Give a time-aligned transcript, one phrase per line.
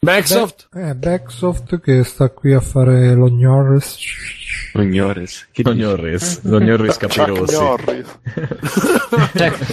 [0.00, 0.68] Backsoft?
[0.70, 3.96] Be- eh, Backsoft che sta qui a fare lo Norris.
[4.74, 5.48] Ognorres.
[5.50, 7.56] Chi Lo Norris, lo Norris Capirossi.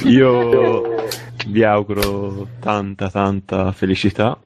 [0.06, 1.06] Io
[1.48, 4.38] vi auguro tanta, tanta felicità.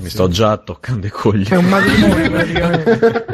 [0.00, 1.46] Mi sto già toccando i coglioni.
[1.48, 3.24] È un matrimonio praticamente.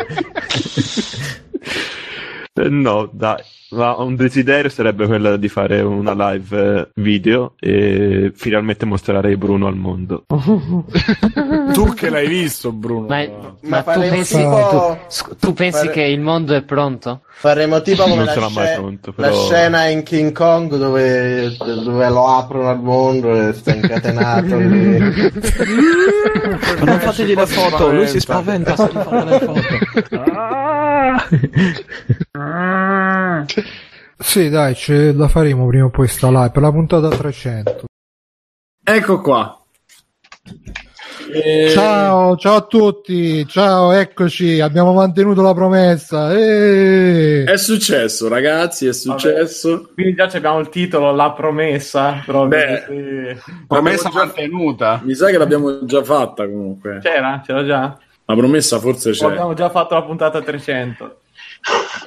[2.58, 8.32] Eh, No, dai, ma un desiderio sarebbe quello di fare una live eh, video e
[8.34, 10.24] finalmente mostrare Bruno al mondo.
[11.72, 13.06] Tu che l'hai visto, Bruno?
[13.08, 13.22] Ma,
[13.60, 17.20] Ma ma tu pensi, tipo- tu, sc- tu pensi fare- che il mondo è pronto?
[17.38, 20.74] Faremo tipo come Non la, sarà mai sce- pronto, la però- scena in King Kong
[20.76, 24.98] dove, dove lo aprono al mondo e sta incatenato lì.
[26.78, 28.74] Ma non fategli le foto, lui si spaventa.
[28.74, 29.60] sta fare le foto.
[34.18, 37.84] Sì, dai, ce la faremo prima o poi sta live per la puntata 300.
[38.82, 39.60] Ecco qua.
[41.32, 46.32] Eh, Ciao, ciao a tutti, ciao, eccoci, abbiamo mantenuto la promessa.
[46.32, 47.44] eh.
[47.44, 49.90] È successo, ragazzi, è successo.
[49.92, 52.22] Quindi già abbiamo il titolo La promessa.
[52.26, 53.40] Beh, sì.
[53.66, 55.00] promessa già- mantenuta.
[55.04, 57.00] Mi sa che l'abbiamo già fatta comunque.
[57.02, 57.42] C'era?
[57.44, 57.98] C'era già?
[58.26, 59.24] La promessa forse c'è.
[59.24, 61.20] abbiamo già fatto la puntata 300.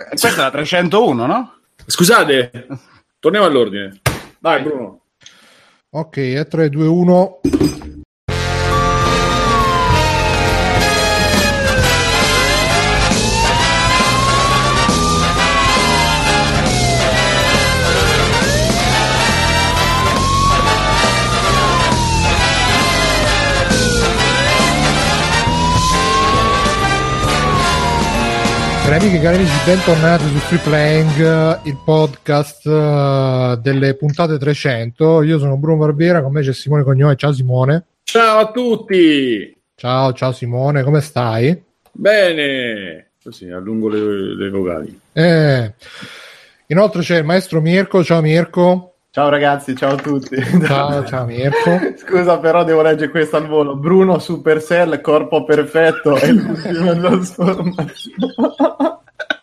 [0.10, 1.54] Questa è la 301, no?
[1.86, 2.68] Scusate,
[3.20, 4.02] torniamo all'ordine.
[4.40, 5.00] Vai Bruno.
[5.92, 7.40] Ok, è 3, 2, 1.
[28.90, 35.22] Cari amiche e cari amici, bentornati su Free Playing, il podcast eh, delle puntate 300.
[35.22, 37.16] Io sono Bruno Barbiera, con me c'è Simone Cognome.
[37.16, 37.86] Ciao Simone.
[38.02, 39.56] Ciao a tutti.
[39.76, 41.64] Ciao, ciao Simone, come stai?
[41.92, 43.12] Bene.
[43.22, 45.00] Così allungo le, le vocali.
[45.14, 45.72] Eh,
[46.66, 48.04] Inoltre c'è il maestro Mirko.
[48.04, 48.89] Ciao Mirko.
[49.12, 50.36] Ciao ragazzi, ciao a tutti.
[50.64, 51.80] Ciao, ciao Mirko.
[51.98, 53.76] Scusa, però devo leggere questo al volo.
[53.76, 57.92] Bruno Supercell, corpo perfetto e l'ultimo trasformazione.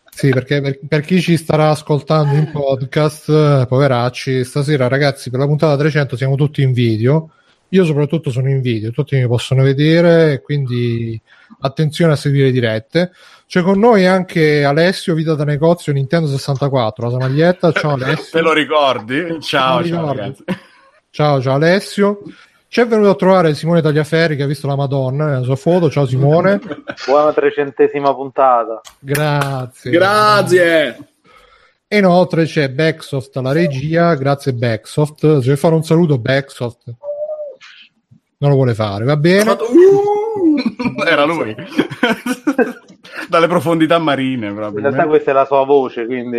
[0.08, 5.40] Sì, perché per, per chi ci starà ascoltando in podcast, eh, poveracci, stasera ragazzi per
[5.40, 7.32] la puntata 300 siamo tutti in video.
[7.70, 11.20] Io soprattutto sono in video, tutti mi possono vedere, quindi
[11.58, 13.10] attenzione a seguire dirette.
[13.48, 17.70] C'è con noi anche Alessio, vita da negozio Nintendo 64, la sua maglietta.
[17.72, 18.38] Ciao Alessio.
[18.38, 19.40] Te lo ricordi?
[19.40, 20.06] Ciao, ciao ricordo.
[20.12, 20.44] ragazzi.
[21.10, 22.18] Ciao, ciao Alessio.
[22.68, 25.88] Ci è venuto a trovare Simone Tagliaferri che ha visto la Madonna nella sua foto.
[25.88, 26.58] Ciao Simone.
[27.06, 28.80] Buona trecentesima puntata.
[28.98, 29.90] Grazie.
[29.92, 30.98] Grazie.
[31.86, 35.38] E inoltre c'è Backsoft alla regia, grazie Backsoft.
[35.38, 36.82] Se vuoi fare un saluto Backsoft.
[38.38, 39.56] Non lo vuole fare, va bene?
[41.06, 41.54] Era lui.
[43.28, 45.06] Dalle profondità marine, In realtà probabilmente.
[45.08, 46.38] questa è la sua voce, quindi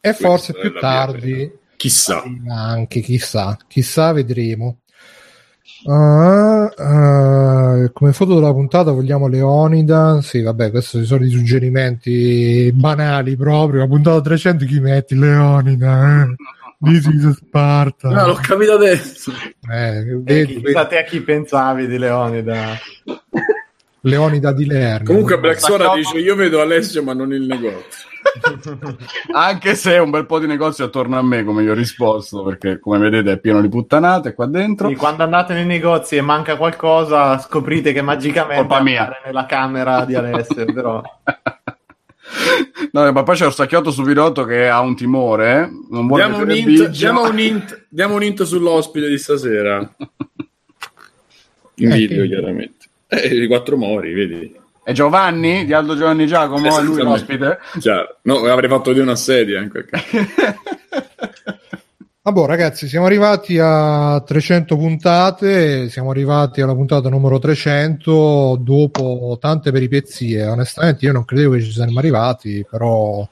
[0.00, 2.22] E forse più tardi Chissà.
[2.48, 4.78] anche, chissà, chissà, vedremo.
[5.88, 10.20] Ah, ah, come foto della puntata vogliamo Leonida.
[10.22, 13.80] Sì, vabbè, questi sono i suggerimenti banali proprio.
[13.80, 15.16] La puntata 300 chi metti?
[15.16, 16.22] Leonida.
[16.22, 16.34] Eh?
[16.82, 18.08] This is Sparta.
[18.08, 19.30] Ah, l'ho capito adesso.
[19.70, 22.76] Eh, Eh, vedi, chissà te a chi pensavi di Leonida.
[24.00, 25.02] Leonida di Lerner.
[25.04, 28.10] Comunque Black Sora dice io vedo Alessio ma non il negozio.
[29.32, 32.80] Anche se un bel po' di negozio attorno a me, come gli ho risposto, perché
[32.80, 34.86] come vedete è pieno di puttanate qua dentro.
[34.86, 39.08] Quindi quando andate nei negozi e manca qualcosa, scoprite che magicamente Colpa mia.
[39.24, 40.64] nella camera di Alessio.
[40.64, 41.00] però
[42.92, 45.68] No, ma poi c'è lo stacchiotto su Virotto che ha un timore, eh.
[45.90, 49.78] non vuole Diamo un, int, diamo, un int, diamo un int sull'ospite di stasera.
[51.76, 52.86] In Eh, video, che- chiaramente.
[53.08, 54.54] Eh, i quattro mori, vedi.
[54.84, 57.58] E Giovanni, di Aldo Giovanni Giacomo, è lui l'ospite.
[57.78, 58.18] Chiaro.
[58.22, 60.04] No, avrei fatto di una sedia in quel caso.
[62.24, 65.88] Vabbè, ragazzi, siamo arrivati a 300 puntate.
[65.88, 70.46] Siamo arrivati alla puntata numero 300 dopo tante peripezie.
[70.46, 73.28] Onestamente, io non credevo che ci saremmo arrivati, però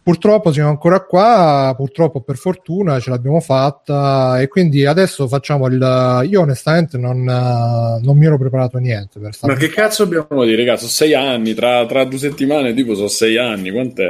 [0.00, 1.74] purtroppo siamo ancora qua.
[1.76, 4.40] Purtroppo, per fortuna, ce l'abbiamo fatta.
[4.40, 6.22] E quindi adesso facciamo il.
[6.30, 10.58] Io, onestamente, non, non mi ero preparato niente per sta Ma che cazzo dobbiamo dire,
[10.58, 10.86] ragazzi?
[10.86, 14.06] Sono sei anni, tra, tra due settimane, tipo, sono sei anni, quant'è?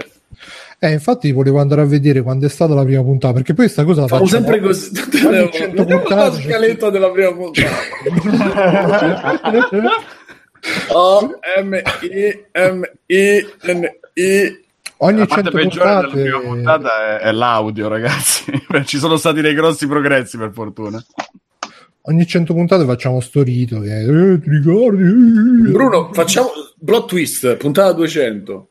[0.84, 3.84] Eh, infatti, volevo andare a vedere quando è stata la prima puntata, perché poi sta
[3.84, 4.90] cosa la Facciamo facciamo sempre così.
[5.26, 7.68] Ogni cento Vediamo la puntate- scaletta della prima puntata.
[10.92, 11.20] O
[11.62, 13.82] M I M I N
[14.14, 14.62] I
[14.98, 16.22] Ogni La parte 100 peggiore della puntate.
[16.22, 18.44] prima puntata è, è l'audio, ragazzi.
[18.84, 21.02] Ci sono stati dei grossi progressi, per fortuna.
[22.02, 25.02] ogni 100 puntate facciamo sto rito che eh, ti ricordi?
[25.70, 26.48] Bruno, facciamo
[26.82, 28.68] plot twist, puntata 200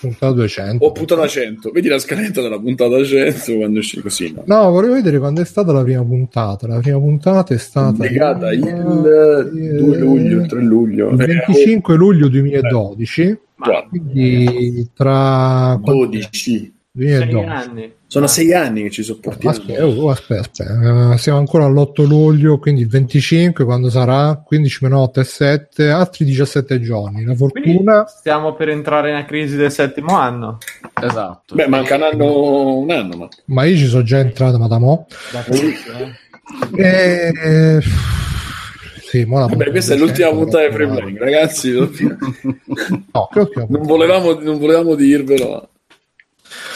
[0.00, 1.70] puntata 200 o puntata 100.
[1.70, 4.32] Vedi la scaletta della puntata 100 quando esce così.
[4.32, 4.42] No?
[4.46, 6.66] No, vorrei vedere quando è stata la prima puntata.
[6.66, 11.10] La prima puntata è stata Indicata il eh, 2 luglio, il 3 luglio.
[11.10, 13.38] il Eh, 25 luglio 2012.
[13.56, 16.74] Guarda, Quindi tra 12.
[16.94, 17.48] 2012.
[17.48, 17.94] anni.
[18.06, 19.56] Sono sei anni che ci sopportiamo.
[19.56, 21.12] Aspetta, oh, aspetta.
[21.14, 25.88] Eh, siamo ancora all'8 luglio, quindi il 25 quando sarà 15 meno 8 e 7,
[25.88, 27.24] altri 17 giorni.
[27.24, 30.58] La Quindi fortuna stiamo per entrare nella crisi del settimo anno.
[31.02, 31.54] Esatto.
[31.54, 33.28] Beh, manca un anno, un anno ma...
[33.46, 35.06] ma io ci sono già entrato, ma da mo.
[35.32, 36.20] Da questo, eh.
[36.76, 37.80] Eh,
[39.00, 41.72] sì, mo la Vabbè, questa è l'ultima 200, puntata di Free ragazzi.
[43.12, 43.28] No,
[43.68, 45.68] Non volevamo, non volevamo dirvelo.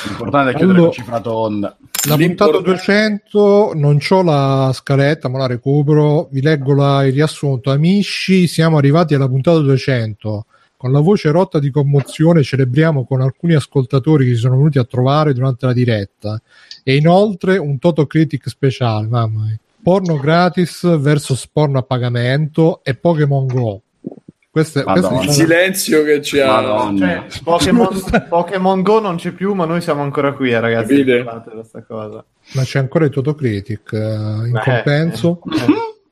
[0.07, 1.77] L'importante è chiudere Allora- con cifra tonda.
[2.09, 6.29] La puntata 200 non c'ho la scaletta, ma la recupero.
[6.31, 7.71] Vi leggo la- il riassunto.
[7.71, 10.47] Amici, siamo arrivati alla puntata 200.
[10.77, 14.85] Con la voce rotta di commozione celebriamo con alcuni ascoltatori che si sono venuti a
[14.85, 16.41] trovare durante la diretta.
[16.85, 19.59] E inoltre un Toto Critic speciale, mamma mia.
[19.83, 23.81] Porno gratis versus porno a pagamento e Pokémon Go.
[24.57, 25.09] Queste, Madonna.
[25.09, 26.47] queste Il silenzio che ci ha...
[26.63, 27.27] Madonna.
[27.29, 31.05] Cioè, Pokémon, Pokémon Go non c'è più, ma noi siamo ancora qui, eh, ragazzi.
[31.05, 35.43] Ma c'è ancora il Toto Critic eh, in Eh, compenso.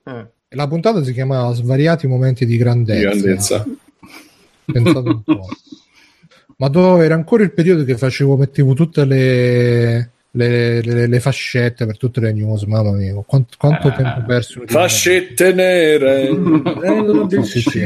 [0.05, 0.26] eh, eh.
[0.46, 3.11] E La puntata si chiamava Svariati momenti di grandezza.
[3.14, 3.64] Di grandezza.
[4.67, 5.49] Pensate un po'.
[6.58, 11.86] Ma dove era ancora il periodo che facevo, mettevo tutte le, le, le- le fascette
[11.86, 13.92] per tutte le news, mamma mia, quanto, quanto Eh.
[13.92, 14.62] tempo perso.
[14.66, 16.28] Fascette nere.
[17.44, 17.82] Sì, sì.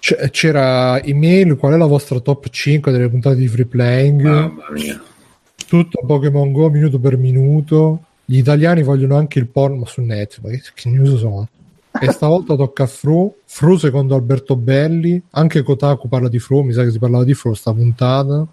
[0.00, 4.22] C- C'era email, qual è la vostra top 5 delle puntate di free playing?
[4.22, 5.00] Mamma mia.
[5.66, 8.04] Tutto Pokémon Go minuto per minuto.
[8.24, 10.72] Gli italiani vogliono anche il porno su Netflix.
[10.74, 11.48] Che news sono?
[12.00, 13.34] E stavolta tocca a Fru.
[13.44, 15.20] Fru secondo Alberto Belli.
[15.30, 16.62] Anche Kotaku parla di Fru.
[16.62, 18.46] Mi sa che si parlava di Fru sta puntata.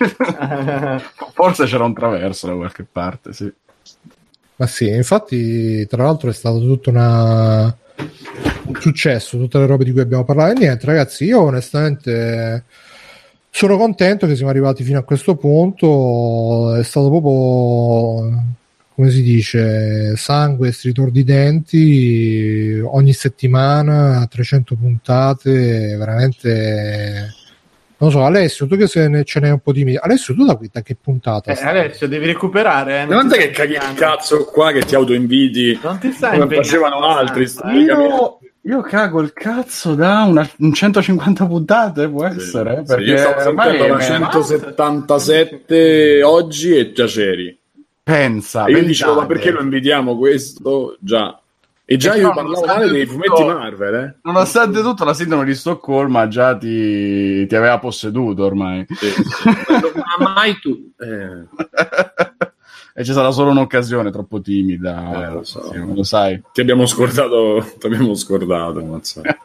[1.32, 3.52] Forse c'era un traverso da qualche parte, sì.
[4.56, 7.64] Ma sì, infatti, tra l'altro è stato tutto una...
[7.64, 10.52] un successo, tutte le robe di cui abbiamo parlato.
[10.52, 12.64] E niente, ragazzi, io onestamente
[13.50, 16.74] sono contento che siamo arrivati fino a questo punto.
[16.74, 18.58] È stato proprio,
[19.00, 27.34] come si dice, sangue, stridor di denti ogni settimana, 300 puntate, veramente.
[27.96, 29.94] Non so, Alessio, tu che se ne, ce n'è un po' di me.
[29.94, 31.50] Alessio, tu da, qui- da che puntata?
[31.50, 31.68] Eh, stai?
[31.78, 33.00] Alessio, devi recuperare.
[33.00, 36.56] Eh, Non è che caghi il cazzo qua che ti autoinvidi Non ti stai come
[36.56, 37.46] facevano altri.
[37.46, 42.80] sti- Io, io cago il cazzo da una, un 150 puntate, può essere?
[42.80, 47.59] Sì, perché io stavo ormai sentendo la me- 177 oggi e già c'eri.
[48.02, 48.64] Pensa.
[48.66, 50.96] E io dicevo, ma perché lo invitiamo questo?
[51.00, 51.38] Già.
[51.84, 54.14] E già E io no, parlavo male dei tutto- fumetti Marvel, eh.
[54.22, 58.86] Nonostante tutto, la sindrome di Stoccolma già ti, ti aveva posseduto ormai.
[58.88, 59.48] Sì, sì.
[60.18, 60.92] Ma mai tu.
[60.96, 61.46] Eh,
[62.94, 65.26] e c'è stata solo un'occasione troppo timida.
[65.28, 65.68] Eh, lo so.
[65.72, 66.40] Sì, lo sai.
[66.52, 69.22] ti abbiamo scordato, ti abbiamo scordato, mazza.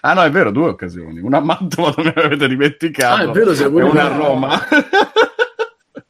[0.00, 1.20] Ah, no, è vero, due occasioni.
[1.20, 3.22] Una a Mantova dove mi avete dimenticato.
[3.22, 4.60] Ah, è vero, e una a Roma.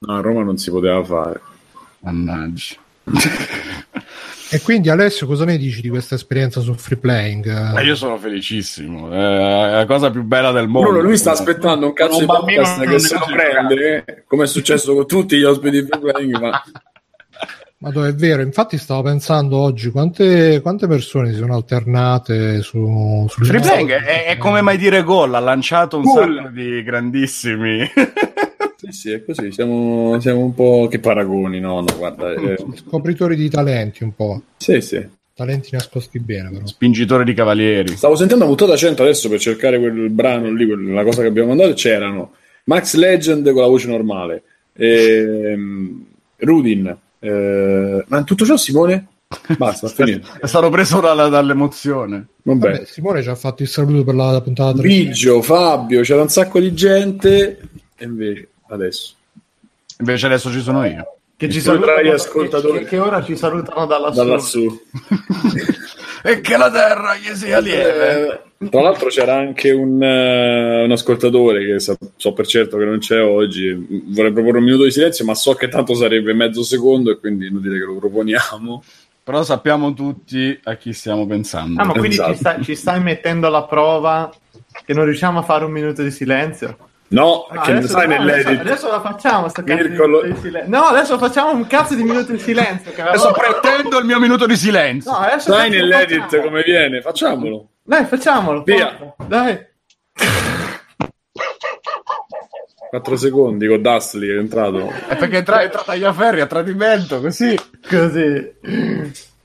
[0.06, 1.40] No, a Roma non si poteva fare.
[2.04, 2.76] Mannaggia.
[4.50, 7.72] E quindi Alessio, cosa ne dici di questa esperienza su free playing?
[7.72, 10.90] Ma io sono felicissimo, è la cosa più bella del mondo.
[10.90, 14.94] Bruno, lui sta aspettando un cazzo di podcast che se lo prende, come è successo
[14.94, 16.62] con tutti gli ospiti di Free Playing, ma
[17.84, 23.26] Ma dove è vero, infatti stavo pensando oggi quante, quante persone si sono alternate su,
[23.28, 26.36] sul Free playing è, è come mai dire gol, ha lanciato un Gol.
[26.36, 27.80] sacco di grandissimi.
[28.90, 33.36] sì, sì, è così, siamo, siamo un po' che paragoni, no, no, guarda, eh, scopritori
[33.36, 35.06] di talenti un po', sì, sì.
[35.34, 36.66] talenti nascosti bene però.
[36.66, 37.96] Spingitore di cavalieri.
[37.96, 41.48] Stavo sentendo la puntata 100 adesso per cercare quel brano lì, quella cosa che abbiamo
[41.48, 42.32] mandato, e c'erano
[42.64, 44.42] Max Legend con la voce normale,
[44.74, 49.08] ehm, Rudin, eh, ma in tutto ciò Simone?
[49.56, 50.28] Basta, finito.
[50.40, 52.26] È stato preso dalla- dall'emozione.
[52.42, 52.70] Vabbè.
[52.70, 54.82] Vabbè, Simone ci ha fatto il saluto per la puntata 300.
[55.04, 57.58] Biggio, Fabio, c'era un sacco di gente
[57.96, 59.14] e invece adesso
[60.00, 61.16] Invece adesso ci sono io.
[61.36, 62.78] Che ci Sono salutano, tra gli che, ascoltatori.
[62.80, 64.16] che- che ora ci salutano da lassù.
[64.16, 64.80] da lassù.
[66.22, 68.42] e che la terra gli sia lieve.
[68.58, 72.84] Eh, tra l'altro c'era anche un, eh, un ascoltatore che sa- so per certo che
[72.84, 74.02] non c'è oggi.
[74.06, 77.46] Vorrei proporre un minuto di silenzio, ma so che tanto sarebbe mezzo secondo e quindi
[77.46, 78.82] inutile che lo proponiamo.
[79.22, 81.80] Però sappiamo tutti a chi stiamo pensando.
[81.80, 82.32] Ah, ma quindi Esatto.
[82.32, 84.32] ci, stai, ci stai mettendo alla prova
[84.84, 86.76] che non riusciamo a fare un minuto di silenzio?
[87.08, 88.60] No, No, che adesso, sai no, adesso, nell'edit.
[88.60, 90.62] adesso la facciamo sta cazzo di silenzio.
[90.66, 92.92] No, adesso facciamo un cazzo di minuto di silenzio.
[92.96, 95.10] Adesso pretendo il mio minuto di silenzio.
[95.12, 96.42] No, adesso Sai nell'edit facciamo.
[96.44, 97.68] come viene, facciamolo.
[97.82, 98.62] Dai, facciamolo.
[98.62, 98.96] Via.
[98.96, 99.24] forza.
[99.28, 99.66] Dai.
[102.90, 104.88] 4 secondi con Dustly è entrato.
[105.08, 107.58] È perché entra, entra Tagliaferri a tradimento, così.
[107.88, 108.52] Così.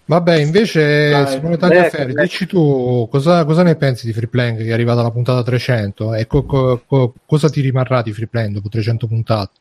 [0.09, 4.71] Vabbè, invece, Dai, Simone Tagliaferri, dici tu cosa, cosa ne pensi di Freeplan che è
[4.71, 9.05] arrivata alla puntata 300 e co- co- co- cosa ti rimarrà di Freeplan dopo 300
[9.05, 9.51] puntate?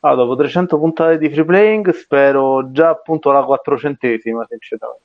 [0.00, 5.04] Ah, dopo 300 puntate di free playing spero già appunto la quattrocentesima, sinceramente.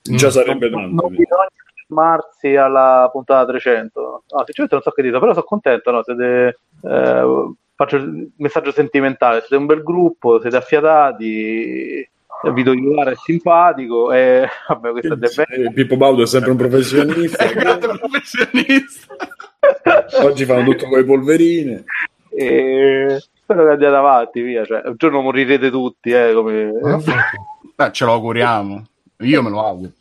[0.00, 1.02] Già sarebbe non, tanto.
[1.02, 1.48] non bisogna
[1.86, 4.00] fermarsi alla puntata 300.
[4.00, 6.02] No, sinceramente non so che dire, però sono contento, no?
[6.02, 12.08] Siete, eh, faccio il messaggio sentimentale, siete un bel gruppo, siete affiatati,
[12.52, 17.44] Vito Iulare è simpatico e vabbè, questo è Pippo Baudo è sempre un professionista.
[17.78, 19.16] Professionista.
[20.22, 21.84] Oggi fanno tutto con le polverine.
[22.36, 24.64] E spero che andiate avanti, via.
[24.64, 26.72] Cioè, un giorno morirete tutti, eh, come...
[27.74, 28.86] Beh, ce lo auguriamo.
[29.18, 29.92] Io me lo auguro.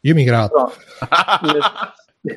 [0.00, 0.56] Io mi gratto.
[0.56, 0.72] No.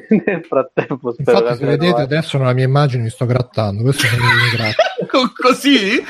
[0.10, 3.84] nel, frattempo spero Infatti, se vedete adesso nella mia immagine mi sto grattando.
[3.84, 5.06] Questo sono i miei gratti.
[5.08, 6.04] Con- Così?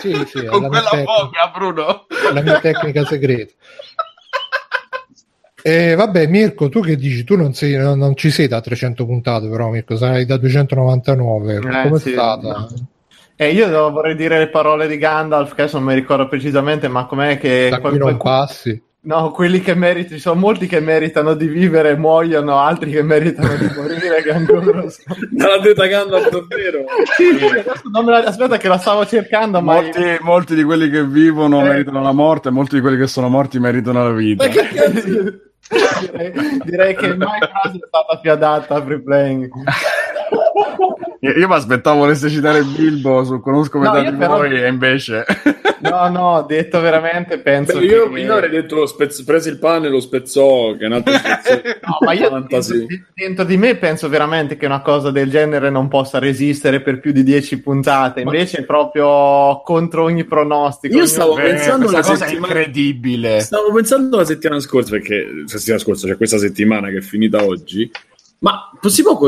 [0.00, 1.12] Sì, sì, è Con quella tecnica.
[1.12, 2.06] foca, Bruno.
[2.32, 3.52] la mia tecnica segreta.
[5.62, 7.24] E vabbè, Mirko, tu che dici?
[7.24, 11.54] Tu non, sei, non, non ci sei da 300 puntate, però, Mirko, sarai da 299.
[11.56, 12.10] Eh, Come sì.
[12.10, 12.68] è stata?
[13.34, 16.86] E io devo- vorrei dire le parole di Gandalf, che adesso non mi ricordo precisamente,
[16.88, 17.68] ma com'è che...
[17.68, 18.80] Da qual- qui non passi.
[19.06, 23.04] No, quelli che meritano, ci sono molti che meritano di vivere e muoiono, altri che
[23.04, 25.16] meritano di morire, che ancora sono...
[25.36, 26.84] L'ha detta Gandalf davvero.
[26.90, 29.74] Adesso non me la- Aspetta che la stavo cercando, ma...
[29.74, 31.68] Molti, molti di quelli che vivono Eh.
[31.68, 34.44] meritano la morte, molti di quelli che sono morti meritano la vita.
[36.00, 36.32] direi,
[36.64, 39.48] direi che mai frase è stata più adatta a free playing.
[41.36, 44.68] Io, mi aspettavo volesse citare Bilbo su Conosco No, metà io di però- voi e
[44.68, 45.24] invece...
[45.78, 48.20] No, no, detto veramente, penso Beh, io, che...
[48.20, 51.12] io avrei detto lo spezz- prese il pane e lo spezzò, che è un altro
[51.14, 51.60] spezzo.
[51.86, 52.60] No, ma io dentro,
[53.14, 57.12] dentro di me penso veramente che una cosa del genere non possa resistere per più
[57.12, 58.22] di 10 puntate.
[58.22, 60.94] Invece è proprio contro ogni pronostico.
[60.94, 63.40] Io Ogni- stavo Eh, pensando la cosa settimana- incredibile.
[63.40, 67.44] Stavo pensando la settimana scorsa, perché la settimana scorsa, cioè questa settimana che è finita
[67.44, 67.88] oggi,
[68.38, 69.18] ma possiamo,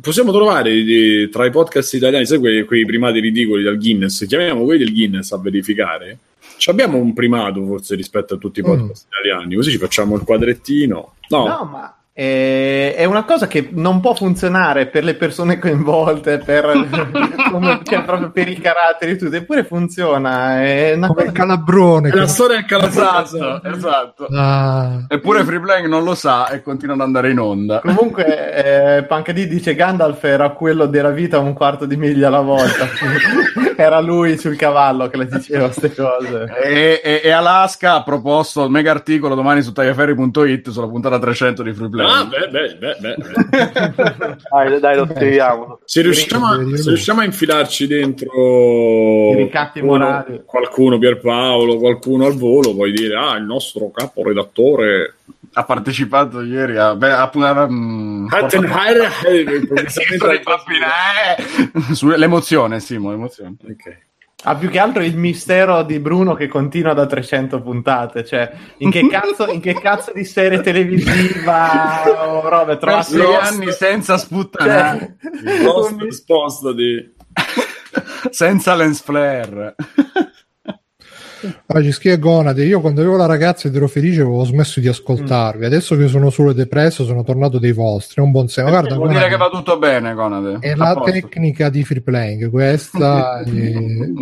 [0.00, 4.84] possiamo trovare tra i podcast italiani, sai quei, quei primati ridicoli del Guinness, chiamiamo quelli
[4.84, 6.18] del Guinness a verificare?
[6.56, 10.22] Ci abbiamo un primato forse rispetto a tutti i podcast italiani, così ci facciamo il
[10.22, 11.14] quadrettino.
[11.28, 16.38] No, No, ma è, è una cosa che non può funzionare per le persone coinvolte,
[16.38, 16.64] per,
[17.52, 20.60] come- cioè, proprio per i caratteri e tutto, eppure funziona.
[20.60, 22.08] È una Come cosa il calabrone.
[22.08, 23.36] è che- la storia del calabrese.
[23.38, 24.26] Esatto, esatto.
[24.32, 27.80] Ah, Eppure Freeplaying non lo sa e continua ad andare in onda.
[27.80, 32.40] Comunque, eh, Punk D dice Gandalf era quello della vita un quarto di miglia alla
[32.40, 32.88] volta.
[33.76, 36.46] era lui sul cavallo che le diceva queste cose.
[36.64, 41.62] E, e- e Alaska ha proposto il mega articolo domani su tagliaferri.it sulla puntata 300
[41.62, 42.06] di Freeplaying.
[42.10, 43.16] Ah, beh, beh, beh, beh.
[44.50, 45.78] Dai, dai, lo scriviamo.
[45.84, 50.42] Se riusciamo, a, se riusciamo a infilarci dentro I ricatti qualcuno- morali.
[50.44, 55.14] qualcuno, Pierpaolo, qualcuno al volo, puoi dire, ah, il nostro caporedattore
[55.54, 56.94] Ha partecipato ieri a...
[56.94, 57.28] Beh, a
[59.56, 60.42] improvvisamente-
[61.88, 61.94] eh.
[61.94, 63.54] Sull'emozione, Simo, l'emozione.
[63.62, 64.06] Ok.
[64.44, 68.24] Ha più che altro il mistero di Bruno che continua da 300 puntate.
[68.24, 73.04] Cioè, in che cazzo, in che cazzo di serie televisiva o robe Per trovate?
[73.10, 77.14] sei anni senza sputtanare, Cioè, Sposta- spostati.
[78.30, 79.74] senza lens flare.
[81.66, 82.64] Ah, ci scrive Gonade.
[82.64, 85.64] Io quando avevo la ragazza ed ero felice avevo smesso di ascoltarvi.
[85.64, 88.20] Adesso che sono solo depresso sono tornato dei vostri.
[88.20, 88.68] È un buon segno.
[88.70, 90.56] Guarda, Vuol dire Gonade, che va tutto bene, Conade.
[90.60, 91.10] è la posto.
[91.12, 92.50] tecnica di free playing.
[92.50, 93.50] Questa è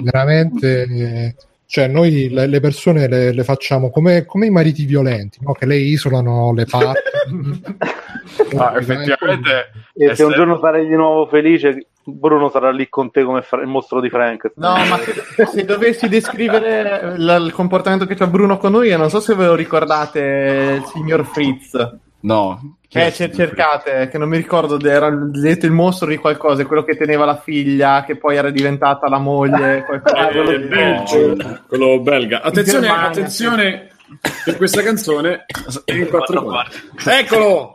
[0.03, 0.83] veramente.
[0.83, 1.35] eh,
[1.67, 5.53] cioè, noi le, le persone le, le facciamo come, come i mariti violenti, no?
[5.53, 7.01] che le isolano le parti.
[8.57, 9.71] Ah, effettivamente...
[9.95, 13.63] E se un giorno sarai di nuovo felice, Bruno sarà lì con te come Fra-
[13.63, 14.53] il mostro di Frank.
[14.57, 18.99] No, ma se, se dovessi descrivere l- il comportamento che c'ha Bruno con noi, io
[18.99, 21.73] non so se ve lo ricordate, il signor Fritz.
[22.26, 22.76] No.
[22.92, 23.12] Eh, è?
[23.12, 27.25] cer- cercate, che non mi ricordo, era detto il mostro di qualcosa, quello che teneva
[27.25, 30.28] la figlia, che poi era diventata la moglie, qualcosa.
[30.30, 32.40] Eh, Belgio, quello belga.
[32.42, 33.88] Attenzione, Germania, attenzione
[34.45, 35.45] per questa canzone
[35.87, 36.76] in quattro quarti.
[37.06, 37.73] Eccolo!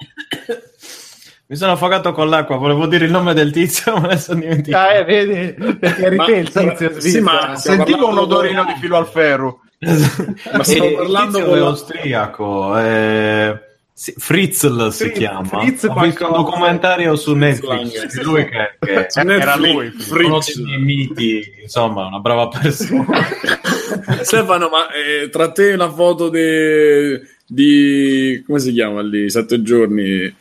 [1.47, 4.89] Mi sono affogato con l'acqua, volevo dire il nome del tizio, ma adesso dimenticato.
[4.89, 8.97] Ah, eh, vedi, perché eri te il tizio sì, ma- Sentivo un odorino di filo
[8.97, 9.59] al ferro.
[9.79, 13.59] Ma stiamo Eh, parlando con è la- austriaco, eh,
[14.01, 15.43] Sì, Fritzl si Fritz- chiama.
[15.47, 18.15] Fritz Ho visto un documentario su Netflix.
[18.17, 23.05] Di lui che, che Su era lui, uno dei miti, insomma, una brava persona.
[24.23, 29.29] Stefano, ma eh, tra te la foto de- di come si chiama lì?
[29.29, 30.35] Sette giorni,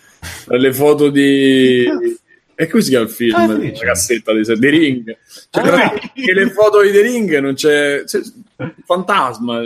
[0.46, 1.84] le foto di
[2.54, 3.34] e come si chiama il film?
[3.34, 5.16] Ah, la cassetta di The Ring.
[5.50, 5.66] Cioè, Ah.
[5.68, 8.20] tra che le foto di The Ring non c'è, c'è
[8.86, 9.60] fantasma.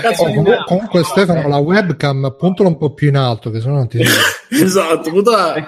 [0.00, 3.60] Cazzo Oh, di comu- comunque Stefano la webcam appuntala un po' più in alto che
[3.60, 3.98] sennò non ti
[4.48, 5.10] Esatto,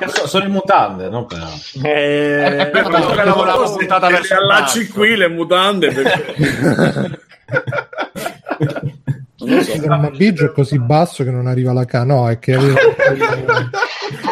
[0.09, 1.25] so- sono in mutande, no?
[1.27, 1.39] Per...
[1.83, 7.21] Eh, È per che la puntata verso allacci qui le mutande perché...
[9.39, 9.87] non lo so.
[9.87, 12.79] ma Biggio è così basso che non arriva alla ca no è che arriva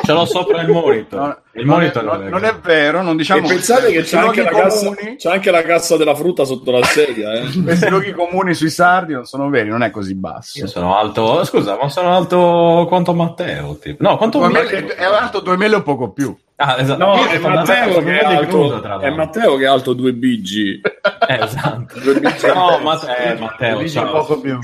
[0.05, 1.21] Ce l'ho sopra il monitor.
[1.21, 4.19] No, il non, è, monitor non- non è vero, non diciamo e pensate che c'è
[4.19, 7.33] anche, la cassa, c'è anche la cassa della frutta sotto la sedia.
[7.33, 7.51] Eh.
[7.63, 10.59] questi luoghi comuni sui sardi non sono veri, non è così basso.
[10.59, 13.77] Io sono alto, scusa, ma sono alto quanto Matteo?
[13.79, 14.03] Tipo.
[14.03, 16.35] No, quanto mele- è alto due mele o poco più.
[16.59, 17.05] Ah, esatto.
[17.05, 19.15] No, è Matteo, che è, alto, crudo, tra è l'altro.
[19.15, 20.81] Matteo che è alto due bigi.
[21.29, 22.01] Eh, esatto.
[22.01, 24.11] Due bigi No, Matteo, eh, Matteo, ciao.
[24.11, 24.59] poco più.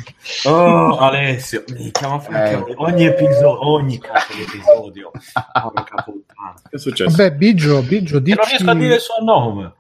[0.45, 2.65] Oh, Alessio, minchia, ma fa- Eh.
[2.77, 5.11] ogni episodio, ogni cazzo di episodio.
[5.53, 6.55] Porca puttana.
[6.69, 7.15] Che è successo?
[7.15, 9.73] vabbè Biggio Biggio dici non riesco a dire il suo nome.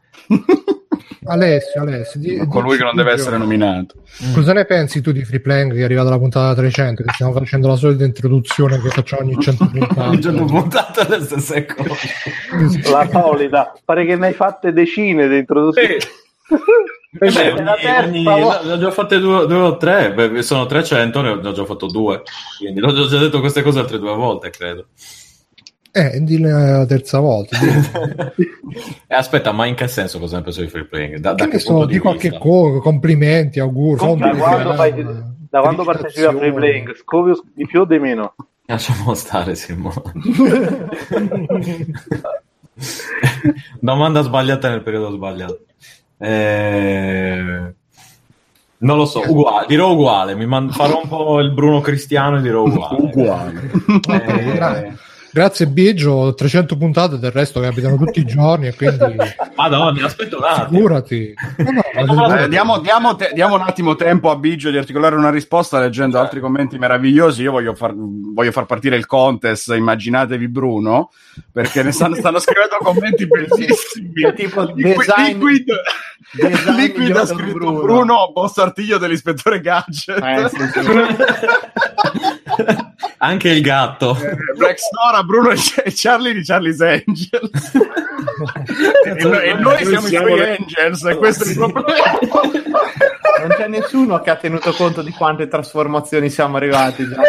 [1.24, 3.94] Alessio Alessio di- Colui dici, che non deve essere nominato.
[4.34, 7.32] cosa ne pensi tu di Free Playing che è arrivata alla puntata 300 che stiamo
[7.32, 12.08] facendo la solita introduzione che facciamo ogni 100 Ogni giorno puntate puntate le stesse cose.
[12.90, 13.72] La solita.
[13.84, 15.88] Pare che ne hai fatte decine di introduzioni.
[15.88, 15.98] Eh
[17.30, 21.20] beh, ogni, la ogni- ne ho già fatte due, due o tre, Beh, sono 300,
[21.20, 22.22] ne ho, ne ho già fatto due.
[22.58, 24.86] Quindi l'ho già detto queste cose altre due volte, credo.
[25.92, 27.66] Eh di la terza volta di,
[29.06, 31.18] E aspetta, ma in che senso cosa ne penso di free playing?
[31.18, 35.04] Da, da che so, di di qualche cosa complimenti auguri Da quando, fai-
[35.50, 38.34] da quando partecipi a free playing, scovi di più o di meno?
[38.66, 40.02] Lasciamo stare, Simone.
[43.80, 45.60] Domanda sbagliata nel periodo sbagliato.
[46.18, 47.74] Eh,
[48.78, 50.34] Non lo so, uguale, dirò uguale.
[50.34, 52.96] Mi man- farò un po' il Bruno Cristiano e dirò uguale.
[52.98, 53.70] Uguale.
[54.08, 54.92] Eh,
[55.32, 59.16] grazie Biggio 300 puntate del resto capitano tutti i giorni e quindi
[59.56, 60.68] Madonna, aspetta un attimo.
[60.78, 62.42] figurati No, no, Eh, figurati.
[62.44, 66.18] Eh, diamo, diamo te- diamo un attimo tempo a Biggio di articolare una risposta leggendo
[66.18, 67.42] altri commenti meravigliosi.
[67.42, 71.10] Io voglio far, voglio far partire il contest, immaginatevi Bruno,
[71.52, 74.10] perché ne stanno, stanno scrivendo commenti bellissimi.
[74.34, 75.64] Tipo Liquid, design- Liquid,
[76.32, 77.80] design Liquid ha scritto Bruno.
[77.82, 78.30] Bruno.
[78.32, 80.22] boss artiglio dell'ispettore Gadget.
[80.22, 80.80] Eh, sì, sì.
[83.24, 84.16] Anche il gatto.
[84.20, 87.72] Eh, Black Sora, Bruno e Ch- Charlie di Charlie's Angels.
[89.06, 92.18] e, noi, e noi siamo i siamo suoi le- Angels, e questo è il problema.
[93.38, 97.20] Non c'è nessuno che ha tenuto conto di quante trasformazioni siamo arrivati già.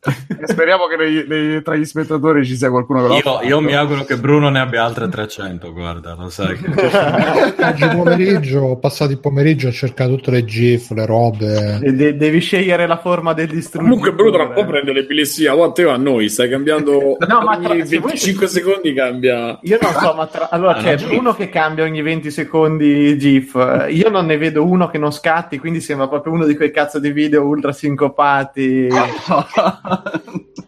[0.00, 3.22] E Speriamo che nei- nei- tra gli spettatori ci sia qualcuno che lo ha Io,
[3.22, 3.44] fatto.
[3.46, 6.56] io mi auguro che Bruno ne abbia altre 300, guarda, lo sai.
[6.56, 11.96] che- oggi pomeriggio ho passato il pomeriggio a cercare tutte le gif le robe De-
[11.96, 13.88] de- devi scegliere la forma del distruttore.
[13.90, 17.56] Comunque Bruno tra un po' prende l'epilessia, guarda te a noi, stai cambiando No, ma
[17.56, 19.58] ogni tra- se vuoi- 25 secondi cambia.
[19.62, 20.48] Io non so, ma tra...
[20.50, 23.86] allora Ah, c'è no, Bruno che cambia ogni 20 secondi GIF.
[23.90, 27.00] Io non ne vedo uno che non scatti, quindi sembra proprio uno di quei cazzo
[27.00, 28.86] di video ultra sincopati.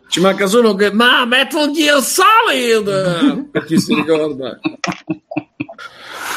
[0.08, 4.58] Ci manca solo che ma Metal Gear Solid per chi si ricorda.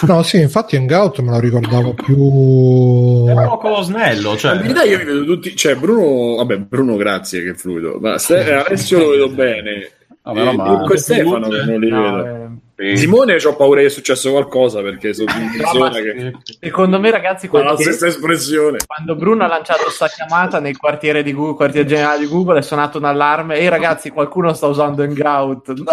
[0.05, 4.57] no sì infatti Hangout me lo ricordavo più È poco snello, In cioè...
[4.57, 8.99] verità io vi vedo tutti, cioè Bruno, vabbè Bruno grazie che fluido, ma eh, Alessio
[8.99, 9.91] lo vedo bene.
[10.23, 10.77] Ah, meno E male.
[10.77, 12.51] Mirko e Stefano non li No, vedo.
[12.95, 17.47] Simone ho paura che è successo qualcosa perché sono in persona che Secondo me, ragazzi,
[17.47, 18.79] quando, la stessa espressione.
[18.85, 22.61] quando Bruno ha lanciato sta chiamata nel quartiere di Google, quartiere generale di Google, è
[22.61, 23.55] suonato un allarme.
[23.55, 25.73] Ehi ragazzi, qualcuno sta usando Hangout.
[25.73, 25.85] No!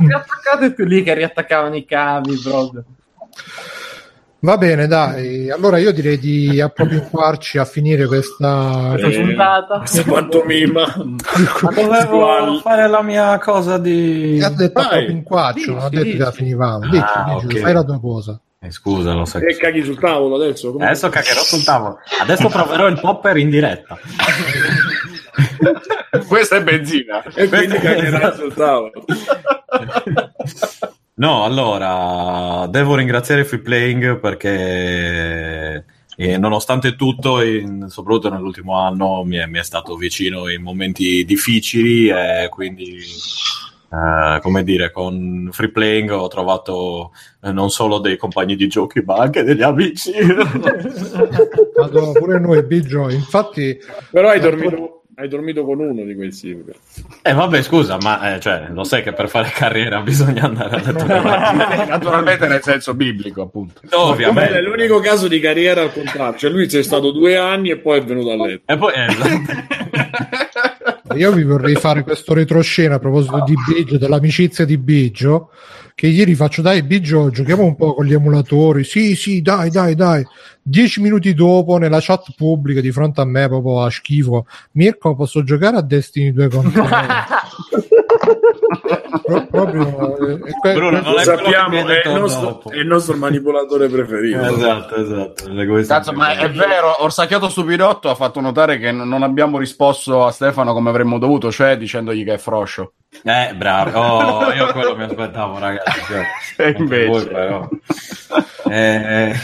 [0.00, 2.84] Riattaccate più lì che riattaccavano i cavi proprio.
[4.44, 9.78] Va bene dai allora io direi di appropinquarci a finire questa Eh, puntata.
[9.84, 10.94] Questa pantomima.
[10.96, 14.40] Ma dovevo fare la mia cosa di...
[14.42, 16.36] ha detto appropinquarci non ha Dici, detto che la dici.
[16.42, 17.62] finivamo dici, Ah, dici, ok.
[17.62, 19.42] fai la tua cosa Eh, scusa, lo sai.
[19.44, 20.72] E caghi sul tavolo adesso?
[20.72, 21.98] Come- Adesso caccherò sul tavolo.
[22.22, 23.98] Adesso proverò il popper in diretta.
[26.26, 27.22] Questa è benzina.
[27.34, 28.36] E quindi Esatto.
[28.36, 28.92] sul tavolo.
[31.16, 35.84] No, allora, devo ringraziare Free Playing perché
[36.16, 41.24] eh, nonostante tutto, in- soprattutto nell'ultimo anno, mi è, mi è stato vicino in momenti
[41.24, 42.96] difficili e quindi,
[43.92, 49.00] eh, come dire, con Free Playing ho trovato eh, non solo dei compagni di giochi
[49.00, 50.10] ma anche degli amici.
[51.76, 53.76] Vado pure noi Biggio infatti
[54.10, 56.60] Però hai dormito, Hai dormito con uno di questi.
[57.22, 60.82] Eh vabbè, scusa, ma eh, cioè, lo sai che per fare carriera bisogna andare a
[60.84, 61.06] letto.
[61.86, 63.80] Naturalmente nel senso biblico, appunto.
[63.90, 64.58] No, ovviamente.
[64.58, 66.38] È l'unico caso di carriera al contrario.
[66.38, 68.72] Cioè, lui c'è stato due anni e poi è venuto a letto.
[68.72, 69.06] E poi, eh,
[71.16, 75.50] Io vi vorrei fare questo retroscena a proposito di Biggio, dell'amicizia di Biggio,
[75.94, 79.94] che ieri faccio dai Biggio, giochiamo un po' con gli emulatori, sì sì dai dai
[79.94, 80.26] dai,
[80.66, 85.44] dieci minuti dopo nella chat pubblica di fronte a me proprio a schifo, Mirko posso
[85.44, 86.80] giocare a Destiny 2 con te?
[89.24, 92.86] Pro- proprio, eh, que- Bruno, non Lo è sappiamo, è hai il, nostro, è il
[92.86, 94.40] nostro manipolatore preferito.
[94.42, 95.84] esatto, esatto.
[95.86, 100.30] Cazzo, ma è vero, Orsacchiato Stupidotto ha fatto notare che n- non abbiamo risposto a
[100.30, 102.92] Stefano come avremmo dovuto, cioè dicendogli che è froscio.
[103.22, 103.98] Eh, bravo.
[104.00, 106.00] Oh, io quello mi aspettavo, ragazzi.
[106.06, 107.06] Cioè, E invece.
[107.08, 107.68] voi, però.
[108.68, 109.34] Eh,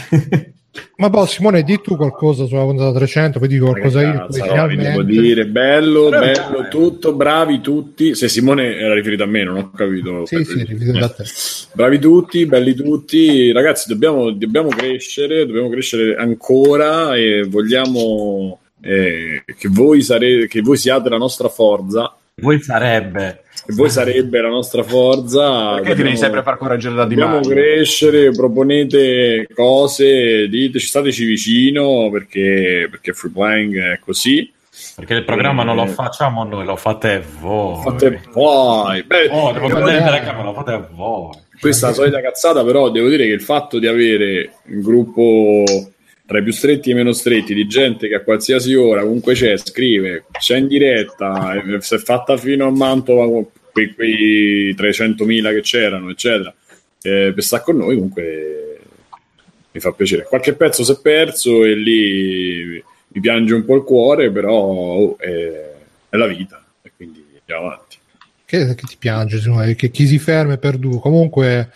[1.01, 4.67] Ma boh, Simone, di tu qualcosa sulla puntata 300, poi dico qualcosa io, Cazzo, no,
[4.67, 5.19] vi devo finalmente...
[5.19, 8.13] dire, bello, Però- bello, tutto, bravi tutti.
[8.13, 10.27] Se Simone era riferito a me, non ho capito.
[10.27, 11.23] Sì, sì, riferito da te.
[11.73, 13.51] Bravi tutti, belli tutti.
[13.51, 20.77] Ragazzi, dobbiamo, dobbiamo crescere, dobbiamo crescere ancora e vogliamo eh, che, voi sare- che voi
[20.77, 22.15] siate la nostra forza.
[22.35, 23.41] voi sarebbe.
[23.65, 25.75] Che voi sarebbe la nostra forza.
[25.75, 27.49] Perché ti devi sempre far correggere da Di Dobbiamo Maio?
[27.49, 34.51] crescere, proponete cose, diteci, stateci vicino perché, perché free playing è così.
[34.95, 37.81] Perché il programma non lo facciamo noi, lo fate voi.
[37.83, 39.03] Fate voi.
[39.03, 41.29] Beh, Oh, devo devo prendere il dire- telecamera, lo fate voi.
[41.59, 45.63] questa è la solita cazzata, però devo dire che il fatto di avere un gruppo
[46.31, 49.33] tra i più stretti e i meno stretti di gente che a qualsiasi ora comunque
[49.33, 54.73] c'è, scrive, c'è in diretta, eh, si è fatta fino a Mantova con quei, quei
[54.73, 56.55] 300.000 che c'erano, eccetera,
[57.01, 58.79] eh, per stare con noi comunque
[59.73, 60.23] mi fa piacere.
[60.23, 65.17] Qualche pezzo si è perso e lì mi piange un po' il cuore, però oh,
[65.17, 65.69] è,
[66.07, 67.97] è la vita e quindi andiamo avanti.
[68.45, 70.99] Che, che ti piange, che chi si ferma è perduto.
[70.99, 71.71] Comunque,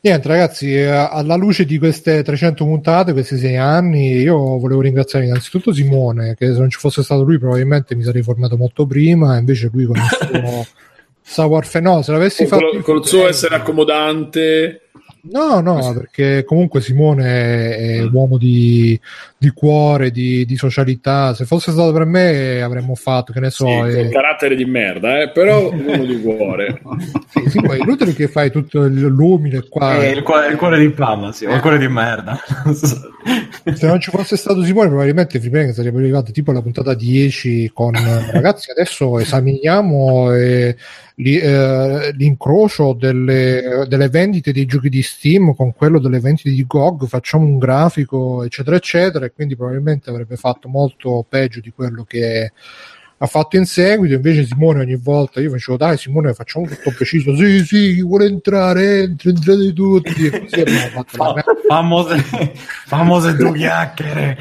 [0.00, 5.26] niente, ragazzi, eh, alla luce di queste 300 puntate, questi sei anni, io volevo ringraziare
[5.26, 9.36] innanzitutto Simone, che se non ci fosse stato lui, probabilmente mi sarei formato molto prima.
[9.38, 10.66] Invece, lui con il suo
[11.22, 12.70] Sour Fe- no, se l'avessi Con, fatto.
[12.72, 14.82] con- con il suo essere accomodante,
[15.22, 18.98] No, no, perché comunque Simone è uomo di,
[19.40, 21.32] di cuore, di, di socialità.
[21.32, 23.64] Se fosse stato per me, avremmo fatto, che ne so.
[23.66, 26.82] sì, eh, con carattere di merda, eh, però uno di cuore.
[27.30, 29.96] sì, sì, poi è inutile che fai tutto il- l'umile qua.
[30.04, 32.38] Eh, il, cuore, il cuore di panna, sì, o il cuore di merda.
[33.74, 37.92] Se non ci fosse stato Simone, probabilmente Freeplank sarebbe arrivato tipo alla puntata 10 con
[38.32, 38.70] ragazzi.
[38.70, 40.76] Adesso esaminiamo eh,
[41.16, 46.64] li- eh, l'incrocio delle, delle vendite dei giochi di Steam con quello delle vendite di
[46.66, 47.06] GOG.
[47.06, 49.29] Facciamo un grafico, eccetera, eccetera.
[49.34, 52.52] Quindi probabilmente avrebbe fatto molto peggio di quello che
[53.22, 54.14] ha fatto in seguito.
[54.14, 57.36] Invece, Simone ogni volta io facevo dai, Simone, facciamo tutto preciso.
[57.36, 60.26] Sì, sì, chi vuole entrare, entra, entrate tutti.
[60.26, 62.16] E così abbiamo fatto la famose,
[62.86, 64.38] famose due chiacchiere.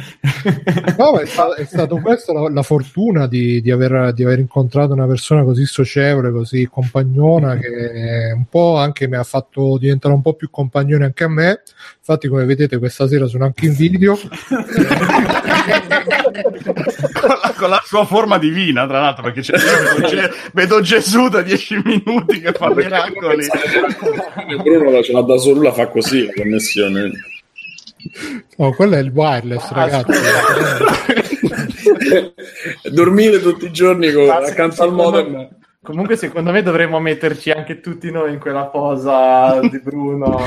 [0.97, 4.39] No, ma è, sta- è stato questa la, la fortuna di, di aver, di aver
[4.39, 10.13] incontrato una persona così socievole, così compagnona, che un po' anche mi ha fatto diventare
[10.13, 11.63] un po' più compagnone anche a me.
[11.97, 14.17] Infatti, come vedete, questa sera sono anche in video.
[16.03, 20.81] con, la, con la sua forma divina, tra l'altro, perché c'è, io vedo, Ge- vedo
[20.81, 23.47] Gesù da 10 minuti che fa miracoli.
[24.61, 27.11] Bruno ce l'ha da solo, la fa così la connessione.
[28.57, 30.19] Oh, quello è il wireless, ragazzi.
[32.91, 35.49] Dormire tutti i giorni con, Ma accanto al modem.
[35.81, 40.45] Comunque, secondo me dovremmo metterci anche tutti noi in quella posa di Bruno.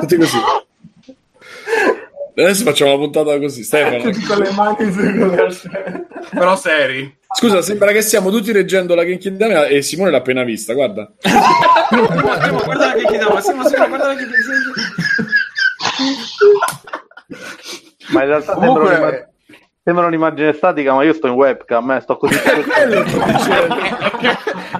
[0.00, 0.38] Tutti così.
[2.36, 4.02] Adesso facciamo la puntata così, Stefano.
[4.10, 4.90] Tutti con le mani
[6.30, 7.16] Però seri.
[7.36, 11.12] Scusa, sembra che stiamo tutti reggendo la Genkin Dame e Simone l'ha appena vista, guarda.
[11.90, 13.06] guarda che
[13.42, 14.26] Simo, guarda che
[18.12, 19.28] Ma in realtà Comunque- sembra, un'imma-
[19.82, 22.34] sembra un'immagine statica, ma io sto in webcam, eh, sto così.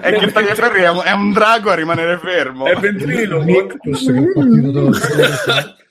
[0.01, 2.65] È che il tagliaferri è un, è un drago a rimanere fermo.
[2.65, 3.41] È ventrilo.
[3.41, 5.75] Nictus che è partito da-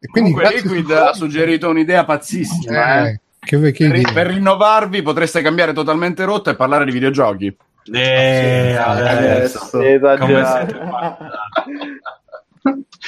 [0.00, 3.06] E quindi Comunque Liquid ha suggerito un'idea pazzissima.
[3.06, 3.20] Eh, eh.
[3.40, 7.56] che, che Per, per rinnovarvi potreste cambiare totalmente rotta e parlare di videogiochi.
[7.92, 9.80] Eh, adesso.
[9.80, 10.76] Esagerato.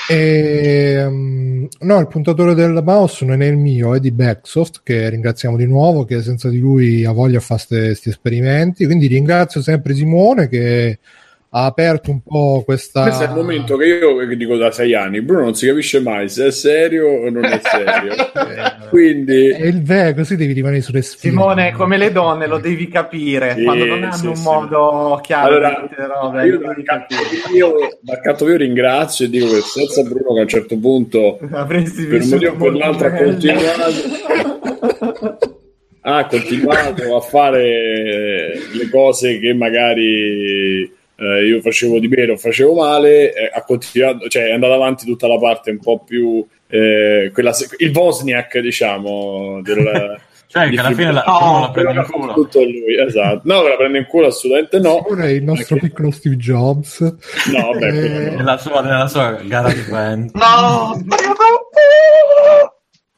[0.09, 5.57] Ehm, no, il puntatore del mouse non è il mio, è di Backsoft, che ringraziamo
[5.57, 8.87] di nuovo, che senza di lui ha voglia a fare questi esperimenti.
[8.87, 10.99] Quindi ringrazio sempre Simone che
[11.53, 13.03] ha aperto un po' questa...
[13.03, 15.99] Questo è il momento che io che dico da sei anni, Bruno non si capisce
[16.01, 18.15] mai se è serio o non è serio.
[18.89, 19.49] Quindi...
[19.49, 21.33] È il vero, così devi rimanere sulle spine.
[21.33, 23.55] Simone, come le donne, lo devi capire.
[23.55, 24.45] Sì, Quando non hanno sì, un sì.
[24.45, 26.83] modo chiaro Allora, robe, io capire.
[26.85, 27.17] canto
[27.53, 31.41] mio, dal canto mio ringrazio e dico che senza Bruno che a un certo punto
[31.51, 33.91] Avresti per un motivo o per l'altro ha continuato
[36.03, 42.75] ha continuato a fare le cose che magari eh, io facevo di bene o facevo
[42.75, 47.31] male eh, ha continuato cioè è andato avanti tutta la parte un po' più eh,
[47.33, 50.19] quella il Wozniak diciamo del
[50.51, 52.33] Cioè, che alla fine la, No, la prende in culo.
[52.33, 56.11] tutto lui esatto no la prende in culo assolutamente no è il nostro Perché- piccolo
[56.11, 57.01] Steve Jobs.
[57.53, 58.37] no quello no.
[58.37, 60.31] Nella sua, nella sua gara di band.
[60.35, 61.01] No!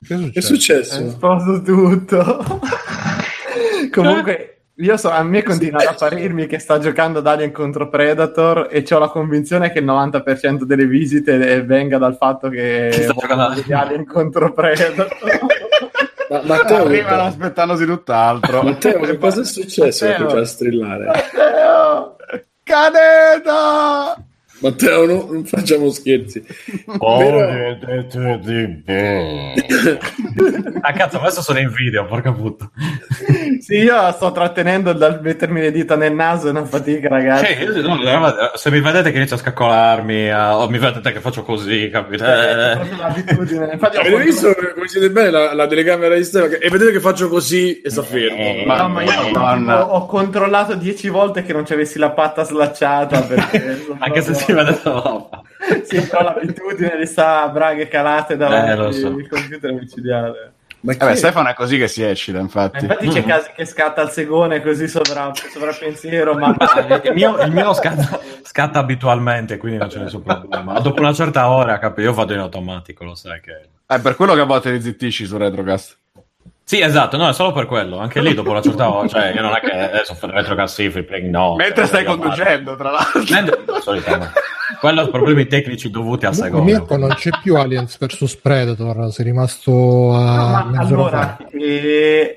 [0.06, 0.38] Che è è successo?
[0.38, 1.04] È successo?
[1.06, 2.60] esploso tutto.
[3.90, 8.68] Comunque, io so, a me continua ad apparirmi che sta giocando ad Alien contro Predator
[8.70, 13.42] e ho la convinzione che il 90% delle visite venga dal fatto che Sta giocando
[13.44, 15.08] a- di Alien contro Predator.
[16.30, 18.62] Ma, Matteo, Arrivano aspettandosi tutt'altro.
[18.62, 20.26] Matteo, che cosa è successo che Matteo.
[20.26, 21.04] comincia a strillare?
[21.04, 22.16] Matteo!
[22.62, 24.16] Caneda!
[24.62, 26.42] Matteo, no- non facciamo scherzi.
[26.98, 27.48] Oh, Però-
[30.81, 32.70] ah, cazzo, adesso sono in video, porca puttana.
[33.61, 37.44] Sì, io sto trattenendo dal mettermi le dita nel naso, è una fatica, ragazzi.
[37.55, 41.20] Cioè, io- no, se mi vedete che inizio a scaccolarmi, a- o mi vedete che
[41.20, 42.25] faccio così, capite?
[42.25, 43.70] Eh, l'abitudine.
[43.72, 46.55] Infatti, ho Avete controllato- visto come siete bene la, la telecamera di Stefano?
[46.55, 48.75] E vedete che faccio così e sta fermo.
[48.75, 49.87] No, ma io Madonna.
[49.87, 53.61] ho, ho controllato dieci volte che non ci avessi la patta slacciata perché
[53.98, 55.30] Anche se si vede solo.
[55.84, 59.06] sì, ho l'abitudine di stare a braghe calate davanti Eh, lo so.
[59.08, 60.52] al computer micidiale.
[60.84, 62.84] Ma Vabbè, chi- Stefano è così che si eccita, infatti.
[62.84, 66.56] Infatti c'è casi che scatta il segone così sovra, sovrappensiero, ma
[67.04, 70.72] Il mio, il mio scatta, scatta abitualmente, quindi non c'è nessun problema.
[70.72, 73.68] Ma dopo una certa ora, capi, io vado in automatico, lo sai che...
[73.86, 75.98] È per quello che a volte li zittisci su Retrocast.
[76.64, 77.98] Sì, esatto, no, è solo per quello.
[77.98, 80.14] Anche lì, dopo una certa ora, cioè, io non è che adesso
[81.05, 81.55] playing no.
[81.57, 83.22] Mentre Cioè, stai conducendo, tra l'altro.
[83.31, 84.40] Mentre- solitamente.
[84.80, 86.64] Quello problemi tecnici dovuti Comunque, secondo.
[86.72, 91.46] Mirko, non c'è più Aliens vs Predator, sei rimasto a No, ma mezz'ora allora, fa.
[91.52, 92.37] eh,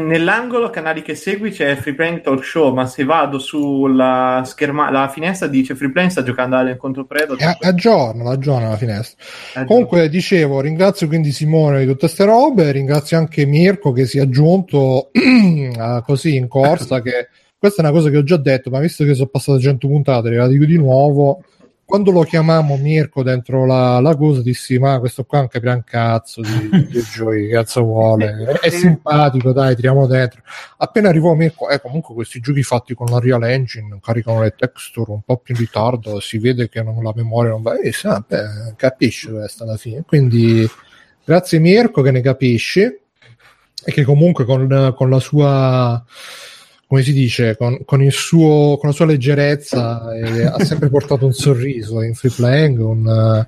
[0.00, 5.08] nell'angolo canali che segui c'è Free Playing Talk Show, ma se vado sulla scherma, la
[5.08, 7.40] finestra dice Free Playing sta giocando Alien contro Predator.
[7.40, 9.24] E a- aggiorna, aggiorna la finestra.
[9.60, 14.18] Eh, Comunque, dicevo, ringrazio quindi Simone di tutte queste robe, ringrazio anche Mirko che si
[14.18, 18.70] è aggiunto eh, così in corsa, che questa è una cosa che ho già detto,
[18.70, 21.42] ma visto che sono passate 100 puntate, la dico di nuovo,
[21.92, 26.40] quando lo chiamammo Mirko dentro la, la cosa, dissi, ma questo qua un capirà cazzo
[26.40, 30.40] di, di giochi, che cazzo vuole, è simpatico, dai, tiriamo dentro.
[30.78, 35.10] Appena arrivò Mirko, eh, comunque questi giochi fatti con la Real Engine caricano le texture
[35.10, 38.24] un po' più in ritardo, si vede che non, la memoria non va, e sa,
[38.26, 40.02] beh, capisce questa alla fine.
[40.06, 40.66] Quindi
[41.22, 46.02] grazie Mirko che ne capisci e che comunque con, con la sua
[46.92, 51.32] come si dice, con, con, suo, con la sua leggerezza eh, ha sempre portato un
[51.32, 53.46] sorriso in free playing, un,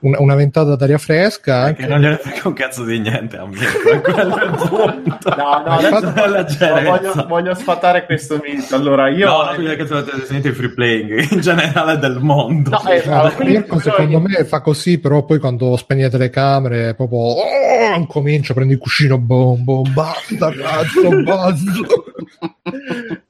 [0.00, 1.62] un, una ventata d'aria fresca.
[1.62, 1.86] Anche...
[1.86, 5.34] Non gliene frega un cazzo di niente a Mirko, è quello il punto.
[5.36, 8.74] No, no, adesso voglio, voglio, sfatare questo mito.
[8.74, 9.28] Allora, io.
[9.28, 12.70] No, bisogna che tu avete sentito il free playing in generale del mondo.
[12.70, 17.18] No, eh, no, Mirko, secondo me fa così, però poi quando spegne le camere, proprio
[17.18, 21.72] oh, comincia, prendi il cuscino, boom, boom, basta, cazzo, basta.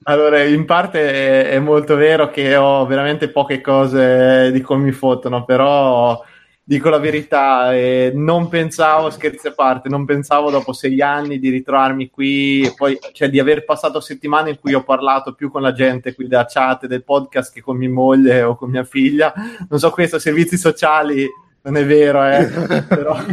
[0.03, 4.91] Allora, in parte è, è, molto vero che ho veramente poche cose di cui mi
[4.91, 6.21] fottono, però
[6.69, 11.49] dico la verità, eh, non pensavo, scherzi a parte, non pensavo dopo sei anni di
[11.49, 15.63] ritrovarmi qui, e poi cioè di aver passato settimane in cui ho parlato più con
[15.63, 19.33] la gente qui da chat del podcast che con mia moglie o con mia figlia.
[19.67, 21.27] Non so questo, servizi sociali
[21.63, 23.17] non è vero, eh, però...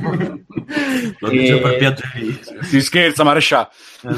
[1.21, 1.61] Lo dice e...
[1.61, 2.39] per piacere.
[2.63, 3.69] Si scherza, Marescià.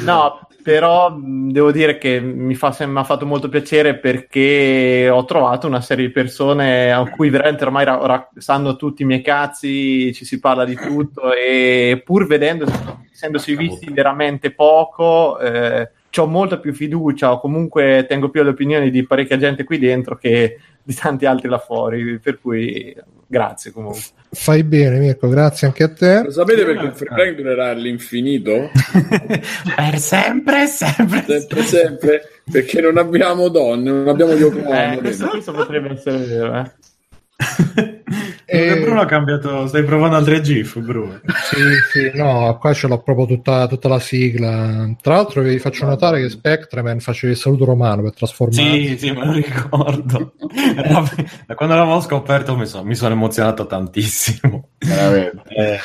[0.02, 5.66] No, però devo dire che mi, fa, mi ha fatto molto piacere perché ho trovato
[5.66, 10.12] una serie di persone a cui veramente ormai ra- ra- sanno tutti i miei cazzi,
[10.12, 12.66] ci si parla di tutto e pur vedendo,
[13.10, 18.90] essendosi visti veramente poco, eh, ho molta più fiducia o comunque tengo più alle opinioni
[18.90, 20.58] di parecchia gente qui dentro che
[20.88, 22.96] di tanti altri là fuori, per cui
[23.26, 24.00] grazie comunque.
[24.30, 26.22] Fai bene Mirko, grazie anche a te.
[26.22, 28.70] Lo sapete perché il free play durerà all'infinito?
[29.76, 35.52] per sempre, sempre, sempre, sempre, perché non abbiamo donne, non abbiamo gli eh, questo, questo
[35.52, 36.70] potrebbe essere vero, eh.
[38.50, 41.20] E E- Bruno ha cambiato, stai provando altre GIF, Bruno.
[41.50, 41.56] Sì,
[41.92, 44.90] sì, no, qua ce l'ho proprio tutta, tutta la sigla.
[45.02, 48.88] Tra l'altro vi faccio notare che Spectreman faceva il saluto romano per trasformarsi.
[48.88, 50.32] Sì, sì, me lo ricordo.
[51.46, 54.68] Da quando l'avevo scoperto mi, so- mi sono emozionato tantissimo.
[54.78, 55.78] Eh,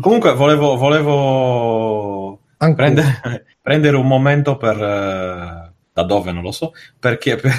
[0.00, 2.40] comunque volevo, volevo
[2.74, 4.76] prendere, prendere un momento per...
[4.76, 7.52] eh, da dove non lo so, perché, per,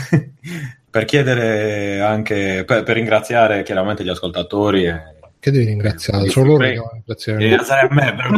[0.97, 4.99] per chiedere anche, per, per ringraziare chiaramente gli ascoltatori e,
[5.39, 6.27] Che devi ringraziare?
[6.29, 7.39] Solo loro che ringraziare.
[7.39, 8.31] ringraziare a me per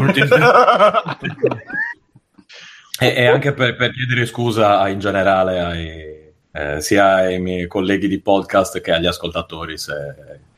[3.07, 8.09] e, e anche per, per chiedere scusa in generale ai, eh, sia ai miei colleghi
[8.09, 9.93] di podcast che agli ascoltatori se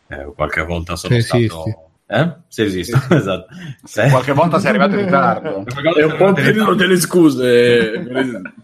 [0.08, 1.38] eh, qualche volta sono Se stato...
[1.38, 1.76] esisti.
[2.08, 2.36] Eh?
[2.48, 3.46] Se esisto, esatto.
[3.84, 5.64] Se- Qualche volta sei arrivato in ritardo.
[5.96, 8.04] È un po' periodo delle scuse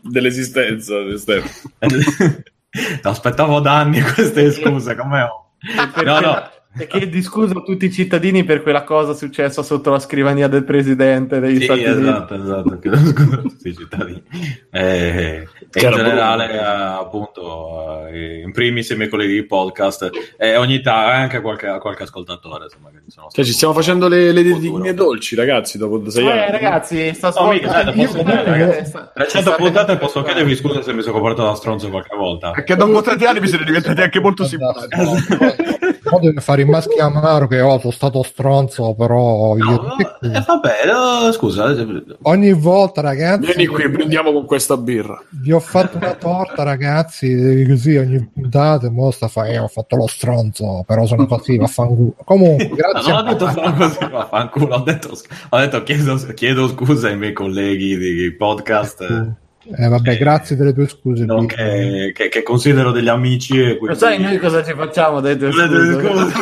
[0.02, 0.96] dell'esistenza.
[2.72, 3.14] Stefano.
[3.14, 5.46] Aspettavo da anni queste scuse, come ho.
[6.04, 6.50] No, no.
[6.80, 10.64] E chiedi scusa a tutti i cittadini per quella cosa successa sotto la scrivania del
[10.64, 12.02] presidente degli Sì, Stati Uniti.
[12.02, 12.80] esatto, esatto.
[12.80, 14.24] Chiedo scusa a tutti i cittadini.
[14.70, 20.82] Eh, in generale, eh, appunto, eh, in primis i miei colleghi di podcast e ogni
[20.82, 22.64] tanto anche qualche, qualche ascoltatore.
[22.66, 26.40] Insomma, che sono Cioè, ci stiamo facendo le, le dedichine dolci, ragazzi, dopo sei anni.
[26.40, 30.22] Eh, ragazzi, sta No, mica, dai, posso Io- dire, ragazzi, sta- 300 sta- puntate posso
[30.24, 32.52] chiedervi scusa se mi sono comportato da stronzo qualche volta.
[32.52, 34.88] Perché dopo tanti anni mi siete diventati anche molto simpatici.
[36.10, 40.44] Poi deve fare il maschio amaro che oh, sono stato stronzo, però io- No, eh,
[40.46, 41.70] vabbè, no, scusa.
[41.72, 45.22] eh, ogni volta, ragazzi, Vieni qui, prendiamo con questa birra.
[45.32, 49.96] vi ho fatto una torta, ragazzi, così ogni puntata, mo sta fa, eh, ho fatto
[49.96, 52.14] lo stronzo, però sono così, vaffanculo.
[52.24, 53.12] Comunque, No, grazie.
[53.12, 55.10] non ho detto sono così, vaffanculo, ho detto,
[55.50, 59.32] ho detto chiedo, chiedo scusa ai miei colleghi di podcast,
[59.76, 61.26] eh, Eh, vabbè, grazie delle tue scuse.
[61.26, 61.62] non Pippo.
[61.62, 63.60] che, che- che considero degli amici.
[63.60, 63.98] E Lo quindi...
[63.98, 66.34] sai noi cosa ci facciamo dai Volete scusi?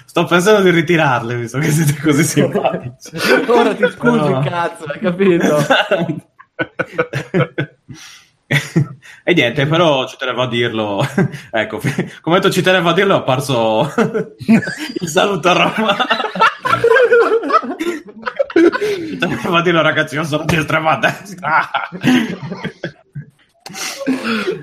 [0.07, 3.11] Sto pensando di ritirarle, visto che siete così simpatici.
[3.49, 4.41] Ora ti scusi, No.
[4.43, 5.57] cazzo, hai capito?
[9.25, 11.05] e niente, però ci tenevo a dirlo.
[11.51, 11.81] ecco,
[12.23, 13.93] come ho detto, ci tenevo a dirlo, è apparso
[15.01, 15.97] il saluto a Roma.
[19.09, 21.71] Ci tenevo a dirlo, ragazzi, io sono di estrema destra.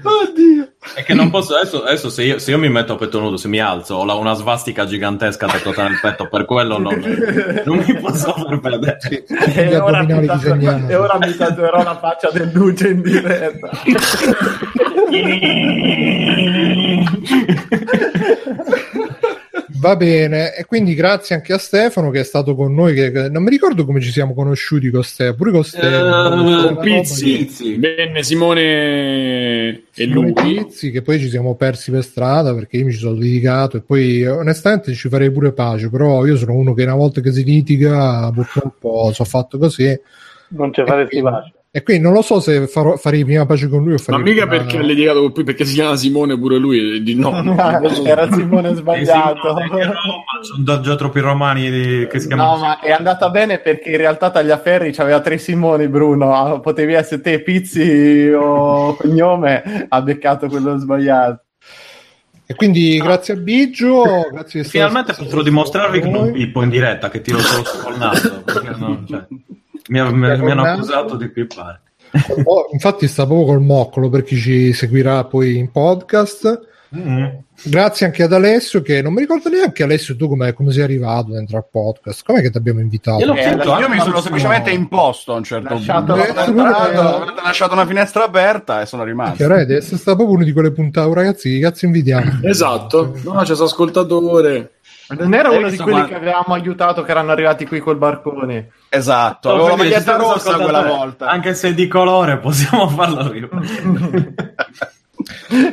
[0.04, 0.73] Oddio.
[0.95, 3.36] È che non posso adesso, adesso se, io, se io mi metto a petto nudo,
[3.38, 6.93] se mi alzo, ho la- una svastica gigantesca tatuata nel petto, per quello non,
[7.65, 9.25] non mi posso far vedere.
[9.27, 13.69] Gli E ora, tatu- e ora mi tatuerò la faccia del Duce in diretta.
[19.82, 22.94] Va bene, e quindi grazie anche a Stefano che è stato con noi.
[22.94, 26.76] Che, che- non mi ricordo come ci siamo conosciuti con Stefano, pure con Stefano.
[26.76, 30.34] Con Pizzi, Benne, Simone e Simone lui.
[30.34, 33.82] Pizzi, che poi ci siamo persi per strada perché io mi ci sono litigato e
[33.82, 37.44] poi onestamente ci farei pure pace, però io sono uno che una volta che si
[37.44, 40.00] litiga purtroppo sono fatto così
[40.50, 41.54] Non ci faresti pace.
[41.73, 44.23] E quindi non lo so se farò, farei prima pace con lui o Ma farei
[44.23, 46.95] mica prima- perché ha litigato con lui, perché si chiama Simone pure lui.
[46.97, 47.31] e Di no.
[48.05, 49.55] Era Simone sbagliato.
[50.41, 52.57] Sono già troppi romani di- che si No, chiamano.
[52.60, 56.34] ma è andata bene perché in realtà Tagliaferri c'aveva tre Simoni, Bruno.
[56.36, 61.43] Ah, Potevi essere te, Pizzi o cognome, ha beccato quello sbagliato.
[62.45, 67.21] E quindi grazie a Biggio, grazie Finalmente potrò dimostrarvi che non pippo in diretta, che
[67.21, 68.41] tiro solo col naso.
[68.43, 69.25] perché no, cioè,
[69.89, 71.82] mi, mi- mi hanno accusato di pippare.
[72.44, 76.67] Oh, infatti sta proprio col moccolo per chi ci seguirà poi in podcast.
[76.94, 77.26] Mm.
[77.63, 81.32] Grazie anche ad Alessio, che non mi ricordo neanche Alessio tu come, come sei arrivato
[81.32, 82.24] dentro al podcast.
[82.26, 83.24] Com'è che ti abbiamo invitato?
[83.24, 86.28] Io Eh, Io mi sono semplicemente imposto a un certo Lasciato punto.
[86.28, 89.36] entrato, avete lasciato una finestra aperta e sono rimasto.
[89.38, 92.39] Chiaramente, è stata proprio una di quelle puntate, oh, ragazzi, che cazzo invitiamo?
[92.44, 94.72] Esatto, no, c'è stato ascoltatore.
[95.17, 97.97] Non era Hai uno di quelli quando- che avevamo aiutato che erano arrivati qui col
[97.97, 98.69] barcone.
[98.89, 101.28] Esatto, avevo la maglietta ci rossa quella volta.
[101.28, 103.67] Anche se di colore possiamo farlo arrivare.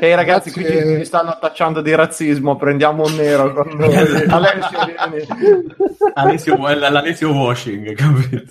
[0.01, 0.83] E ragazzi, Grazie.
[0.83, 2.57] qui ci stanno attacciando di razzismo.
[2.57, 3.94] Prendiamo un nero con noi.
[4.29, 5.27] Alessio, vieni.
[6.14, 8.44] Alessio, l'Alessio washing, capito?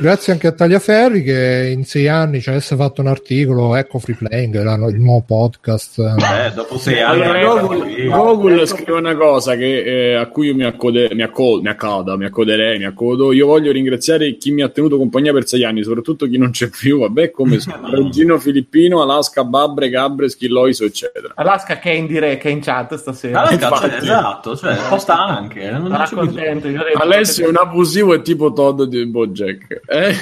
[0.00, 4.14] Grazie anche a Tagliaferri che in sei anni ci avesse fatto un articolo, ecco Free
[4.14, 5.98] Playing, la- il nuovo podcast.
[5.98, 7.20] Eh, dopo sei anni.
[7.22, 11.22] Allora, eh, Google, Google scrive una cosa che, eh, a cui io mi, accode, mi,
[11.24, 13.32] acco- mi accoda, mi accoderei, mi accodo.
[13.32, 16.68] Io voglio ringraziare chi mi ha tenuto compagnia per sei anni, soprattutto chi non c'è
[16.70, 17.58] più, vabbè, come
[17.90, 21.32] Regino Filippino, Alaska, Babbre, Gabre, Schilloiso, eccetera.
[21.34, 23.40] Alaska che è in diretta, che è in chat stasera.
[23.48, 25.68] Alaska, cioè, esatto, cioè, posta anche.
[25.72, 29.86] Non io devo- Alessio è un abusivo e tipo Todd di Bojack.
[29.90, 30.14] Eh,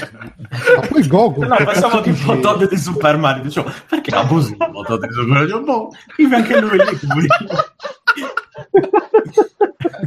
[0.77, 1.43] Ma poi Goku.
[1.43, 2.39] No, pensavo tipo?
[2.39, 3.43] Todd di Super Mario.
[3.43, 5.61] Dicevo, perché abusivo Todd di Super Mario?
[5.62, 7.27] Boh, vive anche lui lì.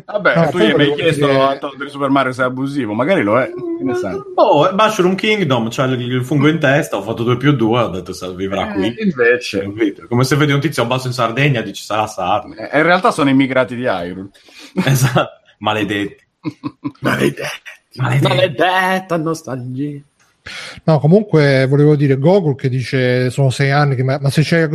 [0.06, 2.94] Vabbè, No, tu gli hai chiesto dire- a Todd di Super Mario se è abusivo?
[2.94, 3.52] Magari lo è.
[4.34, 7.88] Boh, Mushroom Kingdom, c'ha il, il fungo in testa, ho fatto 2 più 2, ho
[7.90, 8.96] detto se vivrà qui.
[8.96, 9.62] Eh, invece.
[9.62, 10.08] Capito?
[10.08, 12.56] Come se vedi un tizio basso in Sardegna, dici sarà sardo.
[12.56, 14.30] Eh, In realtà sono immigrati di Hyrule.
[14.86, 15.30] Esatto,
[15.60, 16.28] maledetti.
[17.02, 17.44] Maledetti.
[18.00, 20.00] Maledetta nostalgia.
[20.86, 24.68] No, comunque volevo dire Gogol che dice sono sei anni, che, ma, ma se c'è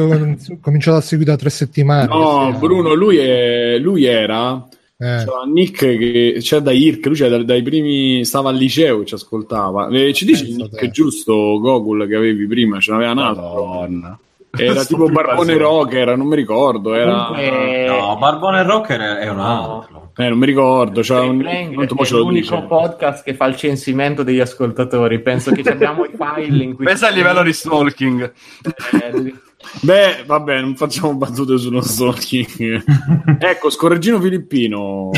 [0.60, 2.06] cominciato a seguire da tre settimane.
[2.06, 4.54] No, Bruno, lui, è, lui era.
[4.96, 9.04] eh, C'era Nick che c'era da IRC, lui c'era dai primi, stava al liceo e
[9.06, 9.88] ci ascoltava.
[9.88, 10.90] E ci dici il Pensa Nick te.
[10.90, 12.78] giusto Gogol che avevi prima?
[12.78, 13.42] Ce n'aveva un altro.
[13.42, 14.18] Madonna.
[14.56, 15.56] Era tipo Barbone.
[15.56, 16.94] Rocker, non mi ricordo.
[16.94, 17.24] Era...
[17.32, 20.03] Comunque, No, Barbone Rocker è è un altro.
[20.16, 21.00] Eh, non mi ricordo.
[21.00, 21.38] C'era un...
[21.38, 22.66] Playing quanto mo è ce lo l'unico dice?
[22.68, 25.20] podcast che fa il censimento degli ascoltatori.
[25.20, 28.32] Penso che abbiamo i file in cui Pensa al livello di stalking.
[28.62, 29.34] Eh,
[29.80, 32.84] Beh, vabbè, non facciamo battute sullo stalking.
[33.40, 35.10] ecco, scorreggino filippino.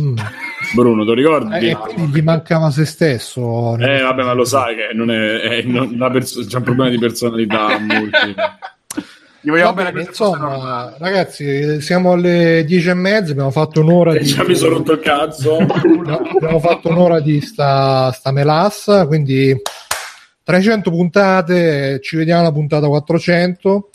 [0.00, 0.16] mm.
[0.74, 1.54] Bruno, ti ricordi?
[1.66, 3.76] Eh, e quindi gli mancava se stesso.
[3.76, 6.90] Eh, vabbè, ma lo sai che non è, è non- una perso- c'è un problema
[6.90, 8.34] di personalità multi.
[9.42, 14.24] Gli vogliamo bene bene, insomma, ragazzi, siamo alle dieci e mezza, abbiamo fatto un'ora di...
[14.24, 15.56] Già mi sono rotto il cazzo.
[16.36, 19.56] Abbiamo fatto un'ora di sta, sta melassa, quindi
[20.42, 23.90] 300 puntate, ci vediamo alla puntata 400.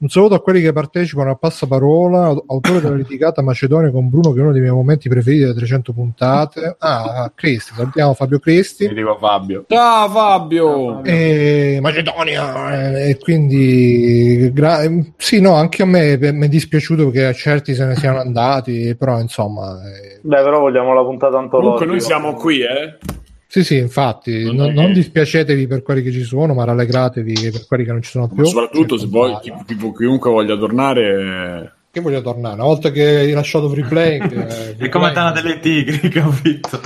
[0.00, 4.38] Un saluto a quelli che partecipano a Passaparola, autore della litigata Macedonia con Bruno, che
[4.38, 6.76] è uno dei miei momenti preferiti delle 300 puntate.
[6.78, 8.86] Ah, Cristi, salutiamo Fabio Cristi.
[8.86, 9.64] Mi dico Fabio.
[9.66, 11.02] Ciao Fabio.
[11.02, 17.10] E Macedonia eh, e quindi gra- eh, sì no anche a me mi è dispiaciuto
[17.10, 21.58] che certi se ne siano andati però insomma eh, Beh, però vogliamo la puntata antologica.
[21.58, 22.98] Comunque noi siamo qui, eh.
[23.50, 27.66] Sì sì infatti Non non, che- dispiacetevi per quelli che ci sono ma rallegratevi per
[27.66, 29.40] quelli che non ci sono Ma più soprattutto C'è se Gonzaga.
[29.66, 31.72] chi- chi- chiunque voglia tornare.
[31.90, 35.58] che voglio tornare una volta che hai lasciato free play eh, È come Tana delle
[35.60, 36.78] Tigri, capito?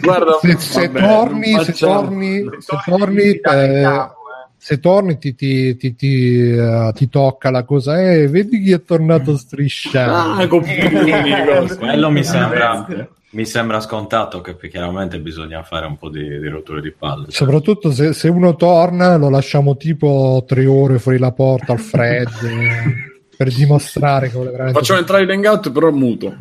[0.00, 4.16] Guarda, se, se vabbè, torni se torni se torni eh,
[4.60, 8.82] se torni ti, ti, ti, ti, eh, ti tocca la cosa eh, vedi chi è
[8.82, 10.46] tornato strisciando Ah,
[11.78, 12.86] Quello mi sembra,
[13.30, 17.24] mi sembra scontato che chiaramente bisogna fare un po' di, di rotture di palle.
[17.24, 17.32] cioè.
[17.32, 22.30] Soprattutto se, se uno torna, lo lasciamo tipo tre ore fuori la porta al freddo
[23.36, 24.78] per dimostrare che vuole veramente.
[24.78, 26.34] Facciamo entrare l'hangout, però muto.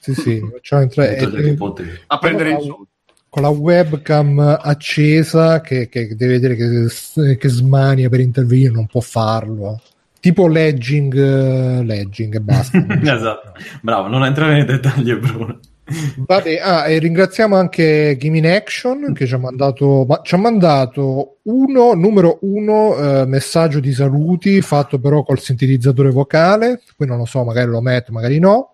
[0.00, 1.16] Sì, sì, facciamo entrare.
[1.16, 1.90] E- e- poteri.
[2.08, 2.90] A prendere Però- insulti.
[3.28, 9.00] con la webcam accesa che, che deve vedere che, che smania per intervenire, non può
[9.00, 9.80] farlo.
[10.18, 12.84] Tipo legging, eh, legging e basta.
[13.00, 13.52] esatto.
[13.80, 15.58] Bravo, non entrare nei dettagli, Bruno.
[15.84, 20.38] Vabbè, ah, e ringraziamo anche Game in Action che ci ha mandato, ma, ci ha
[20.38, 27.18] mandato uno, numero uno eh, messaggio di saluti fatto però col sintetizzatore vocale, qui non
[27.18, 28.70] lo so, magari lo metto, magari no.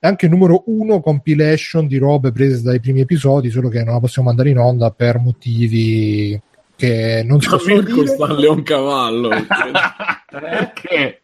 [0.00, 4.00] E anche numero uno compilation di robe prese dai primi episodi, solo che non la
[4.00, 6.40] possiamo mandare in onda per motivi
[6.76, 8.14] che non si possono Mirko dire.
[8.14, 9.30] sta a Leon Cavallo.
[10.30, 11.22] Perché?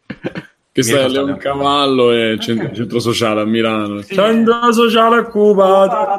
[0.74, 4.02] Che sta a Leon Cavallo e centro, centro sociale a Milano.
[4.02, 6.18] Centro sociale a Cuba.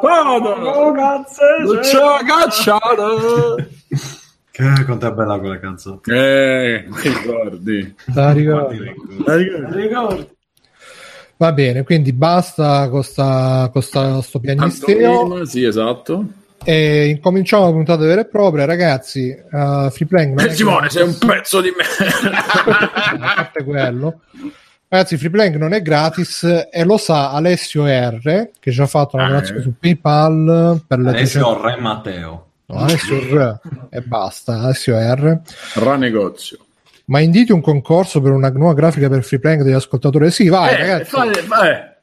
[1.83, 3.55] Ciao, cacciato.
[4.51, 5.99] Che quanto è bella quella canzone.
[6.05, 7.95] Eh, mi ricordi.
[8.13, 8.77] La ricordo.
[9.75, 10.29] Ricordi?
[11.35, 15.19] Va bene, quindi basta con sta, con sta, sto piagnisteo.
[15.19, 16.25] Pantomima, Sì, esatto.
[16.67, 19.29] E incominciamo la puntata vera e propria, ragazzi.
[19.51, 20.07] Uh, free
[20.39, 21.83] è Eh, Simone, sei un pezzo di me.
[22.31, 24.21] a parte quello.
[24.87, 29.15] Ragazzi, free playing non è gratis e lo sa Alessio R che ci ha fatto
[29.15, 29.63] una Ah, donazione eh.
[29.63, 32.45] su PayPal per le Adesso 300 ho Re Matteo.
[32.67, 33.59] No, Alessio R
[33.91, 35.39] e basta, Alessio R.
[35.75, 36.57] Ra negozio.
[37.05, 40.31] Ma inditi un concorso per una nuova grafica per free playing degli ascoltatori?
[40.31, 41.09] Sì, vai, Eh, ragazzi.
[41.11, 41.31] fai-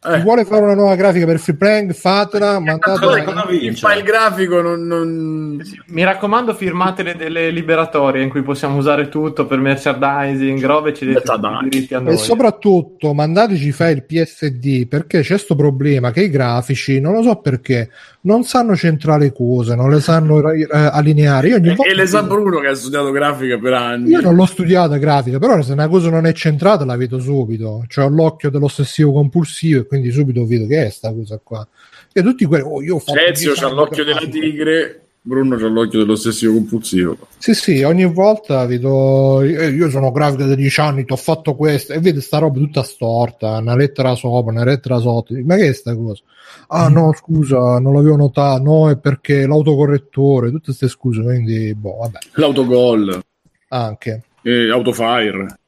[0.05, 0.23] eh, Chi eh.
[0.23, 3.23] vuole fare una nuova grafica per free playing, fatela, mandatela.
[3.23, 3.87] Cosa Chi vince?
[3.87, 4.85] fa il grafico non...
[4.85, 5.63] non...
[5.87, 11.33] Mi raccomando, firmatele delle liberatorie in cui possiamo usare tutto per merchandising, robe, ci date
[11.33, 12.15] i diritti a noi.
[12.15, 17.37] E soprattutto mandateci file PSD perché c'è questo problema che i grafici, non lo so
[17.37, 17.89] perché,
[18.25, 21.49] non sanno centrare cose, non le sanno eh, allineare.
[21.49, 24.11] Io, ogni E, volta- e le sa Bruno che ha studiato grafica per anni.
[24.11, 27.85] io non l'ho studiata grafica, però se una cosa non è centrata la vedo subito.
[27.89, 31.67] Cioè, ho l'occhio dell'ossessivo compulsivo e quindi subito vedo che è sta cosa qua.
[32.13, 35.02] E tutti quelli, oh, io ho fatto Ezio 10 c'ha l'occhio della tigre.
[35.25, 37.17] Bruno c'ha l'occhio dell'ossessivo compulsivo.
[37.39, 39.41] Sì, sì, ogni volta vedo.
[39.43, 42.59] eh, Io sono grafica da 10 anni, ti ho fatto questo, e vedo sta roba
[42.59, 45.35] tutta storta, una lettera sopra, una lettera sotto.
[45.45, 46.23] Ma che è sta cosa?
[46.69, 48.63] Ah, no, scusa, non l'avevo notato.
[48.65, 51.23] No, è perché l'autocorrettore, tutte queste scuse.
[51.23, 53.21] Quindi, boh, vabbè, L'autogol,
[53.69, 54.23] anche.
[54.43, 55.59] eh, autofire.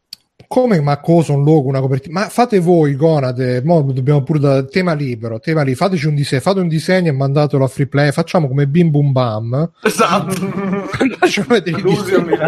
[0.54, 2.20] Come, ma cosa un logo, una copertina?
[2.20, 6.42] Ma fate voi, Gonade, mo dobbiamo pure da tema libero, tema lì, fateci un disegno,
[6.42, 9.72] fate un disegno e mandatelo a free play, facciamo come Bim Bum Bam.
[9.82, 10.32] Esatto.
[11.82, 12.38] Disegni.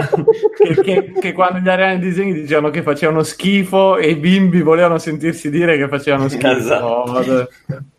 [1.20, 5.76] che, quando gli ariani disegni dicevano che facevano schifo e i bimbi volevano sentirsi dire
[5.76, 6.48] che facevano schifo.
[6.48, 7.48] Esatto.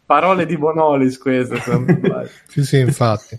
[0.06, 1.62] Parole di Bonolis queste.
[2.48, 3.38] Sì, sì, infatti.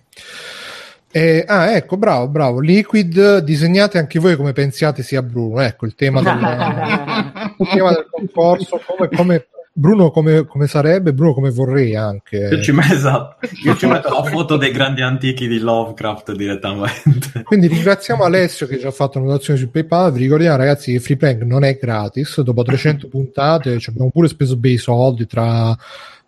[1.11, 2.61] Eh, ah, ecco, bravo, bravo.
[2.61, 5.61] Liquid, disegnate anche voi come pensiate sia Bruno.
[5.61, 6.35] Ecco il tema del,
[7.59, 8.81] il tema del concorso.
[8.85, 9.47] Come, come-
[9.79, 12.37] Bruno come, come sarebbe, Bruno come vorrei anche.
[12.37, 13.47] Io ci, metto, esatto.
[13.65, 17.43] Io ci metto la foto dei grandi antichi di Lovecraft direttamente.
[17.45, 20.11] Quindi ringraziamo Alessio che ci ha fatto una donazione su PayPal.
[20.11, 22.41] Vi ricordiamo, ragazzi, che Freeplank non è gratis.
[22.41, 25.77] Dopo 300 puntate ci abbiamo pure speso bei soldi tra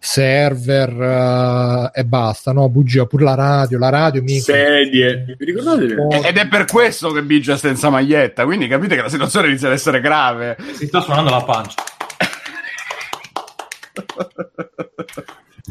[0.00, 2.52] server eh, e basta.
[2.52, 3.78] No, bugia pure la radio.
[3.78, 5.36] La radio mi Sedie.
[5.38, 6.26] Vi ricordate?
[6.26, 9.68] Ed è per questo che Biggio è senza maglietta, quindi capite che la situazione inizia
[9.68, 10.56] ad essere grave.
[10.72, 11.74] Si sta suonando la pancia.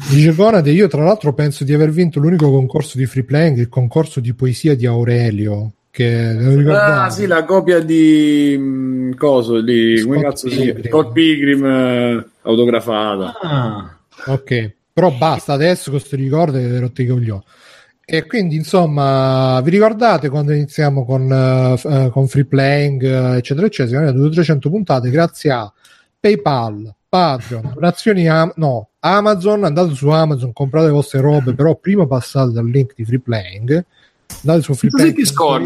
[0.10, 3.70] Dice Conade, io tra l'altro penso di aver vinto l'unico concorso di free playing, il
[3.70, 5.72] concorso di poesia di Aurelio.
[5.92, 6.38] Che?
[6.70, 10.88] Ah, sì, la copia di mh, coso lì, come Scott cazzo si Pilgrim.
[10.88, 13.40] Scott Pilgrim eh, autografata.
[13.42, 13.98] Ah.
[14.26, 17.44] Ok, però basta adesso con questo ricordo che rotto i coglioni.
[18.12, 24.00] E quindi insomma, vi ricordate quando iniziamo con, eh, con free playing, eh, eccetera, eccetera?
[24.00, 25.72] Siamo arrivati a 200 puntate grazie a
[26.20, 29.64] PayPal, Patreon, donazioni Am- no, Amazon.
[29.64, 33.86] Andate su Amazon, comprate le vostre robe, però prima passate dal link di free playing.
[34.42, 35.16] Andate su free playing.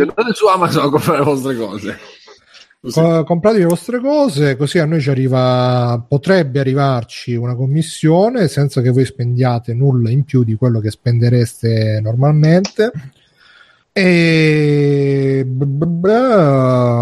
[0.10, 1.98] andate su Amazon a comprare le vostre cose.
[2.92, 8.82] Co- comprate le vostre cose, così a noi ci arriva, potrebbe arrivarci una commissione senza
[8.82, 12.92] che voi spendiate nulla in più di quello che spendereste normalmente.
[13.94, 15.48] E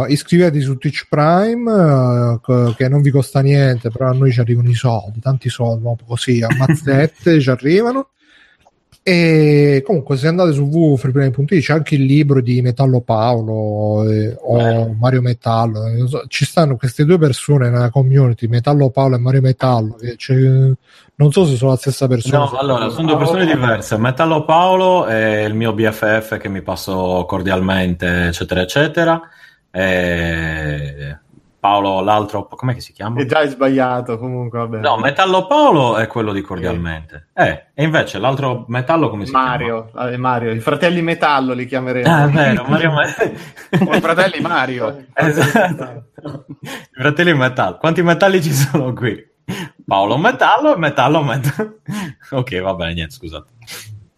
[0.08, 2.40] iscrivetevi su Twitch Prime
[2.76, 6.44] che non vi costa niente, però a noi ci arrivano i soldi, tanti soldi, così
[6.44, 8.10] a mazzette ci arrivano.
[9.04, 14.94] E comunque, se andate su www.freeplay.it c'è anche il libro di Metallo Paolo eh, o
[14.94, 15.88] Mario Metallo.
[15.88, 19.98] eh, so, ci stanno queste due persone nella community, Metallo Paolo e Mario Metallo.
[21.16, 22.38] Non so se sono la stessa persona.
[22.38, 23.98] No, allora, sono due persone diverse.
[23.98, 29.22] Metallo Paolo è il mio BFF che mi passo cordialmente, eccetera, eccetera.
[29.72, 31.18] E
[31.62, 33.22] Paolo, l'altro, com'è che si chiama?
[33.22, 34.80] È già sbagliato comunque, vabbè.
[34.80, 37.28] No, Metallo Paolo è quello di cordialmente.
[37.36, 42.04] Eh, e invece l'altro Metallo come si Mario, eh, Mario, i fratelli Metallo li chiameremo.
[42.04, 42.24] chiama?
[42.24, 42.92] Ah, è vero, Mario
[43.78, 45.06] Come i fratelli Mario.
[45.14, 46.06] Esatto.
[46.50, 47.78] I fratelli Metallo.
[47.78, 49.24] Quanti metalli ci sono qui?
[49.86, 51.76] Paolo Metallo e Metallo Metallo.
[52.32, 53.52] ok, va bene, niente, scusate.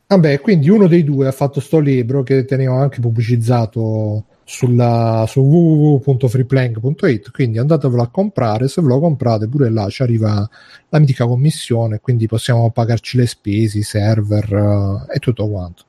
[0.07, 5.41] Vabbè, quindi uno dei due ha fatto sto libro che tenevo anche pubblicizzato sulla, su
[5.41, 10.47] www.freeplank.it quindi andatevelo a comprare se ve lo comprate pure là ci arriva
[10.89, 15.85] la mitica commissione quindi possiamo pagarci le spese, i server eh, e tutto quanto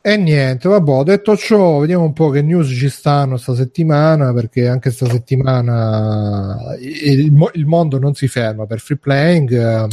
[0.00, 4.66] e niente, vabbè, detto ciò, vediamo un po' che news ci stanno sta settimana, perché
[4.66, 9.86] anche sta settimana il, mo- il mondo non si ferma per free playing eh,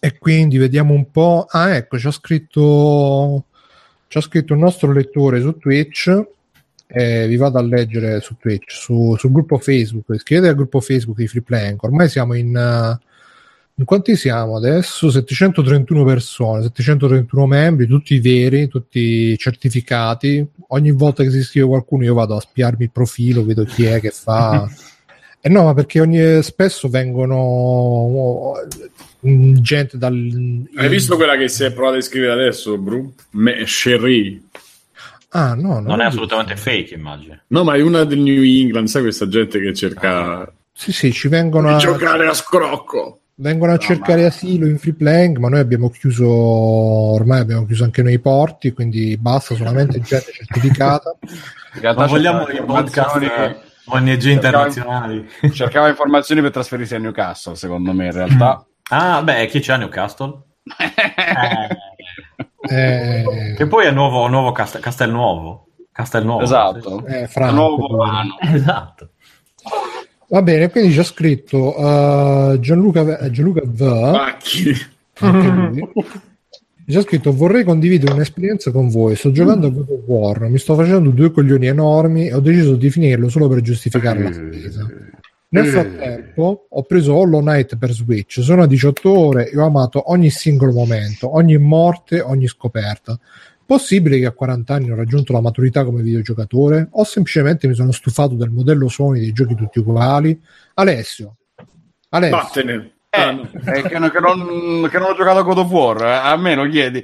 [0.00, 1.46] e quindi vediamo un po'.
[1.48, 3.44] Ah, ecco, ci ha scritto
[4.12, 6.26] ha scritto il nostro lettore su Twitch.
[6.92, 10.06] Eh, vi vado a leggere su Twitch, su- sul gruppo Facebook.
[10.08, 11.78] Iscrivetevi al gruppo Facebook di Free Playing.
[11.82, 12.98] Ormai siamo in, eh,
[13.74, 15.10] in quanti siamo adesso?
[15.10, 20.44] 731 persone, 731 membri, tutti veri, tutti certificati.
[20.68, 24.00] Ogni volta che si iscrive qualcuno, io vado a spiarmi il profilo, vedo chi è
[24.00, 24.68] che fa.
[25.42, 28.52] E no, ma perché ogni, spesso vengono
[29.26, 30.66] mm, gente dal.
[30.74, 33.14] Hai visto quella che si è provata a iscrivere adesso, Bru?
[33.30, 34.49] Me- Sherry.
[35.32, 36.06] Ah, no, Non l'ho è visto.
[36.08, 37.38] assolutamente fake, immagino.
[37.48, 41.28] No, ma è una del New England, sai questa gente che cerca Sì, sì, ci
[41.28, 43.20] vengono di a, giocare a scrocco.
[43.36, 48.02] vengono a cercare asilo in free playing, ma noi abbiamo chiuso, ormai abbiamo chiuso anche
[48.02, 51.16] noi i porti, quindi basta solamente gente certificata.
[51.74, 55.28] In realtà Non vogliamo i podcast informazioni- ONG internazionali.
[55.54, 58.64] Cercava informazioni per trasferirsi a Newcastle, secondo me, in realtà.
[58.90, 60.42] Ah, beh, chi c'è a Newcastle?
[60.78, 65.66] Eh, Che poi è nuovo, nuovo Cast- Castelnuovo.
[65.92, 66.42] Castelnuovo.
[66.42, 67.04] Esatto.
[67.06, 67.86] eh, Il Franco, nuovo.
[67.88, 68.36] Bolano.
[68.52, 69.10] Esatto.
[70.28, 74.18] Va bene, quindi ci ha scritto uh, Gianluca, V- Gianluca V.
[76.86, 79.14] C'è scritto vorrei condividere un'esperienza con voi.
[79.16, 82.74] Sto giocando a God of War, mi sto facendo due coglioni enormi e ho deciso
[82.76, 84.88] di finirlo solo per giustificare la spesa.
[85.52, 90.10] Nel frattempo ho preso Hollow Knight per Switch, sono a 18 ore e ho amato
[90.12, 93.18] ogni singolo momento, ogni morte, ogni scoperta.
[93.66, 97.90] Possibile che a 40 anni ho raggiunto la maturità come videogiocatore o semplicemente mi sono
[97.92, 100.40] stufato del modello Sony dei giochi tutti uguali?
[100.74, 101.36] Alessio,
[102.10, 102.92] Alessio Vattene.
[103.12, 103.42] Eh, Ah, no.
[103.74, 106.36] eh, che, non, che non- che non ho giocato a God of War, eh, a
[106.36, 107.02] me lo chiedi.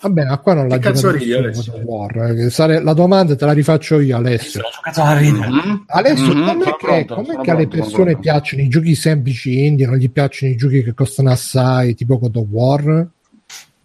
[0.00, 1.72] Va bene, ma qua non Che cazzo giocato ridi, Alessio?
[1.84, 2.16] War.
[2.38, 4.62] eh, sare- la domanda te la rifaccio io, Alessio.
[4.86, 5.84] Mhm.
[5.86, 8.20] Alessio, Mhm, com'è che, pronto, com'è sono che alle pronto, persone pronto.
[8.20, 12.36] piacciono i giochi semplici indie, non gli piacciono i giochi che costano assai, tipo God
[12.36, 13.08] of War?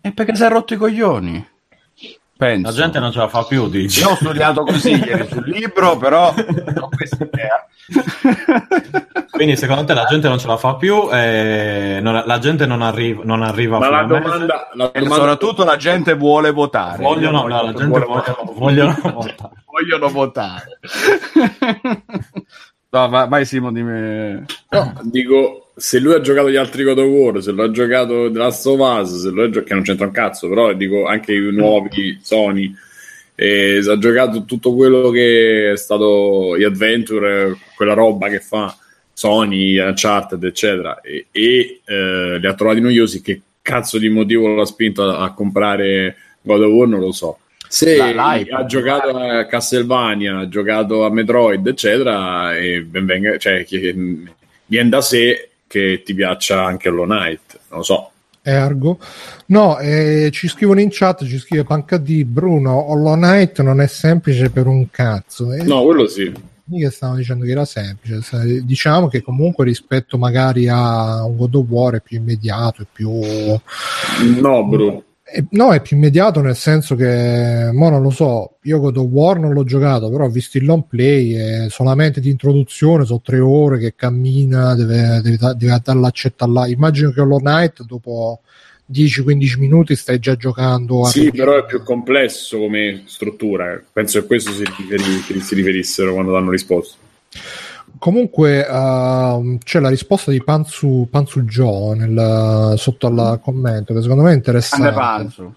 [0.02, 1.48] E perché si è rotto i coglioni?
[2.44, 2.68] Penso.
[2.70, 4.02] La gente non ce la fa più, dici.
[4.02, 7.66] Io ho studiato così ieri sul libro, però ho questa idea.
[9.32, 12.82] Quindi secondo te la gente non ce la fa più e non- la gente non
[12.82, 17.02] arriva, non arriva Ma a la domanda, la E domanda soprattutto la gente vuole votare.
[17.02, 19.64] Vogliono, no, la gente vogliono, vogliono votare.
[19.66, 20.80] vogliono votare.
[22.94, 24.46] No, vai, vai Simo, dimmi.
[24.70, 28.30] No, dico, se lui ha giocato gli altri God of War, se lo ha giocato
[28.32, 31.06] The Last of Us, se lo ha giocato, che non c'entra un cazzo, però dico
[31.06, 32.74] anche i nuovi Sony,
[33.36, 38.76] e se ha giocato tutto quello che è stato gli Adventure, quella roba che fa
[39.12, 44.66] Sony, Uncharted, eccetera, e, e, eh, li ha trovati noiosi, che cazzo di motivo l'ha
[44.66, 47.40] spinto a, a comprare God of War, non lo so.
[47.82, 48.52] L'hype.
[48.54, 53.96] ha giocato a Castlevania, ha giocato a Metroid, eccetera, e ben venga, cioè, che,
[54.66, 58.12] viene da sé che ti piaccia anche Hollow Knight, non lo so.
[58.44, 59.00] Ergo.
[59.48, 64.50] No, eh, ci scrivono in chat, ci scrive PancaD, Bruno, Hollow Knight non è semplice
[64.50, 65.52] per un cazzo.
[65.54, 66.32] E No, quello sì.
[66.66, 68.22] mica stavano dicendo che era semplice.
[68.22, 72.86] Se- Diciamo che comunque rispetto magari a un God of War è più immediato, è
[72.92, 73.10] più...
[74.40, 75.04] No, Bruno.
[75.52, 79.40] No, è più immediato nel senso che, mo non lo so, io God of War
[79.40, 83.40] non l'ho giocato, però ho visto il long play e solamente di introduzione, sono tre
[83.40, 86.68] ore che cammina, deve, deve, deve dare l'accetta là.
[86.68, 88.42] Immagino che Hollow Knight dopo
[88.92, 93.82] 10-15 minuti stai già giocando Sì, però è più complesso come struttura.
[93.92, 94.64] Penso che questo si,
[95.56, 96.98] riferissero quando danno risposta.
[98.04, 104.24] Comunque ehm, c'è la risposta di Panzu, Panzu Joe nel- sotto al commento che secondo
[104.24, 104.92] me è interessante.
[104.92, 105.56] Grande panzo.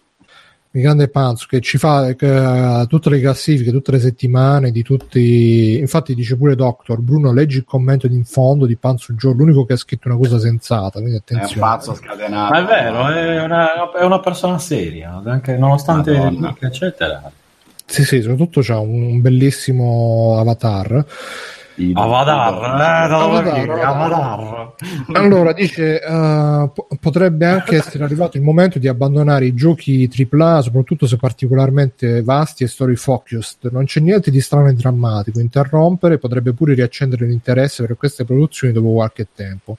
[0.71, 4.85] Il grande Panzu che ci fa che, eh, tutte le classifiche, tutte le settimane di
[4.85, 5.77] tutti.
[5.77, 9.73] Infatti, dice pure Doctor Bruno: leggi il commento in fondo di Panzu Joe, l'unico che
[9.73, 11.01] ha scritto una cosa sensata.
[11.01, 11.67] Quindi È un attenzione.
[11.67, 12.53] pazzo scatenato.
[12.53, 16.15] Ma è vero, è una, è una persona seria, anche nonostante
[16.61, 17.29] eccetera.
[17.85, 21.05] Sì, sì, soprattutto c'ha un bellissimo avatar.
[21.93, 23.81] Avadar, eh, da dove Avatar, vieni?
[23.81, 24.75] Avadar.
[25.13, 30.63] Allora, dice, eh, po- potrebbe anche essere arrivato il momento di abbandonare i giochi AAA,
[30.63, 33.71] soprattutto se particolarmente vasti e story focused.
[33.71, 35.39] Non c'è niente di strano e drammatico.
[35.39, 39.79] Interrompere potrebbe pure riaccendere l'interesse per queste produzioni dopo qualche tempo.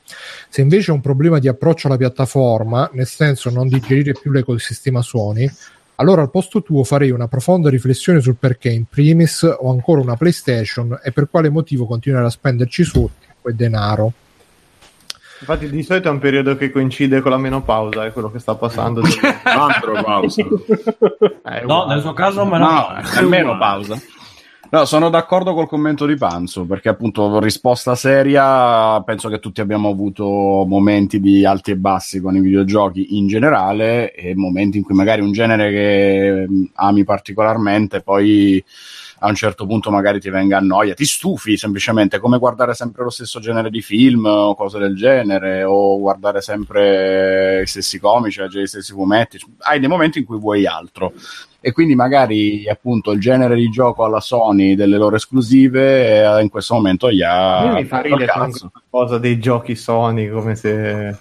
[0.50, 5.02] Se invece è un problema di approccio alla piattaforma, nel senso non digerire più l'ecosistema
[5.02, 5.50] Sony,
[6.00, 10.16] allora al posto tuo farei una profonda riflessione sul perché in primis ho ancora una
[10.16, 14.14] PlayStation e per quale motivo continuare a spenderci su tempo e denaro.
[15.40, 18.56] Infatti, di solito è un periodo che coincide con la menopausa, è quello che sta
[18.56, 19.02] passando.
[19.44, 20.42] Altro pausa.
[20.42, 24.02] Eh, No, nel suo caso me No, no.
[24.70, 29.88] No, sono d'accordo col commento di Panzo, perché appunto risposta seria, penso che tutti abbiamo
[29.88, 30.26] avuto
[30.68, 35.22] momenti di alti e bassi con i videogiochi in generale e momenti in cui magari
[35.22, 38.62] un genere che mh, ami particolarmente poi
[39.20, 43.04] a un certo punto magari ti venga a noia, ti stufi semplicemente, come guardare sempre
[43.04, 48.42] lo stesso genere di film o cose del genere, o guardare sempre i stessi comici,
[48.42, 51.14] leggere gli stessi fumetti, hai dei momenti in cui vuoi altro
[51.68, 56.50] e quindi magari appunto il genere di gioco alla Sony delle loro esclusive eh, in
[56.50, 58.32] questo momento gli ha mi fa ridere
[58.90, 61.16] cosa dei giochi Sony come se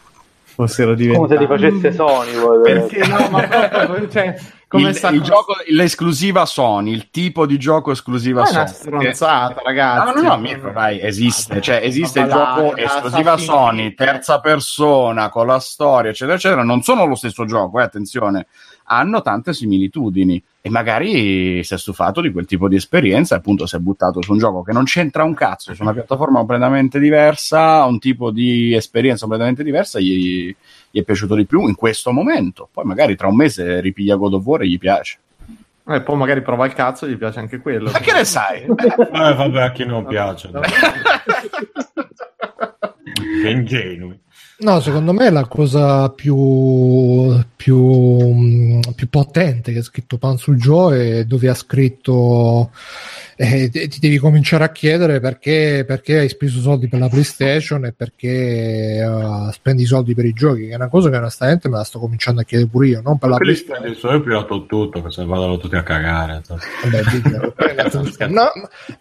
[0.45, 2.63] fossero Come diventati se li facesse Sony.
[2.63, 4.35] perché no ma proprio cioè,
[4.69, 8.99] come Il- il gioco- l'esclusiva Sony, il tipo di gioco esclusiva Ma è una Sony.
[8.99, 12.83] che- stronzata ragazzi Ah, no, no, no, Mirko, dai, esiste, cioè esiste il gioco la
[12.83, 17.79] esclusiva Assassin's Sony, terza persona, con la storia, eccetera, eccetera, non sono lo stesso gioco,
[17.81, 18.47] eh, attenzione,
[18.87, 23.67] hanno tante similitudini e magari si è stufato di quel tipo di esperienza e appunto
[23.67, 26.99] si è buttato su un gioco che non c'entra un cazzo, su una piattaforma completamente
[26.99, 30.55] diversa, un tipo di esperienza completamente diversa, gli,
[30.91, 34.35] gli è piaciuto di più in questo momento, poi magari tra un mese ripiglia God
[34.35, 35.19] of War e gli piace.
[35.89, 38.63] e poi magari prova il cazzo e gli piace anche quello Ma che ne sai?
[38.67, 40.51] Eh, vabbè, a chi non piace.
[40.51, 40.63] dai.
[43.43, 44.19] Che ingenui.
[44.59, 51.25] No, secondo me la cosa più, più, più potente che ha scritto Panzu Joe è
[51.27, 52.71] dove ha scritto
[53.37, 57.93] eh, ti devi cominciare a chiedere perché, perché hai speso soldi per la PlayStation e
[57.93, 61.85] perché uh, spendi soldi per i giochi, che è una cosa che onestamente me la
[61.85, 63.77] sto cominciando a chiedere pure io, non per la PlayStation.
[63.77, 66.43] spendi solo pilato tutto, che se vadano tutti a cagare.
[66.49, 67.03] Vabbè,
[68.29, 68.51] No,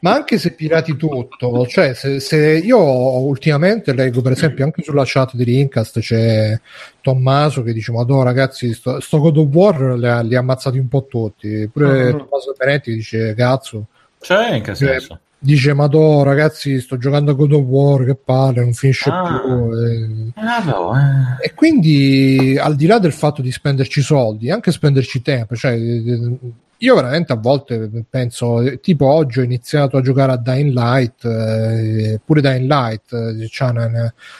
[0.01, 5.03] ma- anche se pirati tutto, cioè se, se io ultimamente leggo per esempio anche sulla
[5.05, 6.59] chat di Rincast c'è
[7.01, 10.77] Tommaso che dice ma ragazzi sto, sto God of War li ha, li ha ammazzati
[10.77, 12.17] un po' tutti pure Mhm.
[12.17, 13.87] Tommaso Benetti dice cazzo
[14.25, 15.19] Cioè, in che senso?
[15.37, 15.87] dice ma
[16.23, 19.39] ragazzi sto giocando a God of War che palle non finisce Ah.
[19.43, 20.31] più e...
[20.33, 21.45] Ah, no, eh.
[21.45, 26.37] E quindi, al di là del fatto di spenderci soldi, anche spenderci tempo, cioè, eh,
[26.77, 31.23] io veramente a volte penso, eh, tipo oggi ho iniziato a giocare a Dying Light,
[31.25, 33.71] eh, pure Dying Light, eh, cioè,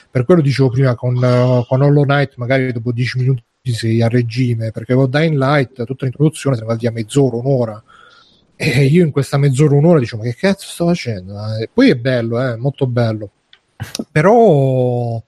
[0.10, 4.08] per quello dicevo prima con, eh, con Hollow Knight, magari dopo 10 minuti sei a
[4.08, 7.84] regime, perché con Dying Light tutta l'introduzione siamo andati a mezz'ora, un'ora.
[8.58, 11.36] E io in questa mezz'ora, un'ora dicevo, ma che cazzo sto facendo?
[11.60, 13.32] E poi è bello, è molto bello.
[14.12, 15.22] Però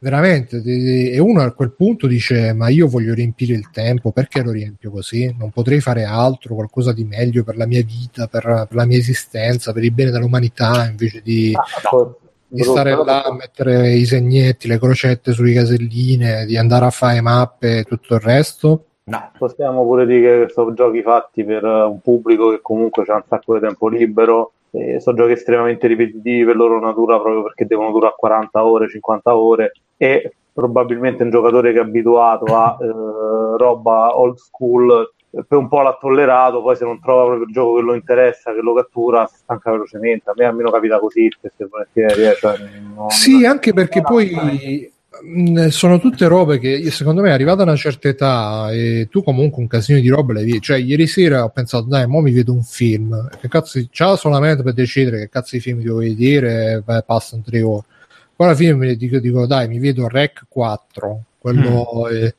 [0.00, 4.52] veramente e uno a quel punto dice ma io voglio riempire il tempo perché lo
[4.52, 8.76] riempio così non potrei fare altro qualcosa di meglio per la mia vita per, per
[8.76, 11.52] la mia esistenza per il bene dell'umanità invece di,
[12.46, 17.20] di stare là a mettere i segnetti le crocette sulle caselline di andare a fare
[17.20, 18.87] mappe e tutto il resto
[19.38, 23.22] Possiamo pure dire che sono giochi fatti per eh, un pubblico che comunque ha un
[23.26, 24.52] sacco di tempo libero.
[24.70, 29.34] E sono giochi estremamente ripetitivi per loro natura proprio perché devono durare 40 ore, 50
[29.34, 32.86] ore e probabilmente un giocatore che è abituato a eh,
[33.56, 37.52] roba old school eh, per un po' l'ha tollerato, poi se non trova proprio il
[37.52, 40.30] gioco che lo interessa, che lo cattura, si stanca velocemente.
[40.30, 42.26] A me almeno capita così, spesso e volentieri.
[42.26, 42.56] eh, cioè,
[42.94, 44.90] non- Sì, anche perché poi
[45.70, 49.68] sono tutte robe che secondo me arrivata a una certa età e tu comunque un
[49.68, 50.60] casino di robe le vedi.
[50.60, 53.28] Cioè, ieri sera ho pensato, dai, mo mi vedo un film.
[53.40, 57.62] Che cazzo, già solamente per decidere che cazzo di film devo vedere, beh, passano tre
[57.62, 57.84] ore.
[58.36, 62.34] Poi alla fine mi dico, dico, dai, mi vedo Rec 4, quello è-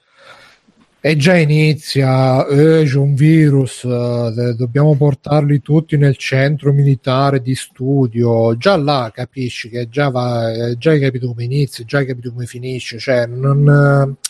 [1.02, 7.56] e già inizia, eh, c'è un virus, eh, dobbiamo portarli tutti nel centro militare di
[7.56, 8.58] studio.
[8.58, 12.34] Già là capisci che già, va, eh, già hai capito come inizia, già hai capito
[12.34, 13.00] come finisce.
[13.00, 14.28] Cioè, non, eh,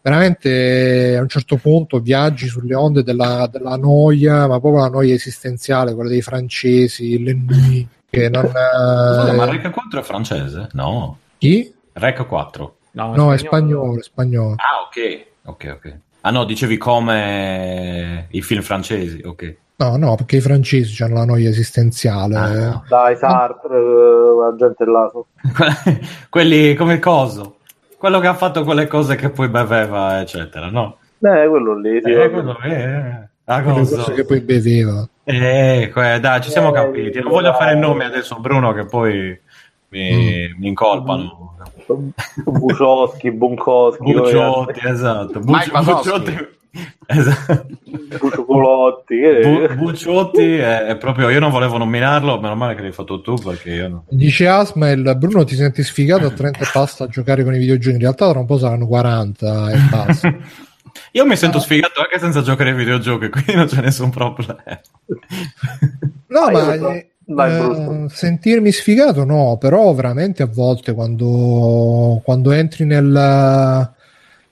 [0.00, 5.14] veramente a un certo punto viaggi sulle onde della, della noia, ma proprio la noia
[5.14, 8.46] esistenziale, quella dei francesi, l'ennui, che non...
[8.46, 10.68] Scusa, eh, ma Rec 4 è francese?
[10.72, 11.18] No.
[11.36, 11.74] Chi?
[11.94, 12.76] Rec 4.
[12.92, 14.54] No, è spagnolo, è spagnolo.
[14.56, 15.28] Ah, ok.
[15.44, 15.98] Ok, ok.
[16.22, 19.56] Ah no, dicevi come i film francesi, ok.
[19.76, 22.36] No, no, perché i francesi hanno la noia esistenziale.
[22.36, 23.80] Ah, Dai, Sartre, eh,
[24.38, 25.10] la gente là.
[26.28, 27.56] Quelli come coso.
[27.96, 30.98] Quello che ha fatto quelle cose che poi beveva, eccetera, no?
[31.20, 32.30] Eh, quello lì, sì, Eh, vabbè.
[32.30, 33.28] quello lì, eh.
[33.44, 34.12] Quelle cosa?
[34.12, 35.08] che poi beveva.
[35.24, 37.20] Eh, que- dai, ci siamo Eh, capiti.
[37.20, 39.38] Non voglio fare nomi adesso, Bruno, che poi
[39.90, 41.56] mi, mi incolpano.
[42.44, 45.40] Bucioschi, Bunkowski, Bucciotti, esatto.
[45.40, 45.70] Bucci-.
[45.70, 46.36] Bucciotti,
[47.06, 47.66] esatto.
[48.20, 49.18] Buciocolotti.
[49.20, 51.28] che- Bu- Bucciotti è, è proprio.
[51.30, 54.04] Io non volevo nominarlo, meno male che l'hai fatto tu perché io no.
[54.08, 57.96] Dice Asmael, Bruno ti senti sfigato a 30 e passa a giocare con i videogiochi.
[57.96, 60.34] In realtà tra un po' saranno 40 e basta.
[61.12, 64.56] Io mi sento sfigato anche senza giocare ai videogiochi, quindi non c'è nessun problema.
[66.28, 67.02] No, Ah, ma
[67.36, 68.04] so.
[68.04, 73.92] eh, sentirmi sfigato no, però veramente a volte quando, quando entri nel,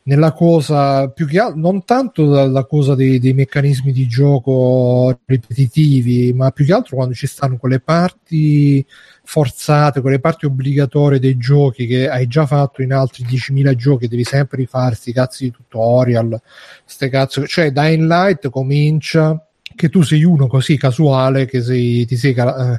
[0.03, 6.33] nella cosa, più che altro, non tanto dalla cosa dei, dei meccanismi di gioco ripetitivi,
[6.33, 8.85] ma più che altro quando ci stanno quelle parti
[9.25, 14.25] forzate, quelle parti obbligatorie dei giochi che hai già fatto in altri 10.000 giochi, devi
[14.25, 16.41] sempre rifare sti cazzi di tutorial,
[16.85, 19.43] ste cazzo, cioè Dying Light comincia
[19.79, 22.77] che tu sei uno così casuale che sei, ti sei eh,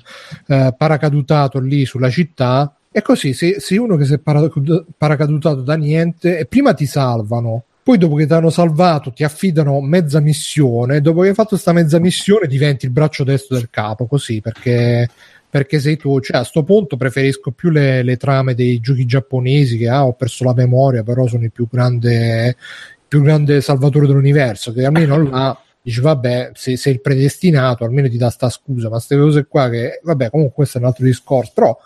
[0.47, 4.49] eh, paracadutato lì sulla città e così sei, sei uno che si è para-
[4.97, 9.79] paracadutato da niente e prima ti salvano poi dopo che ti hanno salvato ti affidano
[9.79, 14.05] mezza missione dopo che hai fatto questa mezza missione diventi il braccio destro del capo
[14.05, 15.07] così perché
[15.49, 19.77] perché sei tu, cioè a sto punto preferisco più le, le trame dei giochi giapponesi
[19.77, 22.55] che ah, ho perso la memoria, però sono il più grande,
[23.07, 28.17] più grande salvatore dell'universo, che almeno là dici vabbè, sei, sei il predestinato, almeno ti
[28.17, 31.51] dà sta scusa, ma queste cose qua che, vabbè, comunque questo è un altro discorso,
[31.53, 31.77] però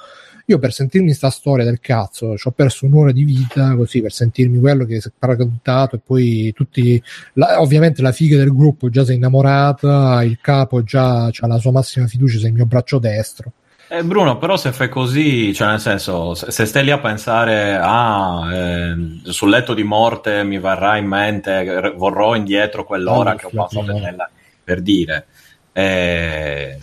[0.46, 4.12] io per sentirmi sta storia del cazzo ci ho perso un'ora di vita così per
[4.12, 7.02] sentirmi quello che si è paracadutato e poi tutti
[7.36, 11.58] la- ovviamente la figa del gruppo già si è innamorata il capo già ha la
[11.60, 13.54] sua massima fiducia sei il mio braccio destro
[13.94, 18.52] Eh, Bruno, però se fai così, cioè nel senso, se, stai lì a pensare, ah,
[18.52, 23.50] eh, sul letto di morte mi verrà in mente, vorrò indietro quell'ora No, che ho
[23.54, 24.28] passato nella-
[24.64, 25.28] per dire,
[25.74, 26.80] eh,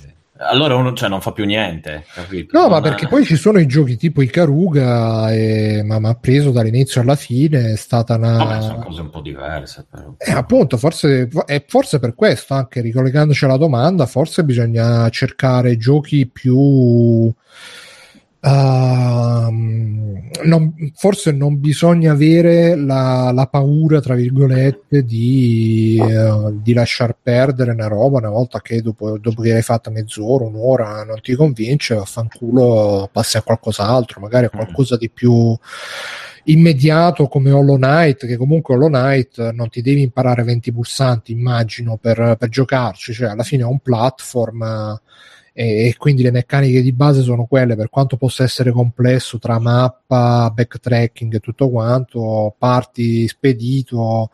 [0.48, 2.58] allora uno cioè, non fa più niente, capito?
[2.58, 5.82] No, ma Non- perché poi ci sono i giochi tipo Ikaruga, e...
[5.84, 8.36] ma mi ha preso dall'inizio alla fine, è stata una...
[8.36, 10.14] Vabbè, sono cose un po' diverse, però.
[10.16, 16.26] Eh, appunto, forse, e forse per questo, anche ricollegandoci alla domanda, forse bisogna cercare giochi
[16.26, 17.32] più.
[18.40, 27.16] Ehm, non- forse non bisogna avere la, la paura, tra virgolette, di, eh, di lasciar
[27.20, 31.34] perdere una roba una volta che dopo, dopo che l'hai fatta mezz'ora, un'ora, non ti
[31.34, 35.56] convince, vaffanculo, passi a qualcos'altro, magari a qualcosa di più
[36.44, 41.96] immediato come Hollow Knight, che comunque Hollow Knight non ti devi imparare 20 pulsanti, immagino,
[41.96, 45.00] per, per giocarci, cioè alla fine è un platform eh,
[45.60, 49.58] e, e quindi le meccaniche di base sono quelle, per quanto possa essere complesso tra
[49.58, 54.30] mappa, backtracking e tutto quanto, parti spedito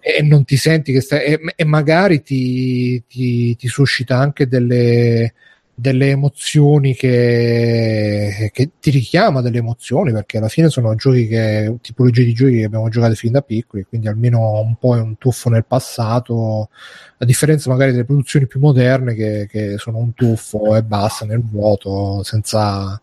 [0.00, 5.34] e non ti senti che stai e, e magari ti, ti, ti suscita anche delle
[5.78, 12.24] delle emozioni che, che ti richiama delle emozioni perché alla fine sono giochi che tipologie
[12.24, 15.50] di giochi che abbiamo giocato fin da piccoli quindi almeno un po' è un tuffo
[15.50, 16.70] nel passato
[17.18, 21.42] a differenza magari delle produzioni più moderne che, che sono un tuffo e basta nel
[21.42, 22.98] vuoto senza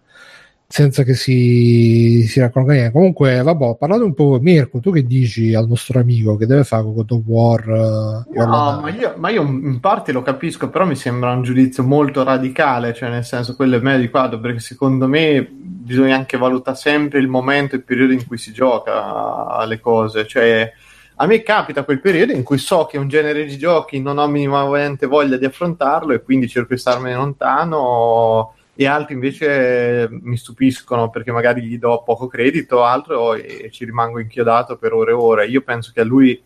[0.74, 2.94] senza che si, si raccolga niente.
[2.94, 4.40] Comunque, vabbè, parlate un po'.
[4.42, 8.26] Mirko, tu che dici al nostro amico che deve fare con God of War?
[8.34, 11.44] e Hollow No, ma io, ma io in parte lo capisco, però mi sembra un
[11.44, 16.16] giudizio molto radicale, cioè nel senso quello è meglio di quadro, perché secondo me bisogna
[16.16, 20.74] anche valutare sempre il momento, il periodo in cui si gioca alle cose, cioè
[21.18, 24.28] a me capita quel periodo in cui so che un genere di giochi non ho
[24.28, 31.10] minimamente voglia di affrontarlo e quindi cerco di starmene lontano e altri invece mi stupiscono
[31.10, 35.48] perché magari gli do poco credito altro e ci rimango inchiodato per ore e ore.
[35.48, 36.42] Io penso che a lui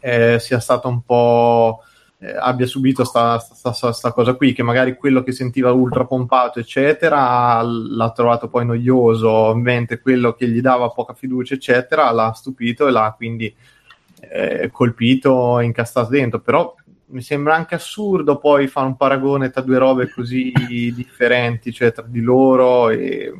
[0.00, 1.82] eh, sia stato un po'
[2.18, 6.04] eh, abbia subito sta, sta, sta- sta cosa qui che magari quello che sentiva ultra
[6.04, 12.32] pompato eccetera l'ha trovato poi noioso mentre quello che gli dava poca fiducia eccetera l'ha
[12.32, 13.54] stupito e l'ha quindi
[14.20, 16.74] eh, colpito incastrato dentro però
[17.14, 20.52] mi sembra anche assurdo poi fare un paragone tra due robe così
[20.92, 23.32] differenti cioè tra di loro e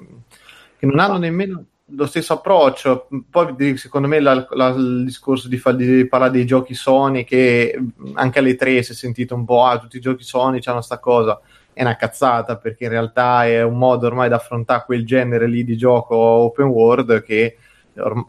[0.78, 3.08] che non hanno nemmeno lo stesso approccio.
[3.28, 7.78] Poi secondo me la- la- il discorso di, di parlare dei giochi Sony, che
[8.14, 10.98] anche alle tre si è sentito un po', ah, tutti i giochi Sony hanno sta
[10.98, 11.40] cosa,
[11.72, 15.64] è una cazzata perché in realtà è un modo ormai di affrontare quel genere lì
[15.64, 17.58] di gioco open world che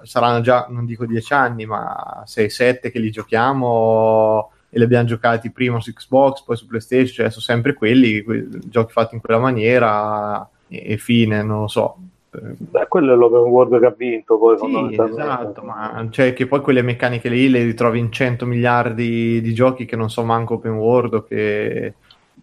[0.04, 5.52] saranno già, non dico dieci anni, ma 6-7 che li giochiamo e li abbiamo giocati
[5.52, 9.40] prima su Xbox, poi su PlayStation, cioè sono sempre quelli, que- giochi fatti in quella
[9.40, 11.96] maniera e, e fine, non lo so.
[12.30, 16.60] Beh, quello è l'open world che ha vinto poi Sì, esatto, ma cioè che poi
[16.60, 20.74] quelle meccaniche lì le ritrovi in 100 miliardi di giochi che non so manco open
[20.74, 21.94] world o che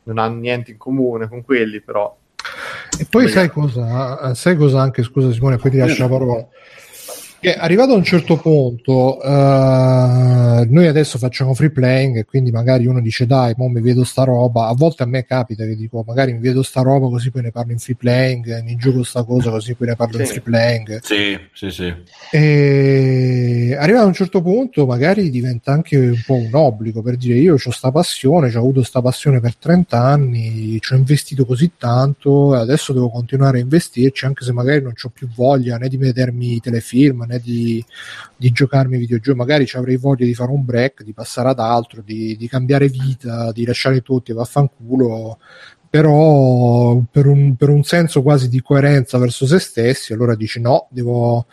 [0.05, 2.17] non hanno niente in comune con quelli, però.
[2.99, 6.49] E poi sai cosa, sai cosa anche, scusa Simone, poi ti lascio la parola.
[7.43, 12.87] Che arrivato a un certo punto, eh, noi adesso facciamo free playing e quindi magari
[12.87, 14.69] uno dice dai, mo mi vedo sta roba.
[14.69, 17.51] A volte a me capita che dico magari mi vedo sta roba così poi ne
[17.51, 20.31] parlo in free playing, mi gioco sta cosa così poi ne parlo in Sì.
[20.35, 21.01] free playing.
[21.03, 21.93] Sì, sì, sì.
[22.31, 27.39] E arrivato a un certo punto magari diventa anche un po' un obbligo per dire
[27.39, 31.73] io ho sta passione, ho avuto sta passione per 30 anni, ci ho investito così
[31.77, 35.89] tanto e adesso devo continuare a investirci anche se magari non ho più voglia né
[35.89, 37.85] di vedermi telefilm né di,
[38.37, 42.03] di giocarmi videogiochi, magari ci avrei voglia di fare un break, di passare ad altro,
[42.03, 45.39] di, di cambiare vita, di lasciare tutti e vaffanculo
[45.93, 50.87] però per un, per un senso quasi di coerenza verso se stessi, allora dici no,
[50.89, 51.45] devo,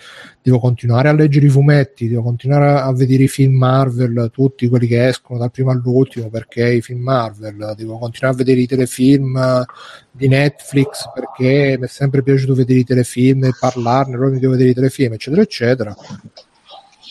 [0.41, 4.87] devo continuare a leggere i fumetti, devo continuare a vedere i film Marvel, tutti quelli
[4.87, 9.65] che escono dal primo all'ultimo, perché i film Marvel, devo continuare a vedere i telefilm
[10.09, 14.53] di Netflix perché mi è sempre piaciuto vedere i telefilm e parlarne, allora mi devo
[14.53, 15.95] vedere i telefilm, eccetera, eccetera.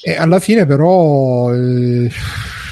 [0.03, 2.11] E alla fine però eh,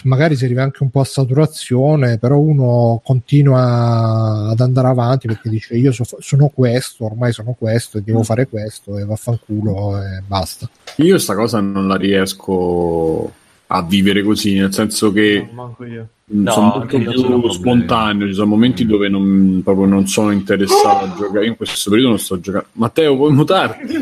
[0.07, 5.48] magari si arriva anche un po' a saturazione, però uno continua ad andare avanti perché
[5.48, 10.22] dice io so- sono questo, ormai sono questo e devo fare questo e vaffanculo e
[10.26, 10.68] basta.
[10.96, 13.30] Io sta cosa non la riesco
[13.68, 16.09] a vivere così, nel senso che Manco io.
[16.24, 21.04] mh, No, sono molto più spontaneo, ci sono momenti dove non, proprio non sono interessato
[21.04, 21.44] a giocare.
[21.44, 22.68] Io in questo periodo non sto giocando.
[22.72, 23.84] Matteo, puoi mutarti?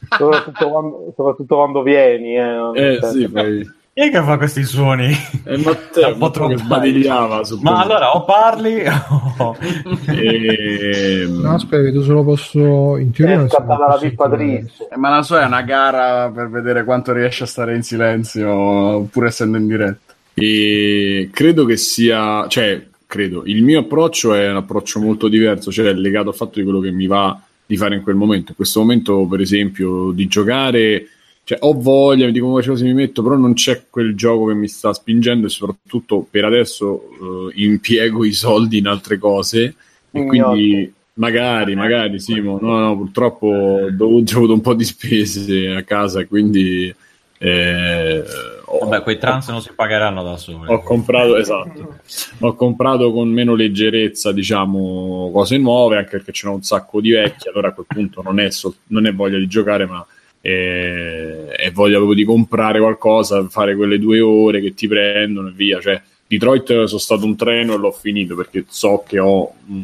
[0.10, 2.36] soprattutto, quando, soprattutto quando vieni.
[2.36, 3.78] Eh, Eh sì, poi...
[3.92, 5.12] Chi è che fa questi suoni?
[5.42, 7.42] È Matteo, Un po' Matteo che sbadigliava.
[7.60, 9.56] Ma allora o parli o...
[10.06, 12.96] Ehm, No, aspetta, vedo se lo posso.
[12.96, 14.58] In teoria È scattata la così pippa chiari.
[14.60, 14.88] triste.
[14.92, 19.02] Eh, ma la sua è una gara per vedere quanto riesce a stare in silenzio,
[19.10, 20.14] pur essendo in diretta.
[20.34, 25.92] E credo che sia, cioè, credo, il mio approccio è un approccio molto diverso, cioè
[25.92, 28.50] legato al fatto di quello che mi va di fare in quel momento.
[28.50, 31.06] In questo momento, per esempio, di giocare,
[31.50, 34.54] cioè, ho voglia, mi dico come cosa mi metto, però non c'è quel gioco che
[34.54, 37.02] mi sta spingendo e soprattutto per adesso
[37.50, 39.74] eh, impiego i soldi in altre cose
[40.12, 45.82] e quindi magari, magari Simo, no, no, purtroppo ho dovuto, un po' di spese a
[45.82, 46.94] casa quindi
[47.38, 48.22] eh,
[48.64, 50.72] ho, Vabbè, quei trans non si pagheranno da soli.
[50.72, 51.98] ho comprato, esatto,
[52.38, 57.50] ho comprato con meno leggerezza, diciamo, cose nuove, anche perché n'ho un sacco di vecchie,
[57.50, 60.06] allora a quel punto non è, sol- non è voglia di giocare, ma
[60.40, 65.52] è, è voglia proprio di comprare qualcosa, fare quelle due ore che ti prendono e
[65.52, 65.80] via.
[65.80, 69.82] Cioè, Detroit sono stato un treno e l'ho finito perché so che ho mm,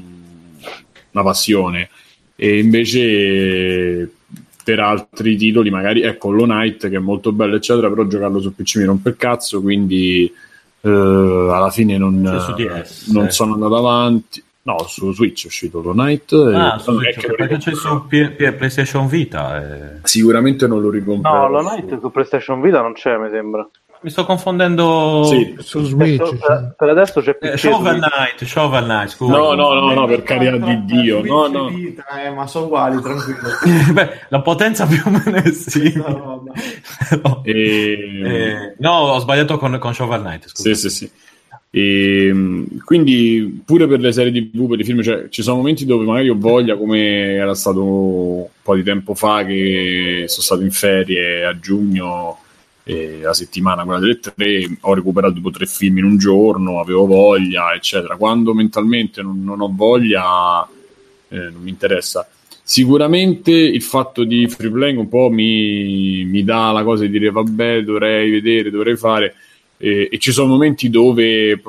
[1.13, 1.91] una passione.
[2.35, 4.11] E invece
[4.63, 8.55] per altri titoli, magari ecco Hollow Knight che è molto bello, eccetera, però giocarlo su
[8.55, 10.31] PC mi rompe il cazzo, quindi
[10.81, 13.31] eh, alla fine non, non eh.
[13.31, 14.43] sono andato avanti.
[14.67, 16.33] No, su Switch è uscito Hollow Knight.
[16.33, 19.63] Ah, e- su Switch, perché c'è su P- P- PlayStation Vita.
[19.63, 19.99] eh.
[20.03, 21.49] Sicuramente non lo No, ricomprerò.
[21.49, 23.69] la Night su PlayStation Vita non c'è, mi sembra.
[24.01, 25.23] Mi sto confondendo.
[25.25, 25.55] Sì.
[25.59, 26.19] Su Switch.
[26.19, 26.75] Per, cioè.
[26.77, 27.59] per adesso c'è Eh, PC.
[27.59, 29.37] Shovel Knight, Shovel Knight, scusa.
[29.37, 31.23] No, no, no, no, per carità di Dio.
[31.25, 31.69] No, no.
[31.69, 33.39] Vita, eh, ma sono uguali, tranquillo.
[33.95, 35.93] Beh, la potenza più o meno è sì.
[35.97, 36.43] No,
[37.23, 37.43] no.
[37.45, 40.49] E- Eh, no, ho sbagliato con, con Shovel Knight.
[40.49, 40.75] Scusa.
[40.75, 41.11] Sì, sì, sì.
[41.77, 45.85] E, mh, quindi pure per le serie TV, per i film, cioè, ci sono momenti
[45.85, 50.63] dove magari ho voglia, come era stato un po' di tempo fa che sono stato
[50.63, 52.39] in ferie a giugno,
[52.83, 57.05] e la settimana quella delle tre, ho recuperato tipo tre film in un giorno, avevo
[57.05, 58.17] voglia, eccetera.
[58.17, 60.67] Quando mentalmente non, non ho voglia,
[61.29, 62.27] eh, non mi interessa.
[62.63, 67.31] Sicuramente il fatto di free playing un po' mi, mi dà la cosa di dire
[67.31, 69.35] vabbè, dovrei vedere, dovrei fare.
[69.79, 71.61] E, e ci sono momenti dove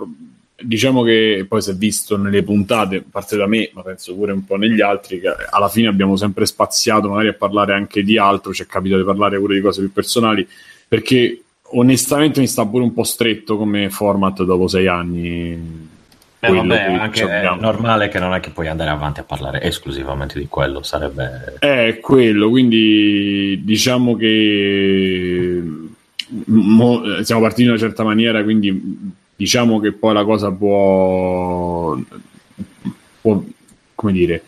[0.59, 4.31] diciamo che poi si è visto nelle puntate, a parte da me, ma penso pure
[4.31, 8.17] un po' negli altri, che alla fine abbiamo sempre spaziato magari a parlare anche di
[8.17, 10.47] altro, ci è capitato di parlare pure di cose più personali,
[10.87, 11.41] perché
[11.71, 15.85] onestamente mi sta pure un po' stretto come format dopo sei anni.
[16.39, 19.61] Eh, vabbè, che anche è normale che non è che puoi andare avanti a parlare
[19.61, 21.55] esclusivamente di quello, sarebbe...
[21.59, 25.63] È quello, quindi diciamo che
[26.45, 31.97] mo- eh, siamo partiti in una certa maniera, quindi diciamo che poi la cosa può,
[33.21, 33.43] può
[33.95, 34.43] come dire,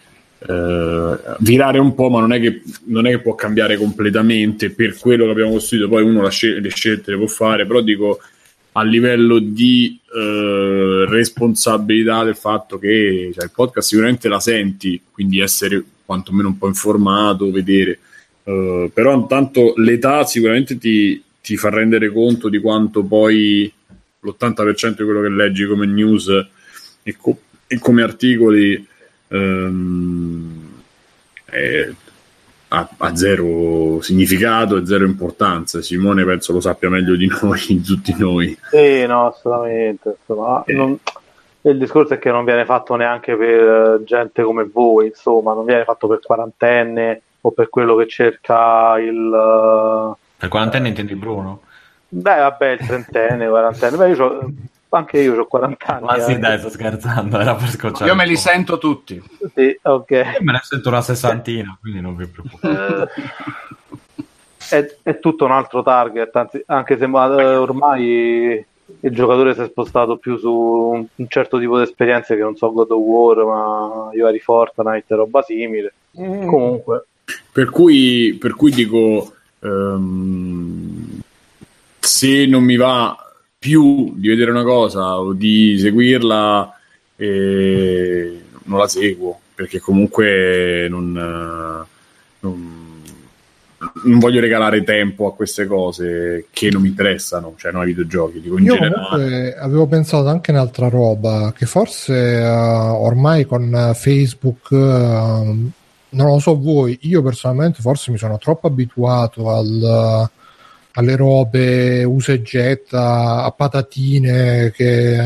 [0.47, 4.97] eh, virare un po', ma non è, che, non è che può cambiare completamente per
[4.97, 5.89] quello che abbiamo costruito.
[5.89, 8.19] Poi uno scel- le scelte le può fare, però dico
[8.73, 15.39] a livello di eh, responsabilità del fatto che cioè, il podcast sicuramente la senti, quindi
[15.39, 17.99] essere quantomeno un po' informato, vedere.
[18.43, 23.73] Eh, però intanto l'età sicuramente ti, ti fa rendere conto di quanto poi
[24.19, 26.27] l'80% di quello che leggi come news
[27.01, 28.87] e, co- e come articoli
[29.29, 30.67] ehm,
[31.45, 31.89] è-
[32.71, 35.81] ha, ha zero significato e zero importanza.
[35.81, 38.55] Simone penso lo sappia meglio di noi, di tutti noi.
[38.69, 40.17] Sì, no, assolutamente.
[40.19, 40.73] insomma, Eh.
[40.73, 40.99] non-
[41.61, 45.65] Il discorso è che non viene fatto neanche per eh, gente come voi, insomma, non
[45.65, 50.13] viene fatto per quarantenne o per quello che cerca il...
[50.15, 51.61] eh, Per quarantenne intendi Bruno?
[52.07, 53.97] Beh, vabbè, il trentenne, quarantenne.
[53.97, 54.51] Beh, io c'ho-
[54.91, 56.05] anche io ho 40 anni.
[56.05, 56.39] Ma sì, eh.
[56.39, 58.09] dai, sto scherzando, era per scocciare.
[58.09, 59.21] Io me li sento tutti.
[59.53, 60.09] Sì, ok.
[60.11, 63.11] Io me ne sento una sessantina, quindi non vi preoccupate.
[64.69, 68.65] Eh, è, è tutto un altro target, anzi, anche se ma, eh, ormai
[69.01, 72.55] il giocatore si è spostato più su un, un certo tipo di esperienze che non
[72.55, 75.93] so God of War, ma io eri Fortnite, roba simile.
[76.15, 77.05] Comunque,
[77.51, 81.19] Per cui, per cui dico, ehm,
[81.99, 83.15] se non mi va
[83.57, 86.73] più di vedere una cosa o di seguirla,
[87.15, 91.87] eh, non la seguo, perché comunque non, eh,
[92.39, 92.77] non-
[94.03, 98.41] non voglio regalare tempo a queste cose che non mi interessano, cioè non ai videogiochi,
[98.41, 99.55] dico in Io generale.
[99.57, 105.55] avevo pensato anche in altra roba, che forse eh, ormai con Facebook, eh,
[106.11, 110.29] non lo so voi, io personalmente forse mi sono troppo abituato al-
[110.93, 115.17] alle robe usa e getta, a patatine, che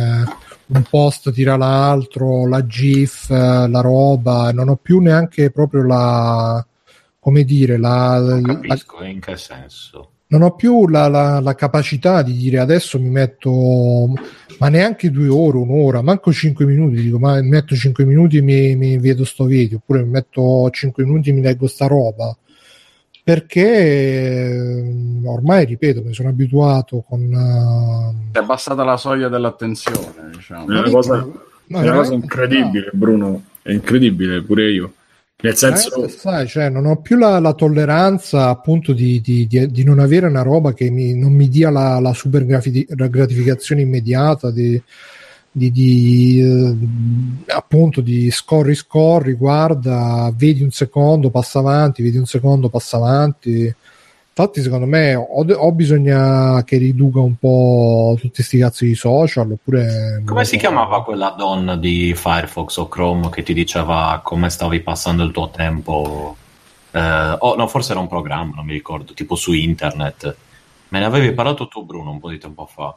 [0.66, 6.64] un post tira l'altro, la GIF, la roba, non ho più neanche proprio la...
[7.20, 10.10] come dire, la, Non la- capisco, in che senso?
[10.34, 14.12] Non ho più la, la- la capacità di dire adesso mi metto,
[14.58, 18.76] ma neanche due ore, un'ora, manco cinque minuti, dico ma metto cinque minuti e mi,
[18.76, 22.36] mi vedo sto video, oppure mi metto cinque minuti e mi leggo sta roba.
[23.24, 27.22] Perché eh, ormai, ripeto, mi sono abituato con...
[27.32, 30.66] eh, È abbassata la soglia dell'attenzione, diciamo.
[30.66, 33.44] È una cosa, no, è una cosa incredibile, Bruno.
[33.62, 34.94] È incredibile, pure io.
[35.44, 39.68] Nel senso, Eh, sai, cioè, non ho più la, la tolleranza appunto di, di- di-
[39.70, 43.82] di non avere una roba che mi- non mi dia la, la super grafi- gratificazione
[43.82, 44.82] immediata di,
[46.42, 46.76] eh,
[47.54, 53.76] appunto di scorri scorri guarda vedi un secondo passa avanti vedi un secondo passa avanti
[54.36, 59.52] infatti secondo me o, o bisogna che riduca un po' tutti sti cazzi di social
[59.52, 60.60] oppure Come si so.
[60.60, 65.50] chiamava quella donna di Firefox o Chrome che ti diceva come stavi passando il tuo
[65.50, 66.36] tempo?
[66.92, 70.36] Eh, oh, no, forse era un programma, non mi ricordo, tipo su internet.
[70.90, 72.96] Me ne avevi parlato tu, Bruno, un po' di tempo fa.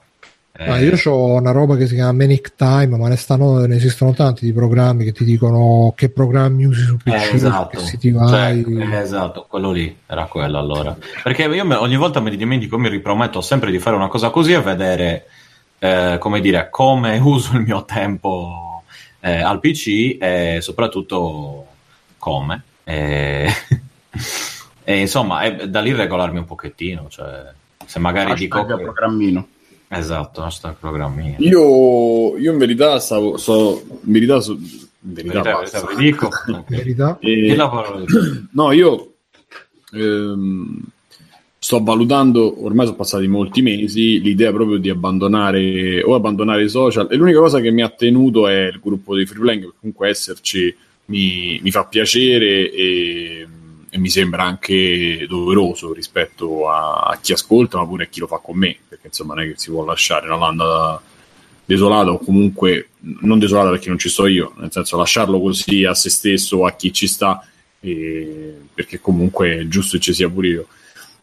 [0.59, 3.77] Eh, Ah, io ho una roba che si chiama Manic Time, ma ne, stanno, ne
[3.77, 7.85] esistono tanti di programmi che ti dicono che programmi usi su PC, eh, esatto, che
[7.85, 8.65] siti Cioè, vai.
[8.65, 10.97] eh, esatto, quello lì era quello allora.
[11.23, 14.53] Perché io me- ogni volta mi dimentico, mi riprometto sempre di fare una cosa così
[14.53, 15.27] e vedere,
[15.79, 18.83] eh, come dire, come uso il mio tempo
[19.21, 21.67] eh, al PC e soprattutto
[22.17, 22.63] come.
[22.83, 23.47] E,
[24.85, 27.09] e insomma, è da lì regolarmi un pochettino.
[27.11, 27.53] Cioè,
[27.85, 28.61] se magari dico.
[28.61, 29.49] Hashtag programmino.
[29.89, 31.37] Esatto, hashtag programmino.
[31.39, 36.29] io, io in verità stavo, so, in verità, so- in verità, Verità, verità, vi dico.
[36.69, 37.19] Verità?
[37.21, 38.05] E- Chi la parola
[38.51, 39.13] No, io
[39.93, 40.81] ehm,
[41.59, 47.09] sto valutando, ormai sono passati molti mesi, l'idea proprio di abbandonare o abbandonare i social.
[47.11, 50.09] E l'unica cosa che mi ha tenuto è il gruppo dei free playing, perché comunque
[50.09, 50.75] esserci
[51.07, 53.47] mi, mi fa piacere e,
[53.89, 58.27] e mi sembra anche doveroso rispetto a, a chi ascolta, ma pure a chi lo
[58.27, 61.01] fa con me, perché insomma non è che si può lasciare una landa
[61.65, 65.95] desolata o comunque non desolata perché non ci sto io, nel senso lasciarlo così a
[65.95, 67.45] se stesso o a chi ci sta
[67.81, 70.67] e- perché comunque è giusto che ci sia pure io.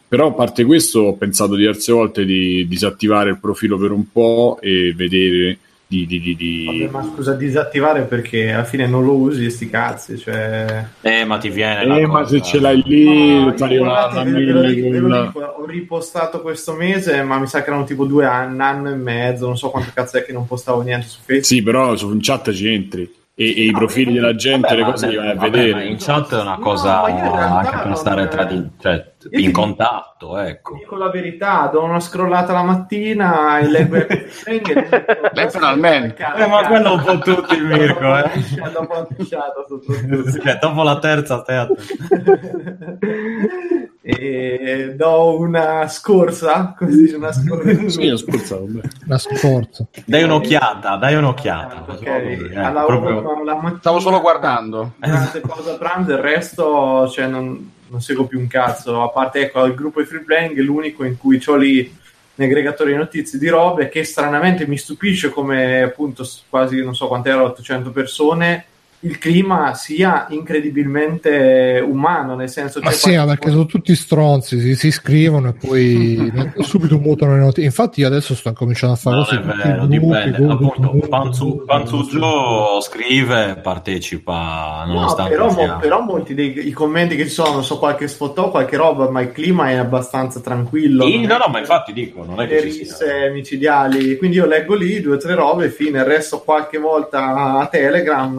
[0.07, 4.59] Però a parte questo ho pensato diverse volte di disattivare il profilo per un po'
[4.61, 5.57] e vedere
[5.93, 6.05] di...
[6.07, 10.17] di, di, di- Vabbè, ma scusa, disattivare perché alla fine non lo usi sti cazzi,
[10.17, 10.85] cioè...
[11.01, 15.07] Eh, ma ti viene la Eh, ma cosa- se ce l'hai lì, No, con lo
[15.07, 18.61] la- dico, ho ripostato questo mese, ma mi sa che erano tipo due anni, un
[18.61, 21.45] anno e mezzo, non so quanto cazzo è che non postavo niente su Facebook.
[21.45, 24.83] Sì, però su in chat ci entri e, e i profili della gente, Vabbè, le
[24.83, 25.85] cose li vai a vabbè, vedere.
[25.85, 29.39] in chat è una No, cosa realtà anche per stare tra di, cioè, Io ti
[29.41, 30.75] in dico- contatto, ecco.
[30.75, 34.05] Dico la verità, do una scrollata la mattina e leggo Lei
[35.49, 36.23] finalmente.
[36.35, 38.29] Eh, ma quello un po' tutti, Mirko, eh.
[38.71, 39.65] Dopo la pisciata
[40.61, 41.67] dopo la terza, stai.
[44.05, 47.71] e do una scorsa, così una scorsa.
[47.89, 48.57] Sì, scorsa.
[48.59, 49.87] Una scorza.
[50.05, 51.85] Dai un'occhiata, dai un'occhiata.
[51.87, 54.95] Ok, Eh, alla proprio- una- la mattina, Stavo solo guardando.
[54.99, 59.01] durante pausa pranzo, il resto cioè, non, non seguo più un cazzo.
[59.01, 62.01] A parte ecco, il gruppo di free playing, l'unico in cui ho lì
[62.35, 67.07] un aggregatore di notizie di robe che stranamente mi stupisce come appunto quasi non so
[67.07, 68.65] quant'era 800 persone
[69.05, 73.95] il clima sia incredibilmente umano nel senso Ma c'è sì, ma qualche- perché sono tutti
[73.95, 76.31] stronzi, si, si iscrivono e poi
[76.63, 77.65] subito mutano le notizie.
[77.65, 80.31] Infatti io adesso sto cominciando a fare Non cose è tutti i vero, gruppi, dipende.
[80.37, 85.73] gruppi, Appunto, gruppi, Panzu, Panzugio scrive, partecipa, No, nonostante però, mo- sia...
[85.75, 89.21] però molti dei i commenti che ci sono, non so qualche sfottò, qualche roba, ma
[89.21, 91.05] il clima è abbastanza tranquillo.
[91.05, 92.79] Sì, non no, è- no, ma infatti dico, non è che ci sia...
[92.83, 94.17] risse micidiali.
[94.17, 98.37] Quindi io leggo lì due o tre robe, fine, il resto qualche volta a Telegram,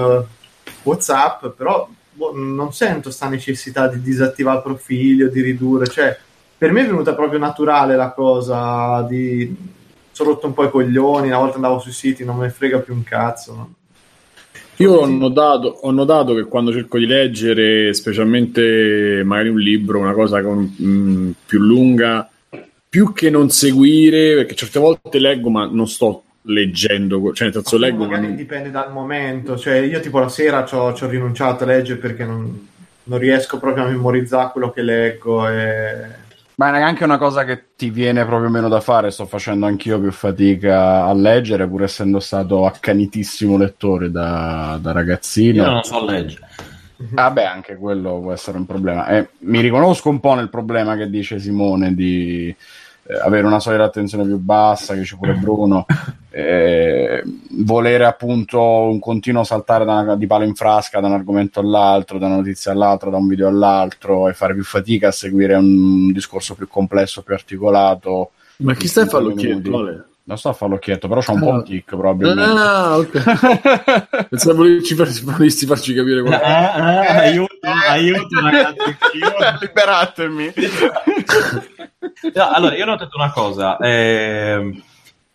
[0.00, 0.24] eh,
[0.82, 5.86] Whatsapp, però boh, non sento sta necessità di disattivare profili o di ridurre.
[5.86, 6.16] Cioè,
[6.56, 9.78] per me è venuta proprio naturale la cosa di...
[10.18, 12.80] Ho rotto un po' i coglioni, una volta andavo sui siti, non me ne frega
[12.80, 13.54] più un cazzo.
[13.54, 13.74] no?
[14.76, 20.12] Io ho notato, ho notato che quando cerco di leggere, specialmente magari un libro, una
[20.12, 22.28] cosa con- mh, più lunga,
[22.88, 27.76] più che non seguire, perché certe volte leggo ma non sto leggendo, cioè nel senso
[27.76, 31.64] leggo ma magari non- dipende dal momento, cioè io tipo la sera ci ho rinunciato
[31.64, 32.68] a leggere perché non,
[33.04, 36.28] non riesco proprio a memorizzare quello che leggo e...
[36.60, 39.10] Ma è anche una cosa che ti viene proprio meno da fare.
[39.10, 45.62] Sto facendo anch'io più fatica a leggere, pur essendo stato accanitissimo lettore da, da ragazzino.
[45.62, 46.48] Io non so leggere.
[46.96, 49.06] Vabbè, anche quello può essere un problema.
[49.06, 52.54] Eh, mi riconosco un po' nel problema che dice Simone di
[53.06, 55.86] eh, avere una soglia di attenzione più bassa, che c'è pure Bruno.
[56.32, 57.24] Eh,
[57.64, 62.26] volere appunto un continuo saltare una- di palo in frasca da un argomento all'altro, da
[62.26, 66.54] una notizia all'altra, da un video all'altro e fare più fatica a seguire un discorso
[66.54, 68.30] più complesso, più articolato.
[68.58, 69.24] Ma chi sta a fare
[70.22, 72.60] Non sto a fare l'occhietto, però c'ho un po' un tic probabilmente.
[72.60, 74.28] Ah, ok.
[74.30, 76.72] Pensavo che ci farci, volessi farci capire qualcosa.
[77.22, 77.56] aiuto,
[77.88, 78.96] aiuto, ragazzi.
[79.60, 80.52] Liberatemi.
[82.34, 83.76] No, allora, io ho notato una cosa.
[83.78, 84.82] ehm,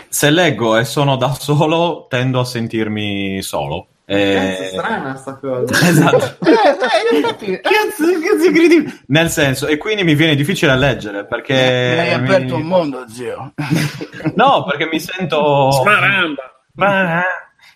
[0.08, 3.88] se leggo e sono da solo, tendo a sentirmi solo.
[4.08, 5.74] Eh, Cazzo, strana sta cosa.
[5.88, 6.18] esatto.
[6.18, 9.02] cazzo, cazzo incredibile.
[9.08, 11.54] Nel senso, e quindi mi viene difficile leggere perché.
[12.00, 13.54] Hai mi- aperto un mondo, zio.
[14.36, 15.72] No, perché mi sento.
[15.72, 16.44] Smaramba.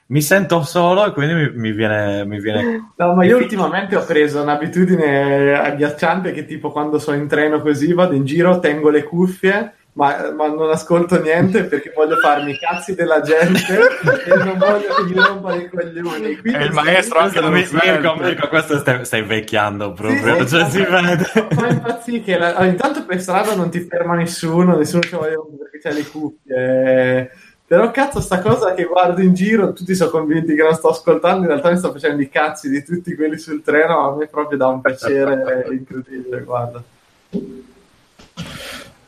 [0.07, 2.25] Mi sento solo e quindi mi, mi viene.
[2.25, 2.93] Mi viene...
[2.97, 7.93] No, ma io ultimamente ho preso un'abitudine agghiacciante che tipo quando sono in treno così
[7.93, 12.57] vado in giro, tengo le cuffie, ma, ma non ascolto niente perché voglio farmi i
[12.57, 13.59] cazzi della gente
[14.25, 16.37] e non voglio che mi rompano i coglioni.
[16.37, 20.47] Quindi È il maestro anche da Mirko, Mirko, questo stai, stai invecchiando proprio.
[20.47, 21.23] Sì, cioè, si vede.
[21.25, 25.35] Fa impazzire che la- allora, intanto per strada non ti ferma nessuno, nessuno ci voglia
[25.59, 27.31] perché c'è le cuffie.
[27.67, 31.41] Però cazzo, sta cosa che guardo in giro, tutti sono convinti che non sto ascoltando,
[31.41, 34.57] in realtà mi sto facendo i cazzi di tutti quelli sul treno, a me proprio
[34.57, 36.81] dà un piacere incredibile, guarda.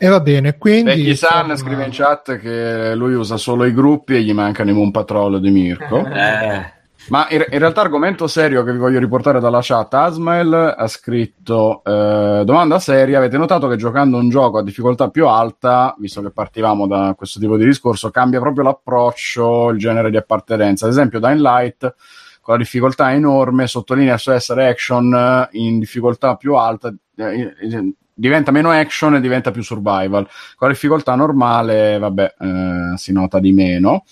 [0.04, 0.96] E va bene, quindi...
[0.96, 4.72] Becky San insomma, scrive in chat che lui usa solo i gruppi e gli mancano
[4.72, 6.04] i Moon Patrol di Mirko.
[6.08, 6.74] Eh.
[7.10, 11.84] Ma in, in realtà argomento serio che vi voglio riportare dalla chat, Asmael ha scritto
[11.84, 16.32] eh, domanda seria, avete notato che giocando un gioco a difficoltà più alta, visto che
[16.32, 20.86] partivamo da questo tipo di discorso, cambia proprio l'approccio, il genere di appartenenza.
[20.86, 21.94] Ad esempio Dying Light
[22.42, 27.94] con la difficoltà enorme sottolinea su essere action eh, in difficoltà più alta eh, eh,
[28.14, 33.40] diventa meno action e diventa più survival con la difficoltà normale vabbè eh, si nota
[33.40, 34.04] di meno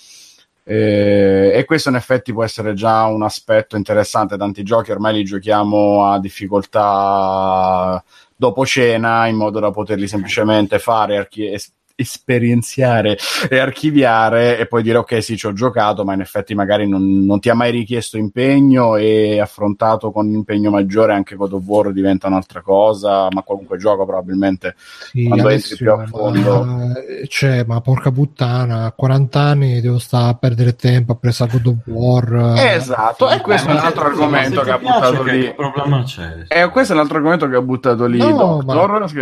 [0.72, 4.38] eh, e questo in effetti può essere già un aspetto interessante.
[4.38, 8.04] Tanti giochi ormai li giochiamo a difficoltà
[8.36, 11.52] dopo cena in modo da poterli semplicemente fare, archi-
[12.00, 13.18] esperienziare
[13.50, 17.26] e archiviare e poi dire ok sì ci ho giocato ma in effetti magari non,
[17.26, 21.92] non ti ha mai richiesto impegno e affrontato con impegno maggiore anche God of War
[21.92, 24.76] diventa un'altra cosa ma qualunque gioco probabilmente
[25.12, 26.94] Sì, quando entri più a fondo ma,
[27.28, 31.66] cioè, ma porca puttana, a 40 anni devo stare a perdere tempo a presa God
[31.66, 32.56] of War.
[32.58, 32.76] eh.
[32.76, 36.46] esatto e questo è un altro argomento che ha buttato lì problema c'è?
[36.48, 38.62] E questo è l'altro argomento che ha buttato lì No,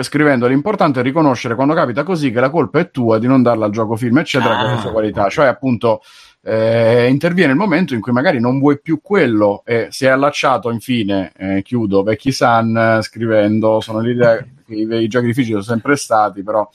[0.01, 3.65] scrivendo l'importante è riconoscere quando capita così che la colpa è tua di non darla
[3.65, 4.61] al gioco film, eccetera, Ah.
[4.61, 5.29] che ha le sue qualità.
[5.29, 6.01] Cioè, appunto,
[6.43, 10.69] eh, interviene il momento in cui magari non vuoi più quello e si è allacciato,
[10.69, 15.63] infine, eh, chiudo, Becky San eh, scrivendo, sono l'idea che i, i giochi difficili sono
[15.63, 16.67] sempre stati, però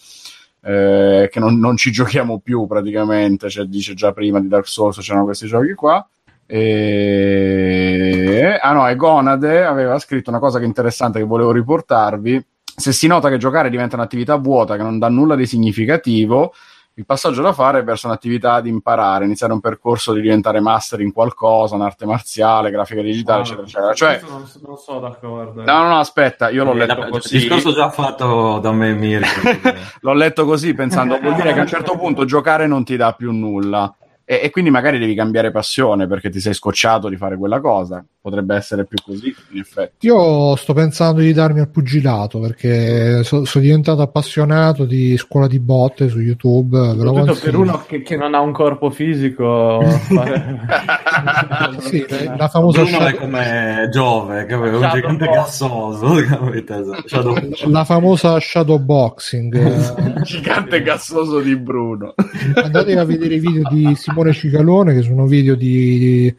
[0.65, 4.99] eh, che non, non ci giochiamo più praticamente, cioè, dice già prima di Dark Souls
[4.99, 6.07] c'erano questi giochi qua.
[6.45, 8.59] E...
[8.61, 12.45] Ah no, e Gonade aveva scritto una cosa che interessante che volevo riportarvi.
[12.77, 16.53] Se si nota che giocare diventa un'attività vuota che non dà nulla di significativo,
[16.95, 21.01] il passaggio da fare è verso un'attività di imparare, iniziare un percorso di diventare master
[21.01, 23.95] in qualcosa, un'arte marziale, grafica digitale, Ah, eccetera, eccetera.
[23.95, 25.63] Cioè, non, non so d'accordo.
[25.65, 27.35] no, no, no, aspetta, io l'ho Eh, letto la- così.
[27.37, 29.29] Il discorso già fatto da me, Mirko.
[30.01, 33.13] L'ho letto così pensando, vuol dire che a un certo punto giocare non ti dà
[33.13, 33.95] più nulla.
[34.25, 38.05] E, e quindi magari devi cambiare passione perché ti sei scocciato di fare quella cosa.
[38.23, 40.07] Potrebbe essere più così, in effetti.
[40.07, 45.59] Io sto pensando di darmi al pugilato perché so- sono diventato appassionato di scuola di
[45.59, 46.79] botte su YouTube.
[46.79, 49.83] Ve lo Soprattutto per uno che, che non ha un corpo fisico.
[49.83, 50.61] fare-
[51.81, 52.05] Sì,
[52.37, 55.35] la famosa Bruno è shadow, come Giove, che aveva un Shadow gigante box.
[55.35, 56.15] gassoso.
[57.07, 59.55] Shadow- la famosa shadowboxing.
[59.57, 62.15] Eh, Gigante gassoso di Bruno.
[62.55, 66.35] Andate a vedere i video di Simone Cicalone, che sono video di,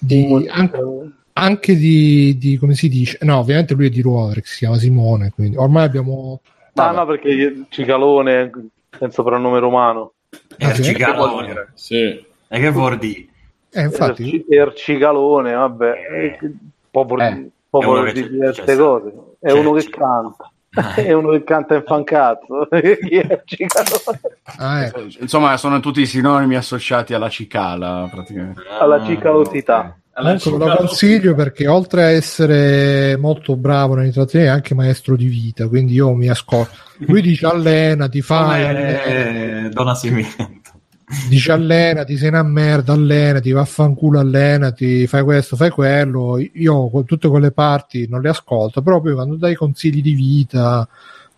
[0.00, 0.78] di- anche,
[1.34, 3.18] anche di, di- come si dice?
[3.22, 5.30] No, ovviamente lui è di perché si chiama Simone.
[5.34, 6.40] Quindi ormai abbiamo.
[6.74, 8.50] Ah, no, perché Cicalone
[8.98, 10.12] è soprannome romano.
[10.58, 10.80] Ah, sì?
[10.82, 11.68] Ercicalone.
[11.74, 11.96] Sì.
[12.50, 13.26] E che vuol dire?
[13.70, 16.38] Eh, infatti, Erci- Ercicalone, vabbè, Eh,
[16.90, 17.22] popolo
[17.96, 19.12] è uno che di c'è- diverse c'è- cose.
[19.40, 20.50] È c'è- uno che c'è- canta.
[20.96, 22.68] È uno che canta in fancazzo.
[24.58, 25.04] Ah, ecco.
[25.20, 28.62] Insomma, sono tutti sinonimi associati alla cicala, praticamente.
[28.78, 29.96] Alla cicalosità.
[30.12, 35.26] Comunque ve lo consiglio perché oltre a essere molto bravo nell'intrattenere è anche maestro di
[35.26, 36.74] vita, quindi io mi ascolto.
[37.06, 39.94] Lui dice allenati, fai, allena- Come Dona
[41.28, 46.38] Dice allenati, sei una merda, allenati, vaffanculo, allenati, fai questo, fai quello.
[46.54, 50.86] Io con tutte quelle parti non le ascolto, però poi quando dai consigli di vita,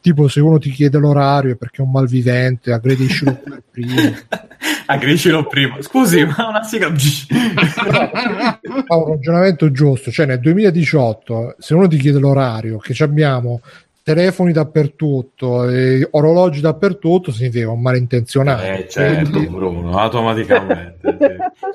[0.01, 4.13] tipo se uno ti chiede l'orario è perché è un malvivente, aggrediscilo come prima.
[4.87, 5.81] Agricilo prima.
[5.81, 6.93] Scusi, ma una sigla...
[6.99, 13.61] fa un ragionamento giusto, cioè nel 2018 se uno ti chiede l'orario che abbiamo
[14.03, 20.99] telefoni dappertutto e orologi dappertutto significa un malintenzionato Eh, certo, Quindi- Bruno, automaticamente.
[21.19, 21.25] sì.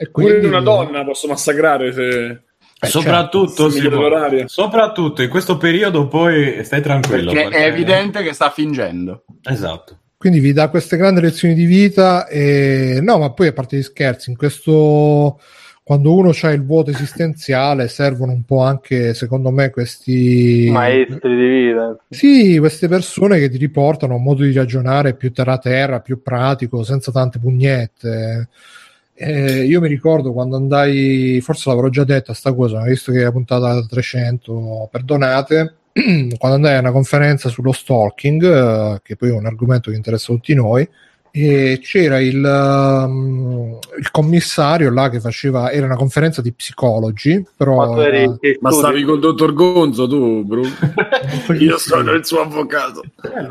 [0.03, 2.39] e Pure quindi- una donna posso massacrare se...
[2.85, 4.47] Soprattutto, sì, Simo, l'orario.
[4.47, 7.31] soprattutto in questo periodo poi stai tranquillo.
[7.31, 9.23] Perché è evidente che sta fingendo.
[9.43, 9.99] Esatto.
[10.17, 13.81] quindi vi dà queste grandi lezioni di vita e no ma poi a parte gli
[13.83, 15.39] scherzi in questo
[15.85, 21.47] quando uno ha il vuoto esistenziale servono un po' anche secondo me questi Maestri di
[21.47, 21.95] vita.
[22.09, 26.23] Sì, queste persone che ti riportano a un modo di ragionare più terra terra, più
[26.23, 28.49] pratico, senza tante pugnette.
[29.13, 33.31] Eh, io mi ricordo quando andai, forse l'avrò già detta sta cosa, visto che è
[33.31, 35.75] puntata 300, perdonate,
[36.39, 40.33] quando andai a una conferenza sullo stalking, eh, che poi è un argomento che interessa
[40.33, 40.89] tutti noi,
[41.37, 47.93] e c'era il, um, il commissario là che faceva, era una conferenza di psicologi, però...
[47.93, 50.69] Ma eri era- che Ma stavi col dottor Gonzo tu, Bruno?
[51.59, 53.03] Io sono il suo avvocato.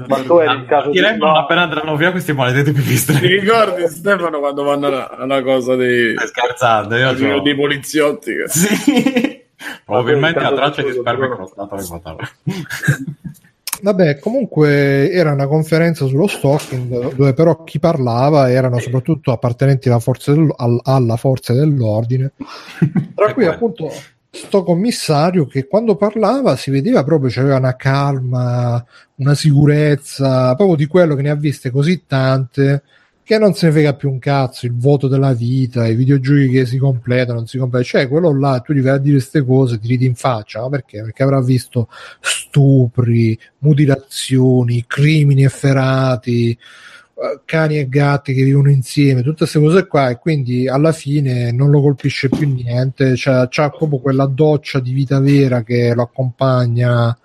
[0.09, 3.27] Ma tu eri il caso di Direi non appena andranno via questi maledetti Ti pipistrelli.
[3.41, 8.33] ricordi Stefano quando vanno alla, alla cosa dei, Stai scherzando, io dei, c'ho- dei poliziotti?
[8.35, 9.43] che- Sì.
[9.85, 12.31] Probabilmente la traccia che intanto sperma tu- incrostato le patate.
[13.85, 19.99] Vabbè, comunque era una conferenza sullo stalking dove però chi parlava erano soprattutto appartenenti alla
[19.99, 22.33] forza, del- al- alla forza dell'ordine.
[23.15, 23.91] Tra cui appunto
[24.31, 28.83] sto commissario che quando parlava si vedeva proprio c'aveva una calma,
[29.17, 32.83] una sicurezza, proprio di quello che ne ha viste così tante
[33.25, 36.67] che non se ne frega più un cazzo il voto della vita, i videogiochi che
[36.67, 39.79] si completano, non si completano, cioè quello là tu gli vai a dire queste cose,
[39.79, 41.01] ti ridi in faccia, ma perché?
[41.01, 41.89] Perché avrà visto
[42.21, 50.11] stupri, mutilazioni, crimini efferati, eh, cani e gatti che vivono insieme, tutte queste cose qua
[50.11, 54.93] e quindi alla fine non lo colpisce più niente, c'ha, c'ha proprio quella doccia di
[54.93, 57.17] vita vera che lo accompagna.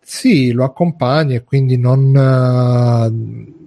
[0.00, 2.16] Sì, lo accompagna e quindi non...
[2.16, 3.58] eh,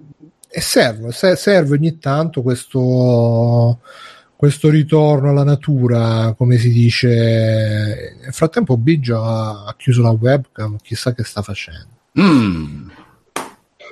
[0.56, 3.80] e serve, se- serve ogni tanto questo,
[4.36, 8.16] questo ritorno alla natura, come si dice.
[8.22, 11.88] Nel frattempo Biggio ha, ha chiuso la webcam, chissà che sta facendo.
[12.20, 12.88] Mm.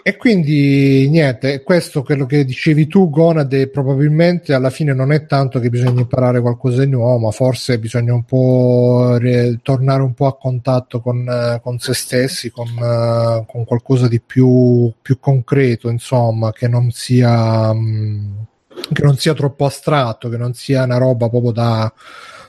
[0.05, 5.61] E quindi niente, questo quello che dicevi tu, Gonade, probabilmente alla fine non è tanto
[5.61, 10.27] che bisogna imparare qualcosa di nuovo, ma forse bisogna un po' re- tornare un po'
[10.27, 15.89] a contatto con, eh, con se stessi, con, eh, con qualcosa di più, più concreto,
[15.89, 18.47] insomma, che non sia mh,
[18.93, 21.93] che non sia troppo astratto, che non sia una roba proprio da,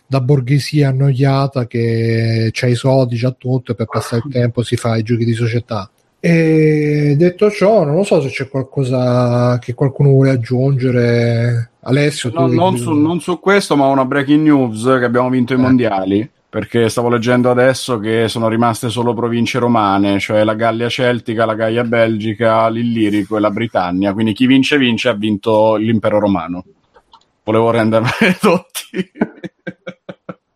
[0.07, 4.75] da borghesia annoiata che c'ha i soldi, c'ha tutto e per passare il tempo si
[4.75, 5.87] fa i giochi di società.
[6.25, 11.71] E detto ciò, non lo so se c'è qualcosa che qualcuno vuole aggiungere.
[11.81, 15.57] Alessio, No, non, su, non su questo, ma una breaking news che abbiamo vinto i
[15.57, 15.59] Eh.
[15.59, 16.29] mondiali.
[16.47, 21.55] Perché stavo leggendo adesso che sono rimaste solo province romane, cioè la Gallia Celtica, la
[21.55, 24.13] Gallia Belgica, l'Illirico e la Britannia.
[24.13, 26.63] Quindi chi vince, vince, ha vinto l'impero romano.
[27.43, 28.07] Volevo rendermi
[28.39, 29.11] tutti.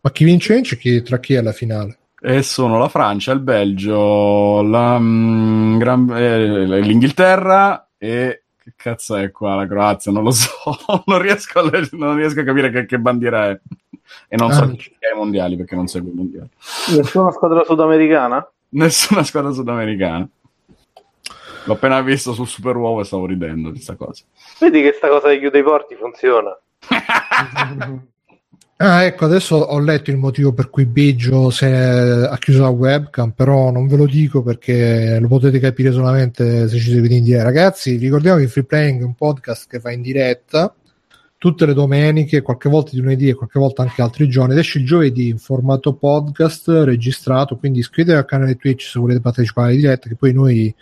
[0.00, 1.97] Ma chi vince vince chi, tra chi è alla finale?
[2.20, 9.30] E sono la Francia, il Belgio, la, mm, Gran- eh, l'Inghilterra e che cazzo è
[9.30, 10.10] qua la Croazia?
[10.10, 10.50] Non lo so,
[11.06, 13.60] non riesco a, le- non riesco a capire che, che bandiera è.
[14.26, 14.70] E non so Ah.
[14.70, 16.48] chi è ai mondiali perché non seguo i mondiali.
[16.96, 18.50] Nessuna squadra sudamericana?
[18.70, 20.26] Nessuna squadra sudamericana.
[21.64, 24.24] L'ho appena visto sul Super Uovo e stavo ridendo di questa cosa.
[24.58, 26.58] Vedi che sta cosa di chiude i porti funziona.
[28.80, 32.68] Ah, ecco, adesso ho letto il motivo per cui Biggio si è- ha chiuso la
[32.68, 37.24] webcam, però non ve lo dico perché lo potete capire solamente se ci seguite in
[37.24, 37.42] diretta.
[37.42, 40.72] Ragazzi, ricordiamo che Free Playing è un podcast che va in diretta
[41.38, 44.78] tutte le domeniche, qualche volta di lunedì e qualche volta anche altri giorni, ed esce
[44.78, 49.80] il giovedì in formato podcast registrato, quindi iscrivetevi al canale Twitch se volete partecipare in
[49.80, 50.72] diretta, che poi noi,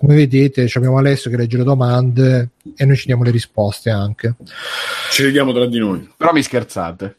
[0.00, 3.90] come vedete, ci abbiamo Alessio che legge le domande e noi ci diamo le risposte
[3.90, 4.34] anche.
[5.12, 6.08] Ci vediamo tra di noi.
[6.16, 7.16] Però mi scherzate.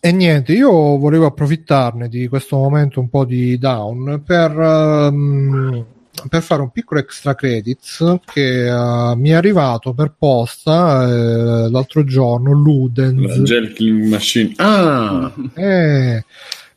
[0.00, 5.84] E niente, io volevo approfittarne di questo momento un po' di down per, ehm,
[6.28, 12.04] per fare un piccolo extra credits che eh, mi è arrivato per posta eh, l'altro
[12.04, 13.42] giorno, La Ludens.
[13.42, 14.52] Gel Killing Machine.
[14.58, 15.32] Ah!
[15.54, 16.24] Eh,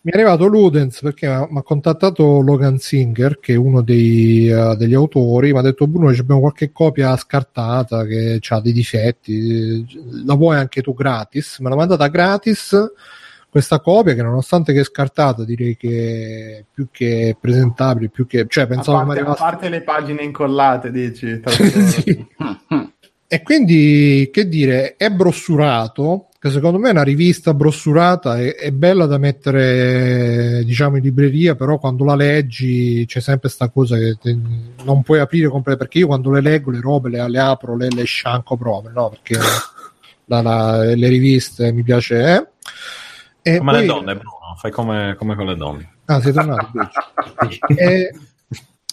[0.03, 4.75] mi è arrivato Ludens perché mi ha contattato Logan Singer, che è uno dei, eh,
[4.75, 9.85] degli autori, mi ha detto Bruno, ci abbiamo qualche copia scartata che ha dei difetti,
[9.85, 9.85] eh,
[10.25, 11.59] la vuoi anche tu gratis?
[11.59, 12.75] Me l'ha mandata gratis
[13.47, 18.45] questa copia che nonostante che è scartata direi che è più che presentabile, più che...
[18.47, 19.43] cioè A pensavo mi parte, a arrivasse...
[19.43, 21.41] parte le pagine incollate, dici?
[21.91, 22.27] Sì.
[23.27, 28.71] E quindi, che dire, è brossurato, che secondo me è una rivista brossurata, è, è
[28.71, 34.17] bella da mettere, diciamo, in libreria, però quando la leggi c'è sempre questa cosa che
[34.19, 34.35] te-
[34.83, 37.89] non puoi aprire completamente, perché io quando le leggo le robe le, le apro, le,
[37.89, 39.09] le scianco proprio, no?
[39.09, 39.37] Perché
[40.25, 42.23] la- la- le riviste mi piace...
[42.23, 42.47] Eh?
[43.53, 45.93] E Come poi- le donne, Bruno, fai come, come con le donne.
[46.05, 46.71] Ah, sei tornato.
[47.77, 48.11] e,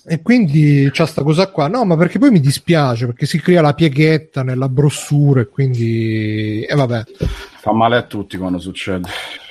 [0.08, 1.68] e quindi c'è sta cosa qua.
[1.68, 6.62] No, ma perché poi mi dispiace perché si crea la pieghetta nella brossura e quindi.
[6.62, 7.04] E vabbè.
[7.60, 9.08] Fa male a tutti quando succede.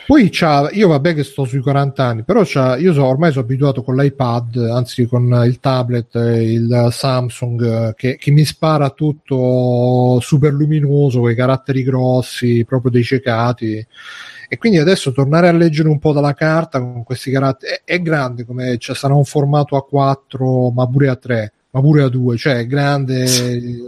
[0.08, 3.44] Poi c'ha, io vabbè che sto sui 40 anni, però c'ha, io so, ormai sono
[3.44, 8.90] abituato con l'iPad, anzi con il tablet, eh, il Samsung, eh, che, che mi spara
[8.92, 13.86] tutto super luminoso, con i caratteri grossi, proprio dei cecati.
[14.48, 18.02] E quindi adesso tornare a leggere un po' dalla carta con questi caratteri è, è
[18.02, 22.66] grande come cioè, sarà un formato A4, ma pure A3, ma pure A2, cioè è
[22.68, 23.28] grande,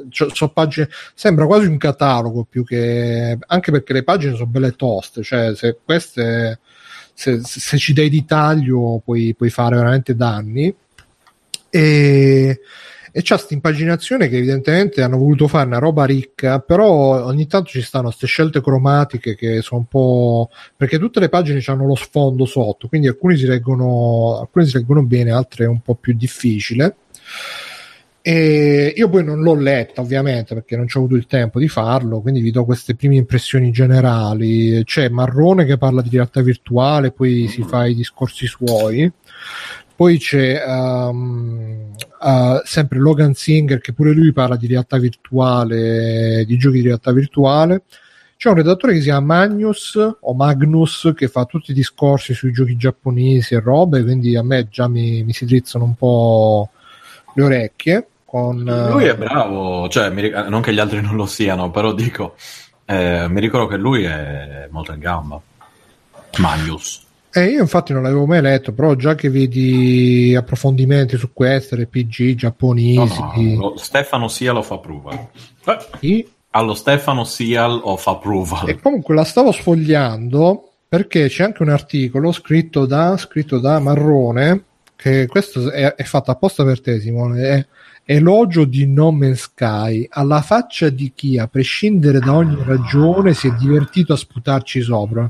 [0.10, 5.23] so pagine, sembra quasi un catalogo più che anche perché le pagine sono belle toste,
[5.23, 6.60] cioè se queste
[7.19, 10.73] se- se ci dai di taglio puoi, puoi fare veramente danni.
[11.69, 12.60] E,
[13.11, 17.69] e c'è questa impaginazione che evidentemente hanno voluto fare una roba ricca, però ogni tanto
[17.69, 20.49] ci stanno queste scelte cromatiche che sono un po'.
[20.76, 25.03] perché tutte le pagine hanno lo sfondo sotto, quindi alcuni si leggono, alcuni si leggono
[25.03, 26.95] bene, altre è un po' più difficile.
[28.22, 31.69] E io poi non l'ho letta ovviamente perché non ci ho avuto il tempo di
[31.69, 34.84] farlo, quindi vi do queste prime impressioni generali.
[34.84, 39.11] C'è Marrone che parla di realtà virtuale, poi si fa i discorsi suoi.
[39.99, 46.57] Poi c'è um, uh, sempre Logan Singer che pure lui parla di realtà virtuale, di
[46.57, 47.81] giochi di realtà virtuale.
[48.38, 52.53] C'è un redattore che si chiama Magnus o Magnus che fa tutti i discorsi sui
[52.53, 56.69] giochi giapponesi e robe, quindi a me già mi, mi si drizzano un po'
[57.34, 58.07] le orecchie.
[58.23, 60.07] Con, Lui è bravo, cioè,
[60.47, 62.38] non che gli altri non lo siano, però dico,
[62.85, 65.41] eh, mi ricordo che lui è molto in gamba.
[66.38, 67.07] Magnus.
[67.31, 72.30] Eh, io infatti non l'avevo mai letto, però già che vedi approfondimenti su questo, RPG
[72.30, 75.27] No, giapponesi, no, lo- Stefano Sial of Approval.
[75.99, 76.27] Sì.
[76.51, 78.69] Allo Stefano Sial of Approval.
[78.69, 84.64] E comunque la stavo sfogliando perché c'è anche un articolo scritto da, scritto da Marrone,
[84.95, 87.41] che questo è, è fatto apposta per te, Simone.
[87.41, 87.65] È
[88.06, 93.47] elogio di No Man's Sky alla faccia di chi, a prescindere da ogni ragione, si
[93.47, 95.30] è divertito a sputarci sopra.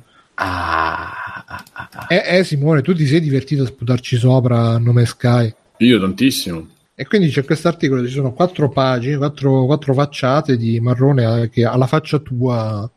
[2.08, 5.54] Eh, eh, Simone, tu ti sei divertito a sputarci sopra a No Man's Sky?
[5.78, 6.68] Io tantissimo.
[6.94, 11.50] E quindi c'è questo articolo, ci sono quattro pagine, quattro, quattro facciate di Marrone eh,
[11.50, 12.90] che alla faccia tua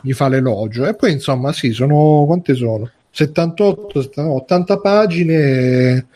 [0.00, 0.86] gli fa l'elogio.
[0.86, 2.90] E poi insomma, sì, sono quante sono?
[3.10, 6.06] 78, 70, 80 pagine.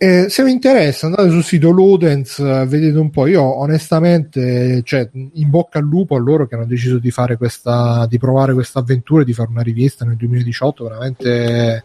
[0.00, 3.26] Eh, se vi interessa, andate sul sito Ludens, eh, vedete un po'.
[3.26, 8.06] Io onestamente, cioè, in bocca al lupo a loro che hanno deciso di fare questa,
[8.06, 11.84] di provare questa avventura, e di fare una rivista nel 2018, veramente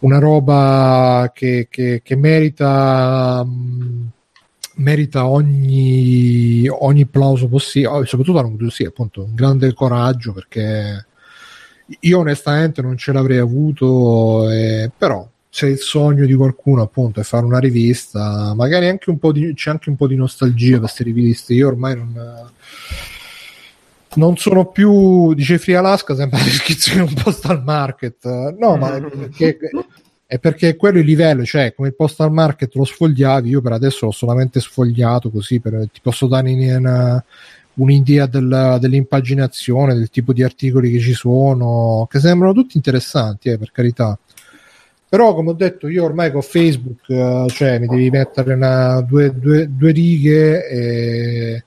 [0.00, 4.10] una roba che, che- che merita mh,
[4.76, 11.04] merita ogni, ogni plauso possibile soprattutto hanno avuto sì, appunto un grande coraggio perché
[12.00, 17.24] io onestamente non ce l'avrei avuto eh, però se il sogno di qualcuno appunto è
[17.24, 20.80] fare una rivista magari anche un po' di, c'è anche un po' di nostalgia per
[20.80, 21.54] queste riviste.
[21.54, 22.50] Io ormai non
[24.14, 28.24] non sono più dice Free Alaska sempre descrizione un postal market.
[28.58, 29.58] No ma è perché,
[30.26, 34.06] è perché quello il livello cioè come il postal market lo sfogliavi io per adesso
[34.06, 37.24] l'ho solamente sfogliato così per, ti posso dare in- una-
[37.74, 43.58] un'idea del- dell'impaginazione del tipo di articoli che ci sono che sembrano tutti interessanti eh,
[43.58, 44.18] per carità
[45.10, 49.36] però come ho detto io ormai con Facebook eh, cioè mi devi mettere una, due,
[49.36, 51.64] due- due righe e,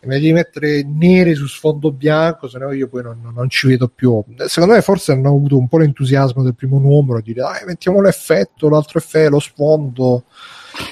[0.00, 3.66] e me devi mettere nere su sfondo bianco se no io poi non, non ci
[3.66, 4.24] vedo più.
[4.46, 8.00] Secondo me forse hanno avuto un po' l'entusiasmo del primo numero di dire dai mettiamo
[8.00, 10.24] l'effetto l'altro effetto lo sfondo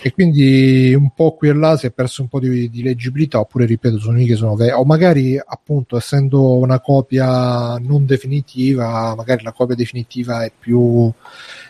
[0.03, 3.41] e quindi un po' qui e là si è perso un po' di, di leggibilità
[3.41, 9.15] oppure ripeto sono lì che sono ve- o magari appunto essendo una copia non definitiva
[9.15, 11.11] magari la copia definitiva è più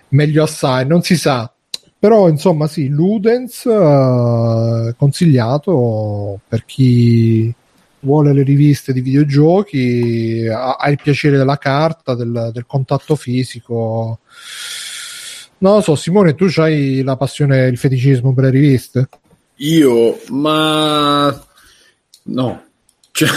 [0.09, 1.49] meglio assai non si sa.
[1.99, 7.55] Però insomma sì Ludens eh, consigliato per chi
[8.01, 14.19] vuole le riviste di videogiochi ha, ha il piacere della carta del, del contatto fisico
[15.69, 19.09] non lo so Simone tu hai la passione il feticismo per le riviste
[19.57, 21.45] Io, ma
[22.25, 22.63] no.
[23.15, 23.29] Cioè,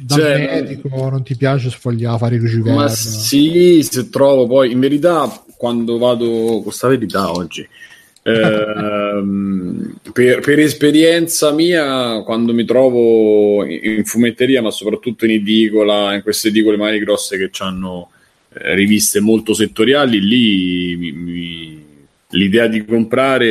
[0.00, 4.78] da cioè, medico non ti piace sfogliare fare cruciverba ma sì, se trovo poi, in
[4.78, 7.66] verità, quando vado, questa verità oggi,
[8.24, 16.14] Ehm, per, per esperienza mia, quando mi trovo in in fumetteria, ma soprattutto in edicola,
[16.14, 18.21] in queste edicole magari grosse che hanno eh,
[18.54, 21.84] riviste molto settoriali, lì mi- mi-
[22.30, 23.46] l'idea di comprare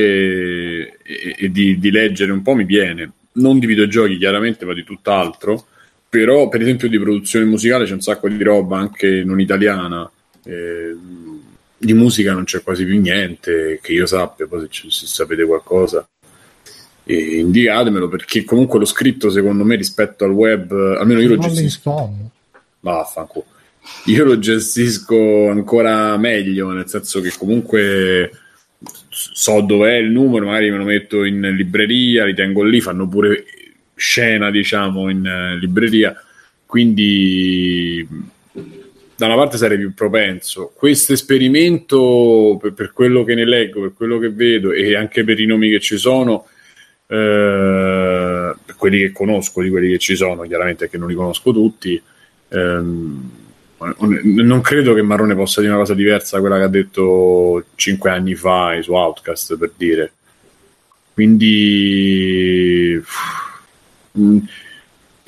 [1.03, 3.11] e, e di, di leggere un po' mi viene.
[3.34, 5.65] Non di videogiochi, chiaramente, ma di tutt'altro.
[6.10, 10.10] Però, per esempio, di produzione musicale c'è un sacco di roba anche non italiana.
[10.44, 10.95] Eh,
[11.78, 16.07] di musica non c'è quasi più niente che io sappia, poi se, se sapete qualcosa
[17.03, 21.53] e indicatemelo perché comunque lo scritto secondo me rispetto al web, almeno io lo Rolling
[21.56, 22.14] gestisco,
[22.82, 23.45] vaffanculo.
[24.05, 28.31] Io lo gestisco ancora meglio, nel senso che comunque
[29.09, 33.45] so dov'è il numero, magari me lo metto in libreria, li tengo lì, fanno pure
[33.95, 36.15] scena, diciamo, in eh, libreria.
[36.65, 38.07] Quindi
[39.15, 40.71] da una parte sarei più propenso.
[40.75, 45.39] Questo esperimento, per, per quello che ne leggo, per quello che vedo e anche per
[45.39, 46.47] i nomi che ci sono,
[47.05, 52.01] eh, quelli che conosco, di quelli che ci sono, chiaramente che non li conosco tutti,
[52.49, 53.31] ehm,
[53.97, 58.11] non credo che Marrone possa dire una cosa diversa da quella che ha detto cinque
[58.11, 60.11] anni fa su Outcast, per dire.
[61.13, 63.01] Quindi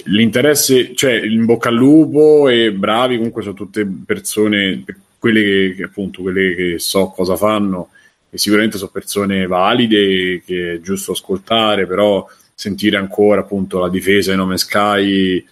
[0.05, 4.83] l'interesse, cioè in bocca al lupo e bravi, comunque sono tutte persone,
[5.17, 7.89] quelle che, che, appunto, quelle che so cosa fanno,
[8.29, 14.31] e sicuramente sono persone valide che è giusto ascoltare, però sentire ancora appunto la difesa
[14.31, 15.45] di Nome Sky,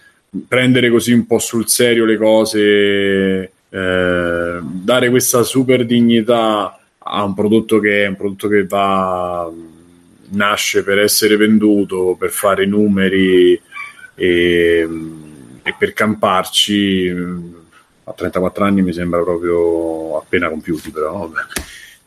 [0.48, 7.34] prendere così un po' sul serio le cose, eh, dare questa super dignità a un
[7.34, 9.50] prodotto che è un prodotto che va
[10.30, 13.60] nasce per essere venduto, per fare numeri
[14.14, 14.88] e,
[15.62, 17.14] e per camparci
[18.04, 21.30] a 34 anni mi sembra proprio appena compiuti però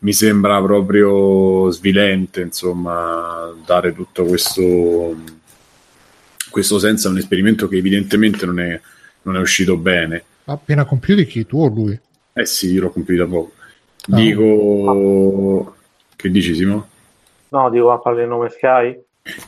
[0.00, 5.14] mi sembra proprio svilente insomma dare tutto questo
[6.56, 8.80] questo senso a un esperimento che evidentemente non è,
[9.22, 11.98] non è uscito bene Appena compiuti chi tu o lui?
[12.32, 13.52] eh sì io l'ho compiuto da poco
[14.06, 15.76] dico
[16.16, 16.88] che dici Simo?
[17.48, 18.98] No, dico a parlare di nome Sky.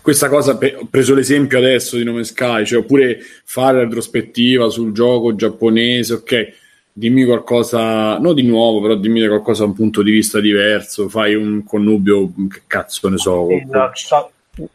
[0.02, 4.68] questa cosa pe- ho preso l'esempio adesso di Nome Sky, cioè oppure fare la retrospettiva
[4.68, 6.52] sul gioco giapponese, ok,
[6.92, 11.34] dimmi qualcosa, non di nuovo, però dimmi qualcosa da un punto di vista diverso, fai
[11.34, 13.48] un connubio, che cazzo ne so.
[13.50, 14.30] In realtà,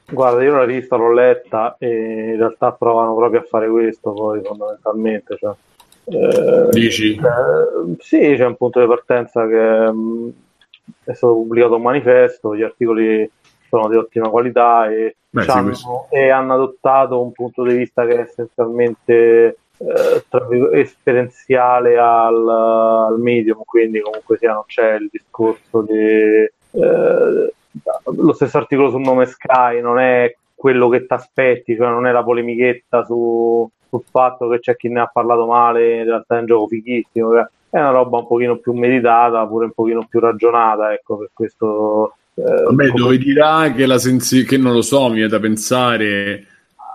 [0.05, 1.87] guarda, io la rivista l'ho letta e
[2.31, 5.37] in realtà provano proprio a fare questo poi fondamentalmente.
[5.37, 5.53] Cioè,
[6.05, 7.15] eh, Dici?
[7.15, 10.33] eh, sì, c'è un punto di partenza che mh,
[11.03, 13.29] è stato pubblicato un manifesto, gli articoli
[13.67, 18.15] sono di ottima qualità e, Beh, sì, e hanno adottato un punto di vista che
[18.15, 25.81] è essenzialmente eh, tra esperienziale al, al medium, quindi comunque sia non c'è il discorso
[25.81, 27.53] di eh,
[28.15, 32.11] lo stesso articolo sul nome Sky non è quello che ti aspetti, cioè non è
[32.11, 36.39] la polemichetta su- sul fatto che c'è chi ne ha parlato male, in realtà è
[36.39, 40.19] un gioco fighissimo, cioè, è una roba un pochino più meditata, pure un pochino più
[40.19, 42.15] ragionata, ecco, per questo...
[42.35, 45.39] eh, Vabbè, come- dove dirà che la sensi- che non lo so, mi viene da
[45.39, 46.45] pensare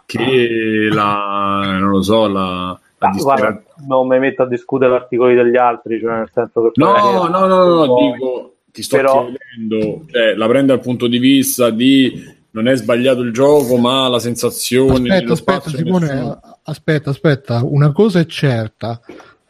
[0.06, 5.56] che la non lo so, la, Ah, guarda, non mi metto a discutere articoli degli
[5.56, 10.34] altri, cioè nel senso che no, no, no, no, dico, ti sto Però- chiedendo, cioè,
[10.34, 15.10] la prende dal punto di vista di non è sbagliato il gioco, ma la sensazione
[15.12, 19.00] Aspetta, aspetta, Simone, nessuno- aspetta, aspetta, una cosa è certa.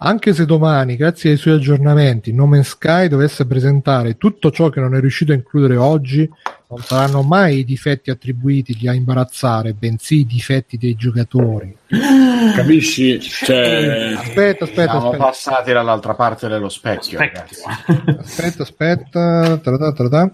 [0.01, 4.79] Anche se domani, grazie ai suoi aggiornamenti, No Man's Sky dovesse presentare tutto ciò che
[4.79, 6.29] non è riuscito a includere oggi,
[6.69, 11.77] non saranno mai i difetti attribuiti a imbarazzare, bensì i difetti dei giocatori.
[12.55, 13.21] Capisci?
[13.21, 15.25] Cioè, Aspetta, aspetta, Siamo aspetta.
[15.25, 17.63] passati dall'altra parte dello specchio, ragazzi.
[18.21, 19.57] Aspetta, aspetta.
[19.61, 20.33] Ta-ta, ta-ta.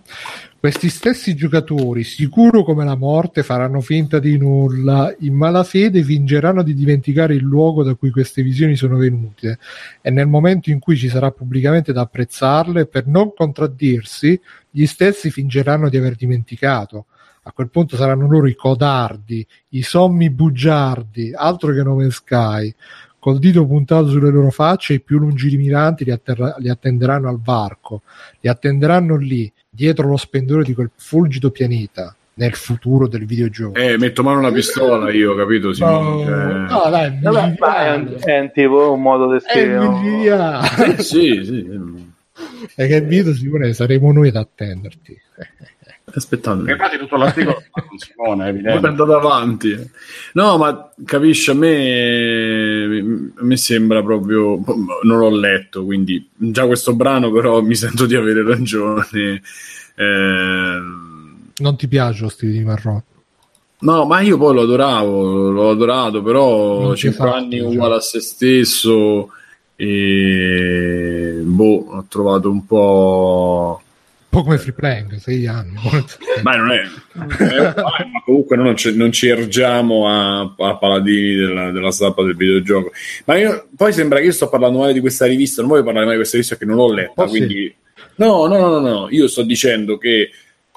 [0.64, 6.72] Questi stessi giocatori, sicuro come la morte, faranno finta di nulla, in malafede fingeranno di
[6.72, 9.58] dimenticare il luogo da cui queste visioni sono venute
[10.00, 15.30] e nel momento in cui ci sarà pubblicamente da apprezzarle, per non contraddirsi, gli stessi
[15.30, 17.08] fingeranno di aver dimenticato.
[17.42, 22.74] A quel punto saranno loro i codardi, i sommi bugiardi, altro che nome Sky.
[23.24, 28.02] Col dito puntato sulle loro facce, i più lungimiranti li, atterra- li attenderanno al varco,
[28.40, 33.78] li attenderanno lì, dietro lo splendore di quel fulgido pianeta, nel futuro del videogioco.
[33.78, 35.72] eh, metto mano alla pistola io, capito?
[35.72, 36.22] Simone?
[36.26, 39.78] Cioè- no, dai, Vabbè, è, un, è un tipo un modo di È scrivere.
[39.78, 40.98] no?
[40.98, 42.12] Sì, sì.
[42.76, 45.16] E che video Simone saremo noi ad attenderti.
[46.16, 46.70] Aspettando.
[46.70, 48.86] Infatti tutto l'articolo con Simone, evidente.
[48.86, 49.90] andato avanti.
[50.34, 54.62] No, ma capisci, a me, a me sembra proprio...
[55.02, 59.42] Non l'ho letto, quindi già questo brano però mi sento di avere ragione.
[59.96, 60.78] Eh,
[61.56, 63.02] Non ti piace lo stile di Marrone?
[63.80, 67.96] No, ma io poi lo adoravo, l'ho adorato, però Non ti 5 fa anni uguale
[67.96, 69.30] a se stesso
[69.76, 73.80] e boh, ho trovato un po'...
[74.34, 75.74] Po' come free playing, sei anni.
[76.42, 76.80] Ma non è...
[77.38, 82.34] è- ma comunque non ci, non ci ergiamo a, a paladini della, della stampa del
[82.34, 82.90] videogioco.
[83.26, 86.06] Ma io, poi sembra che io sto parlando male di questa rivista, non voglio parlare
[86.06, 87.38] male di questa rivista perché non l'ho letta, Oh, sì.
[87.38, 87.74] quindi...
[88.16, 90.30] No, no, no, no, no, io sto dicendo che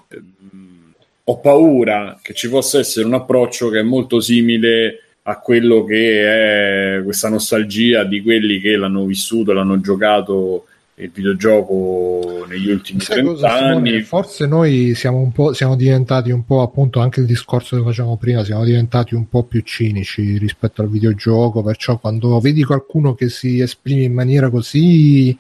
[0.08, 0.94] ehm,
[1.24, 6.98] ho paura che ci possa essere un approccio che è molto simile a quello che
[7.00, 10.66] è questa nostalgia di quelli che l'hanno vissuto, l'hanno giocato
[11.00, 13.90] il videogioco negli ultimi Sai cosa, 30 Simone?
[13.90, 14.02] anni.
[14.02, 18.18] Forse noi siamo un po' siamo diventati un po' appunto anche il discorso che facevamo
[18.18, 23.30] prima, siamo diventati un po' più cinici rispetto al videogioco, perciò quando vedi qualcuno che
[23.30, 25.38] si esprime in maniera così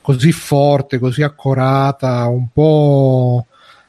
[0.00, 3.46] così forte, così accorata, un po'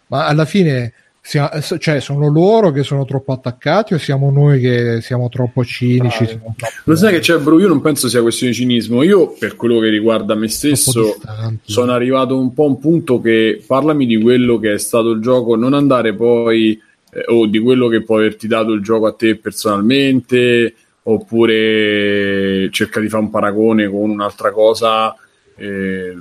[0.08, 0.94] ma alla fine
[1.28, 6.26] sia- cioè, sono loro che sono troppo attaccati o siamo noi che siamo troppo cinici?
[6.26, 7.60] siamo troppo- Lo sai che c'è, Bru?
[7.60, 9.04] Io non penso sia questione di cinismo.
[9.04, 11.18] Io, per quello che riguarda me stesso,
[11.64, 15.22] sono arrivato un po' a un punto che parlami di quello che è stato il
[15.22, 16.82] gioco, non andare poi
[17.12, 20.74] eh, o di quello che può averti dato il gioco a te personalmente,
[21.04, 25.14] oppure cerca di fare un paragone con un'altra cosa
[25.58, 26.14] eh,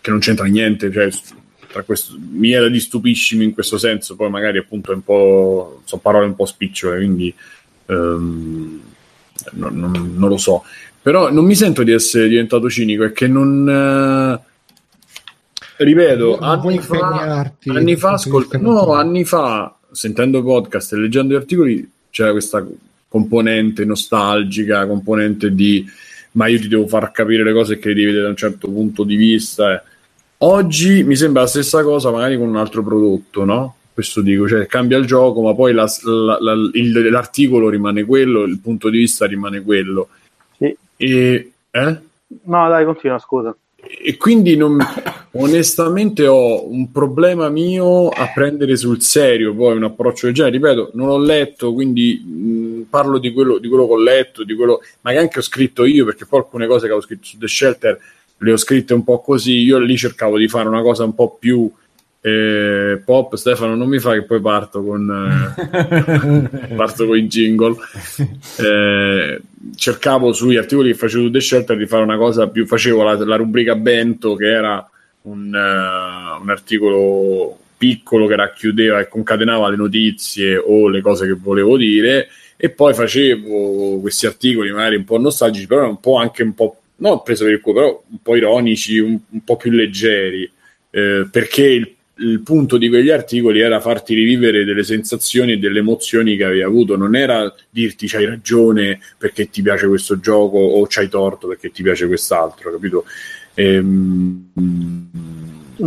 [0.00, 0.90] che non c'entra niente.
[0.90, 1.08] Cioè,
[1.70, 5.82] tra questo, mi viene di stupiscimi in questo senso, poi magari appunto è un po',
[5.84, 7.32] sono parole un po' spicciole, quindi
[7.86, 8.80] ehm,
[9.52, 10.64] non, non- non lo so.
[11.02, 13.68] Però non mi sento di essere diventato cinico, è che non...
[13.68, 21.36] eh, ripeto, anni fa, anni fa, di no, anni fa, sentendo podcast e leggendo gli
[21.36, 22.66] articoli, c'era questa
[23.08, 25.84] componente nostalgica, componente di
[26.32, 29.02] ma io ti devo far capire le cose che devi vedere da un certo punto
[29.02, 29.74] di vista.
[29.74, 29.82] eh.
[30.42, 33.74] Oggi mi sembra la stessa cosa, magari con un altro prodotto, no?
[33.92, 38.44] Questo dico, cioè cambia il gioco, ma poi la- la- la- il- l'articolo rimane quello,
[38.44, 40.08] il punto di vista rimane quello.
[40.56, 40.74] Sì.
[40.96, 41.98] E, eh?
[42.44, 43.54] No, dai, continua, scusa.
[44.02, 44.78] e quindi non,
[45.32, 50.56] onestamente ho un problema mio a prendere sul serio poi un approccio del genere.
[50.56, 54.54] Ripeto, non ho letto, quindi mh, parlo di quello, di quello che ho letto, di
[54.54, 57.36] quello, ma che anche ho scritto io, perché poi alcune cose che ho scritto su
[57.38, 57.98] The Shelter
[58.42, 59.58] le ho scritte un po' così.
[59.58, 61.70] Io lì cercavo di fare una cosa un po' più
[62.22, 63.34] eh, pop.
[63.36, 65.54] Stefano, non mi fa che poi parto con,
[66.68, 67.76] eh, parto con i jingle.
[68.58, 69.40] Eh,
[69.74, 72.66] cercavo sugli articoli che facevo su The Shelter di fare una cosa più.
[72.66, 74.88] Facevo la, la rubrica Bento, che era
[75.22, 81.34] un, eh, un articolo piccolo che racchiudeva e concatenava le notizie o le cose che
[81.34, 82.28] volevo dire.
[82.56, 86.79] E poi facevo questi articoli magari un po' nostalgici, però un po' anche un po'
[87.00, 90.50] non preso per il culo, però un po' ironici, un, un po' più leggeri,
[90.90, 95.78] eh, perché il, il punto di quegli articoli era farti rivivere delle sensazioni e delle
[95.78, 100.86] emozioni che avevi avuto, non era dirti c'hai ragione perché ti piace questo gioco o
[100.88, 103.04] c'hai torto perché ti piace quest'altro, capito?
[103.54, 104.50] Ehm,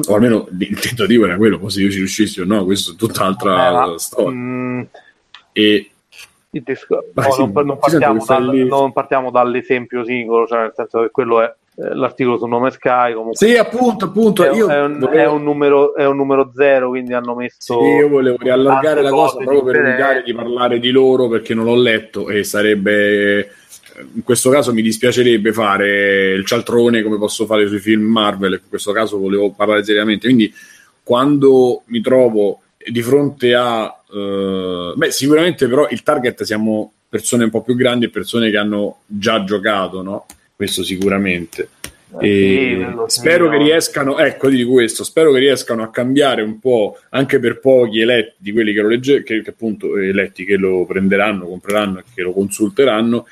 [0.07, 2.95] o almeno il tentativo era quello, poi se io ci riuscissi o no, questo è
[2.95, 4.31] tutt'altra Eh, ma, storia.
[4.31, 4.81] mm,
[5.51, 5.91] E
[6.53, 8.67] il discor- Vai, no, sì, non, non partiamo dal- lì.
[8.67, 13.13] non partiamo dall'esempio singolo, cioè nel senso che quello è eh, l'articolo su Nome Sky.
[13.13, 16.51] Comunque sì, appunto, appunto, è, io è un, volevo- è un numero, è un numero
[16.55, 17.81] zero, quindi hanno messo.
[17.81, 21.65] Sì, io volevo riallargare la cosa proprio per evitare di parlare di loro perché non
[21.65, 23.49] l'ho letto e sarebbe
[24.15, 28.69] in questo caso mi dispiacerebbe fare il cialtrone come posso fare sui film Marvel, in
[28.69, 30.27] questo caso volevo parlare seriamente.
[30.27, 30.53] Quindi
[31.03, 37.49] quando mi trovo di fronte a eh, beh, sicuramente però il target siamo persone un
[37.49, 40.25] po' più grandi e persone che hanno già giocato, no?
[40.55, 41.69] Questo sicuramente.
[42.19, 43.63] Eh, E sì, spero che no.
[43.63, 48.35] riescano, ecco di questo, spero che riescano a cambiare un po' anche per pochi eletti
[48.37, 52.03] di quelli che lo legge, che, che appunto eh, eletti che lo prenderanno, compreranno e
[52.13, 53.25] che lo consulteranno.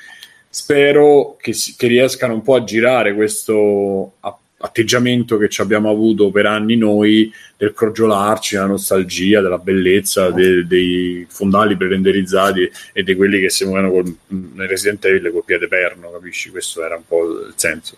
[0.48, 6.30] Spero che, che riescano un po' a girare questo a- atteggiamento che ci abbiamo avuto
[6.30, 13.14] per anni noi del crogiolarci, della nostalgia, della bellezza de- dei fondali pre-renderizzati e di
[13.14, 16.50] quelli che si muovono col, nel Resident Evil col piede perno, capisci?
[16.50, 17.96] Questo era un po' il senso.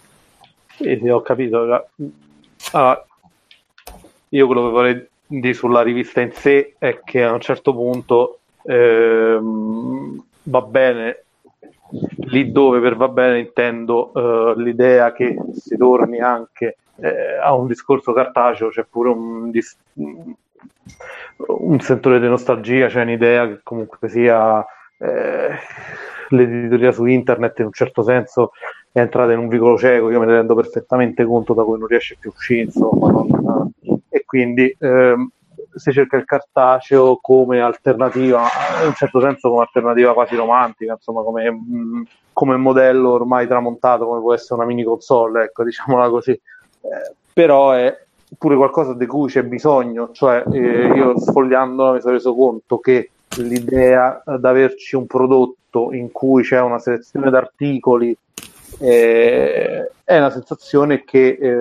[0.77, 1.87] Sì, sì, ho capito.
[2.73, 3.07] Allora,
[4.31, 8.41] io quello che vorrei dire sulla rivista in sé è che a un certo punto
[8.65, 11.25] ehm, va bene,
[12.27, 17.67] lì dove per va bene intendo eh, l'idea che si torni anche eh, a un
[17.67, 19.77] discorso cartaceo, c'è pure un dis-
[21.37, 24.65] un sentore di nostalgia, c'è un'idea che comunque sia
[24.99, 25.51] eh,
[26.31, 28.53] l'editoria su internet in un certo senso
[28.93, 31.89] è entrata in un vicolo cieco, io me ne rendo perfettamente conto da cui non
[31.89, 33.73] riesce più a uscire, insomma, non-
[34.09, 35.29] e quindi ehm,
[35.77, 38.43] si cerca il cartaceo come alternativa,
[38.81, 42.03] in un certo senso come alternativa quasi romantica, insomma, come, mm,
[42.33, 46.33] come modello ormai tramontato, come può essere una mini console, ecco, diciamola così.
[46.33, 47.97] Eh, però è
[48.39, 53.11] pure qualcosa di cui c'è bisogno, cioè eh, io sfogliandola mi sono reso conto che
[53.39, 58.17] l'idea di averci un prodotto in cui c'è una selezione d'articoli
[58.79, 61.55] eh, è una sensazione che eh,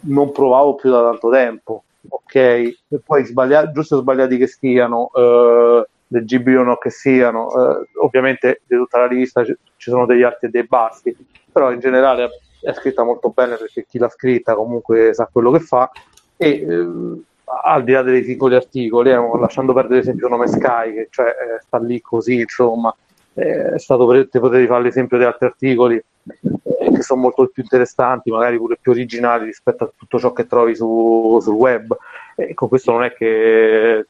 [0.00, 2.34] non provavo più da tanto tempo, ok?
[2.34, 7.88] E poi sbaglia- giusto o sbagliati che siano, eh, leggibili o no che siano, eh,
[8.02, 11.16] ovviamente di tutta la rivista ci sono degli alti e dei bassi,
[11.52, 12.28] però in generale
[12.60, 15.90] è scritta molto bene perché chi l'ha scritta comunque sa quello che fa
[16.36, 17.22] e ehm,
[17.64, 21.08] al di là dei singoli articoli, eh, lasciando perdere ad esempio il nome Sky, che
[21.10, 22.94] cioè, eh, sta lì così, insomma,
[23.34, 27.46] eh, è stato pre- te potevi fare l'esempio di altri articoli eh, che sono molto
[27.46, 31.96] più interessanti, magari pure più originali rispetto a tutto ciò che trovi su- sul web.
[32.36, 34.06] E con questo non è che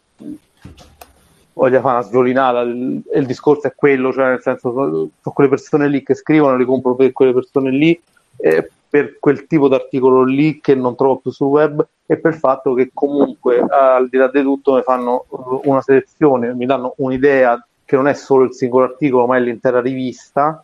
[1.52, 5.88] voglia fare una sviolinata, il, il discorso è quello, cioè nel senso sono, quelle persone
[5.88, 8.00] lì che scrivono, li compro per quelle persone lì,
[8.38, 12.32] eh, per quel tipo di articolo lì che non trovo più sul web e per
[12.32, 16.66] il fatto che comunque al di là di tutto mi fanno uh, una selezione, mi
[16.66, 20.62] danno un'idea che non è solo il singolo articolo ma è l'intera rivista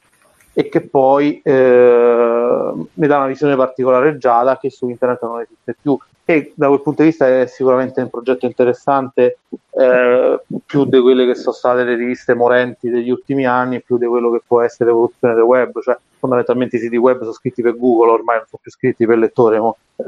[0.59, 5.99] e che poi eh, mi dà una visione particolareggiata che su internet non esiste più
[6.25, 9.41] e da quel punto di vista è sicuramente un progetto interessante
[9.79, 14.07] eh, più di quelle che sono state le riviste morenti degli ultimi anni più di
[14.07, 17.77] quello che può essere l'evoluzione del web cioè fondamentalmente i siti web sono scritti per
[17.77, 19.77] Google ormai non sono più scritti per lettore mo.
[19.97, 20.05] Eh,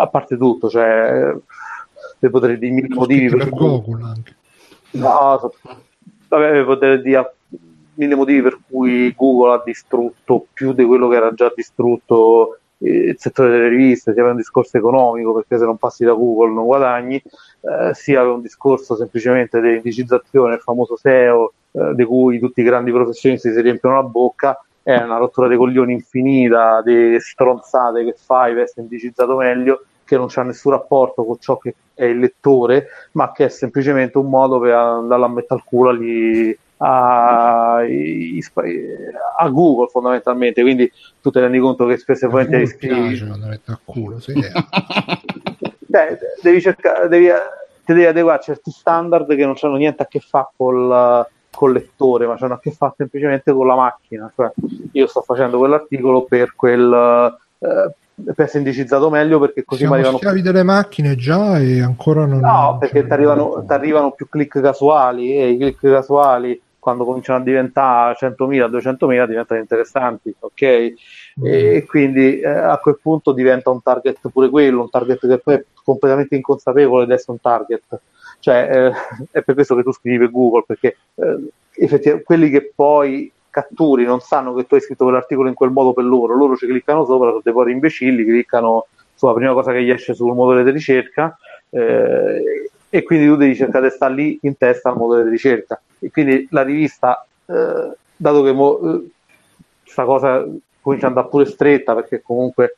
[0.00, 1.34] a parte tutto cioè
[2.20, 4.36] per poter di mille motivi per per Google anche.
[4.92, 5.54] No, so-
[6.28, 7.32] vabbè, per poter dire
[7.98, 12.90] mille motivi per cui Google ha distrutto più di quello che era già distrutto eh,
[12.90, 16.52] il settore delle riviste, sia per un discorso economico, perché se non passi da Google
[16.52, 22.04] non guadagni, eh, sia per un discorso semplicemente di indicizzazione, il famoso SEO, eh, di
[22.04, 26.80] cui tutti i grandi professionisti si riempiono la bocca, è una rottura dei coglioni infinita,
[26.82, 31.58] di stronzate che fai per essere indicizzato meglio, che non c'ha nessun rapporto con ciò
[31.58, 35.64] che è il lettore, ma che è semplicemente un modo per andare a mettere al
[35.64, 37.78] culo agli- a,
[39.38, 40.62] a Google fondamentalmente.
[40.62, 40.90] Quindi
[41.20, 43.20] tu ti rendi conto che spesso e volentieri scrivi
[43.66, 44.34] a culo, sì.
[45.90, 47.26] Beh, devi cercare, devi,
[47.84, 51.72] ti devi adeguare a certi standard che non hanno niente a che fare col, col
[51.72, 54.30] lettore, ma hanno a che fare semplicemente con la macchina.
[54.34, 54.52] Cioè,
[54.92, 57.92] io sto facendo quell'articolo per quel eh,
[58.24, 62.40] per essere indicizzato meglio perché così mi arrivano schiavi delle macchine già e ancora non...
[62.40, 68.16] No, perché ti arrivano, più click casuali e i click casuali quando cominciano a diventare
[68.18, 70.92] 100.000, 200.000 diventano interessanti, ok?
[71.42, 75.54] E quindi eh, a quel punto diventa un target pure quello, un target che poi
[75.56, 78.00] è completamente inconsapevole di essere un target.
[78.40, 78.92] Cioè, eh,
[79.32, 84.04] è per questo che tu scrivi per Google, perché eh, effettivamente quelli che poi catturi
[84.04, 87.04] non sanno che tu hai scritto quell'articolo in quel modo per loro, loro ci cliccano
[87.04, 90.70] sopra, sono dei poveri imbecilli, cliccano sulla prima cosa che gli esce sul motore di
[90.70, 91.36] ricerca
[91.68, 95.78] eh, e quindi tu devi cercare di stare lì in testa al motore di ricerca.
[95.98, 99.10] E quindi la rivista, eh, dato che mo, eh,
[99.84, 100.44] sta cosa
[100.80, 102.76] comincia ad andare pure stretta perché comunque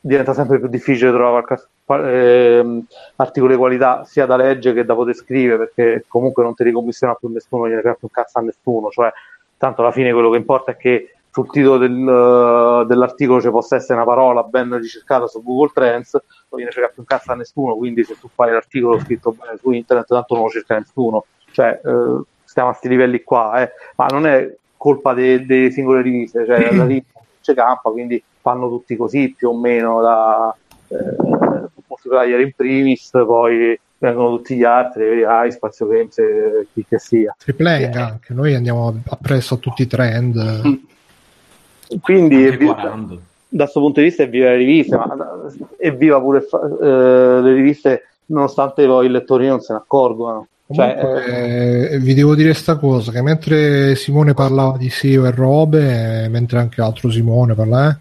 [0.00, 1.44] diventa sempre più difficile trovare
[1.86, 2.84] ehm,
[3.16, 7.14] articoli di qualità sia da leggere che da poter scrivere perché comunque non ti ricommissiona
[7.14, 9.12] più nessuno, non gliene più cazzo a nessuno, cioè
[9.56, 13.94] tanto alla fine quello che importa è che sul titolo del- dell'articolo ci possa essere
[13.94, 16.12] una parola ben ricercata su Google Trends,
[16.50, 19.56] non gliene frega più un cazzo a nessuno, quindi se tu fai l'articolo scritto bene
[19.56, 22.20] su internet tanto non lo cerca nessuno, cioè eh,
[22.52, 23.72] stiamo a sti livelli qua, eh.
[23.96, 28.68] ma non è colpa de- delle singole riviste, cioè la rivista c'è campa, quindi fanno
[28.68, 30.54] tutti così più o meno da
[30.88, 36.98] eh, multiplayer in primis, poi vengono tutti gli altri, AI, Spazio Games e chi che
[36.98, 37.34] sia.
[37.38, 40.60] Triplang anche, noi andiamo appresso a tutti i trend.
[42.02, 45.14] Quindi è vi- da questo punto di vista è viva le riviste, ma
[45.78, 50.48] è viva pure eh, le riviste nonostante poi i lettori non se ne accorgono.
[50.72, 55.30] Cioè, Comunque, eh, vi devo dire sta cosa, che mentre Simone parlava di SEO e
[55.30, 57.96] robe, eh, mentre anche l'altro Simone parlava, eh,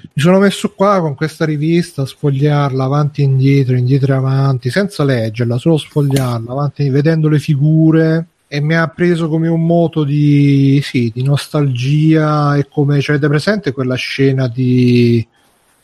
[0.00, 4.70] mi sono messo qua con questa rivista a sfogliarla avanti e indietro, indietro e avanti,
[4.70, 10.04] senza leggerla, solo sfogliarla, avanti, vedendo le figure e mi ha preso come un moto
[10.04, 15.26] di, sì, di nostalgia e come, cioè, avete presente quella scena di,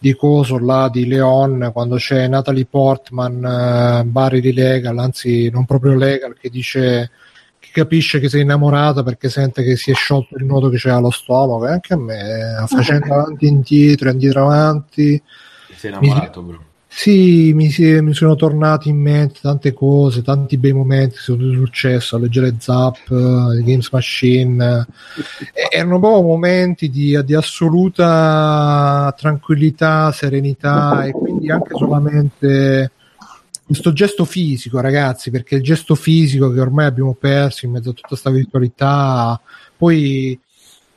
[0.04, 5.64] di coso là di Leon quando c'è Natalie Portman eh, Barry di Legal anzi non
[5.64, 7.10] proprio Legal che dice
[7.58, 10.90] che capisce che sei innamorata perché sente che si è sciolto il nodo che c'è
[10.90, 12.18] allo stomaco e anche a me
[12.60, 15.22] eh, facendo avanti e indietro indietro avanti
[15.68, 16.64] Ti sei innamorato, Bruno.
[16.96, 22.14] Sì, mi, mi sono tornati in mente tante cose, tanti bei momenti che sono successo
[22.14, 24.86] a leggere Zap, eh, Games Machine.
[25.52, 32.92] Eh, erano proprio momenti di, di assoluta tranquillità, serenità e quindi anche solamente
[33.66, 37.92] questo gesto fisico, ragazzi, perché il gesto fisico che ormai abbiamo perso in mezzo a
[37.92, 39.38] tutta questa virtualità,
[39.76, 40.38] poi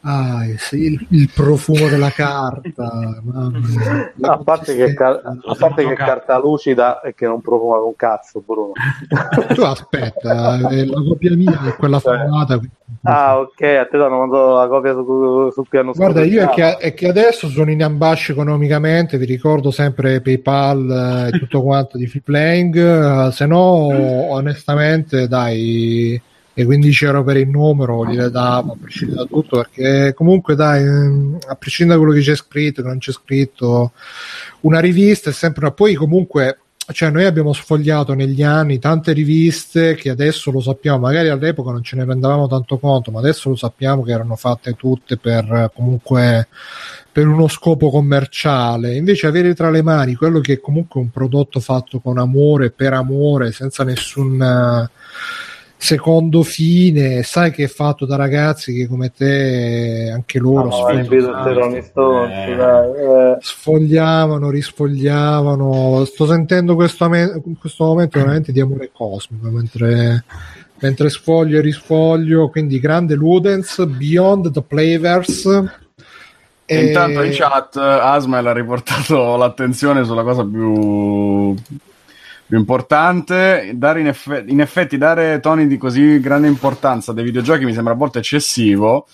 [0.07, 3.21] ah, il, il profumo della carta.
[3.23, 7.95] No, a parte che, car- a parte che carta lucida e che non profuma con
[7.95, 8.71] cazzo, Bruno.
[9.53, 12.59] tu aspetta, eh, la copia mia è quella formata.
[13.03, 16.49] Ah, ok, a te ti hanno mandato la copia su- sul piano Guarda, io è
[16.49, 21.61] che, è che adesso sono in ambasce economicamente, vi ricordo sempre PayPal eh, e tutto
[21.61, 23.59] quanto di free playing, eh, se no
[24.31, 26.19] onestamente dai
[26.57, 30.84] i 15 euro per il numero gliele davo a prescindere da tutto perché comunque dai
[30.84, 33.91] ehm, a prescindere da quello che c'è scritto che non c'è scritto
[34.61, 36.59] una rivista è sempre una poi comunque
[36.93, 41.84] cioè noi abbiamo sfogliato negli anni tante riviste che adesso lo sappiamo, magari all'epoca non
[41.84, 46.47] ce ne rendevamo tanto conto, ma adesso lo sappiamo che erano fatte tutte per comunque
[47.11, 48.95] per uno scopo commerciale.
[48.95, 52.93] Invece avere tra le mani quello che è comunque un prodotto fatto con amore, per
[52.93, 54.89] amore, senza nessun
[55.77, 61.03] secondo fine, sai che è fatto da ragazzi che come te anche loro No, i
[61.03, 62.51] Beatles i Rolling Stones, Eh.
[62.51, 63.37] eh.
[63.39, 66.03] sfogliavano, risfogliavano.
[66.05, 67.07] Sto sentendo questo,
[67.59, 70.23] questo momento veramente di amore cosmico mentre,
[70.79, 72.49] mentre sfoglio e risfoglio.
[72.49, 75.71] Quindi grande Ludens, Beyond the Playverse.
[76.69, 81.55] E intanto in chat Asmel ha riportato l'attenzione sulla cosa più,
[82.47, 83.71] più importante.
[83.75, 87.93] Dare in, effe- in effetti, dare toni di così grande importanza dei videogiochi mi sembra
[87.93, 89.07] a volte eccessivo.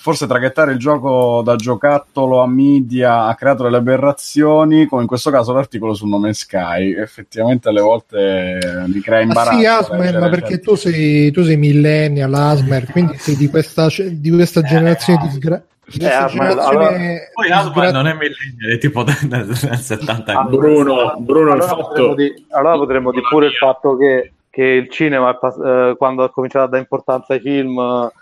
[0.00, 5.30] Forse traghettare il gioco da giocattolo a media ha creato delle aberrazioni, come in questo
[5.30, 6.94] caso l'articolo su Nome Sky.
[6.94, 9.58] Effettivamente alle volte mi crea imbarazzo.
[9.58, 14.30] sì, Asmer, ma perché tu sei, tu sei millennial, Asmer, quindi sei di questa, di
[14.30, 18.78] questa generazione di sgra- di questa Asmer, generazione Poi di sgra- non è millennial, è
[18.78, 20.56] tipo del, del 70 anni.
[20.56, 24.90] Bruno, Bruno allora potremmo fatto dire, allora potremmo dire pure il fatto che, che il
[24.90, 28.12] cinema, pass- eh, quando ha cominciato a dare importanza ai film, eh,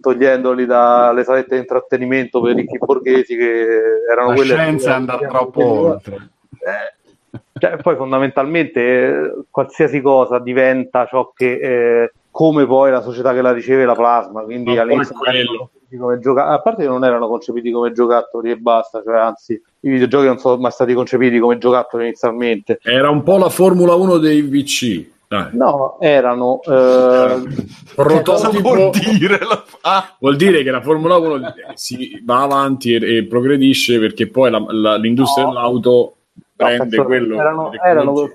[0.00, 3.66] togliendoli dalle salette di intrattenimento per i ricchi borghesi che
[4.10, 6.28] erano La quelle scienza è andata troppo oltre.
[6.58, 13.32] Eh, cioè, poi fondamentalmente eh, qualsiasi cosa diventa ciò che eh, come poi la società
[13.32, 15.70] che la riceve la plasma quindi Ma all'inizio quello.
[15.84, 19.52] Concepiti come gioca- a parte che non erano concepiti come giocattoli e basta cioè anzi
[19.80, 23.94] i videogiochi non sono mai stati concepiti come giocattoli inizialmente era un po' la Formula
[23.94, 25.12] 1 dei VC.
[25.26, 25.48] Dai.
[25.52, 27.42] no erano eh,
[27.94, 29.38] Prototipo- vuol dire?
[29.82, 34.50] Ah, Vuol dire che la Formula 1 si va avanti e, e progredisce perché poi
[34.50, 35.50] la- la- l'industria No.
[35.52, 36.16] dell'auto
[36.54, 37.38] prende cazzo, quello.
[37.40, 38.30] erano, erano,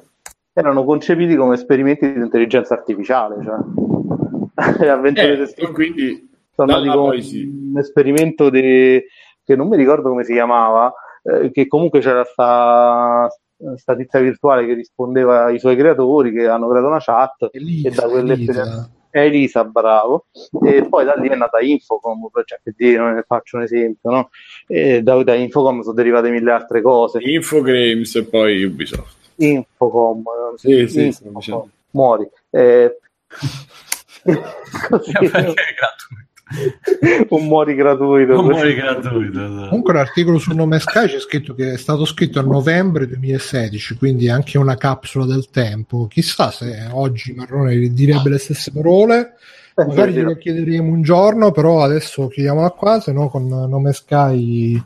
[0.52, 6.29] erano concepiti come esperimenti di intelligenza artificiale cioè le avventure Eh, e quindi
[6.60, 7.42] sono da andati con poi sì.
[7.44, 9.02] un esperimento di-
[9.44, 13.28] che non mi ricordo come si chiamava, eh, che comunque c'era sta,
[13.76, 17.92] sta tizia virtuale che rispondeva ai suoi creatori che hanno creato una chat Elisa, e
[17.92, 18.90] da quell'esperienza Elisa.
[19.10, 20.26] è Elisa, bravo,
[20.64, 24.30] e poi da lì è nata Infocom, cioè, per dire, faccio un esempio, no?
[24.68, 27.20] E da, da Infocom sono derivate mille altre cose.
[27.22, 29.18] Infogrames e poi Ubisoft.
[29.38, 30.24] Infocom,
[30.58, 31.70] Sì, sì, Infocom, dicendo.
[31.92, 32.30] muori.
[32.52, 32.98] Eh,
[34.90, 36.28] così, Perché è gratuito.
[37.30, 38.34] un muori gratuito.
[38.34, 38.50] Così.
[38.50, 39.46] muori gratuito.
[39.46, 39.68] esatto.
[39.68, 44.30] Comunque l'articolo sul nome Sky c'è scritto che è stato scritto a novembre 2016, quindi
[44.30, 46.08] anche una capsula del tempo.
[46.08, 49.34] Chissà se oggi Marrone direbbe le stesse parole.
[49.74, 54.82] Penso Magari glielo chiederemo un giorno, però adesso chiudiamola qua, se no con nome Sky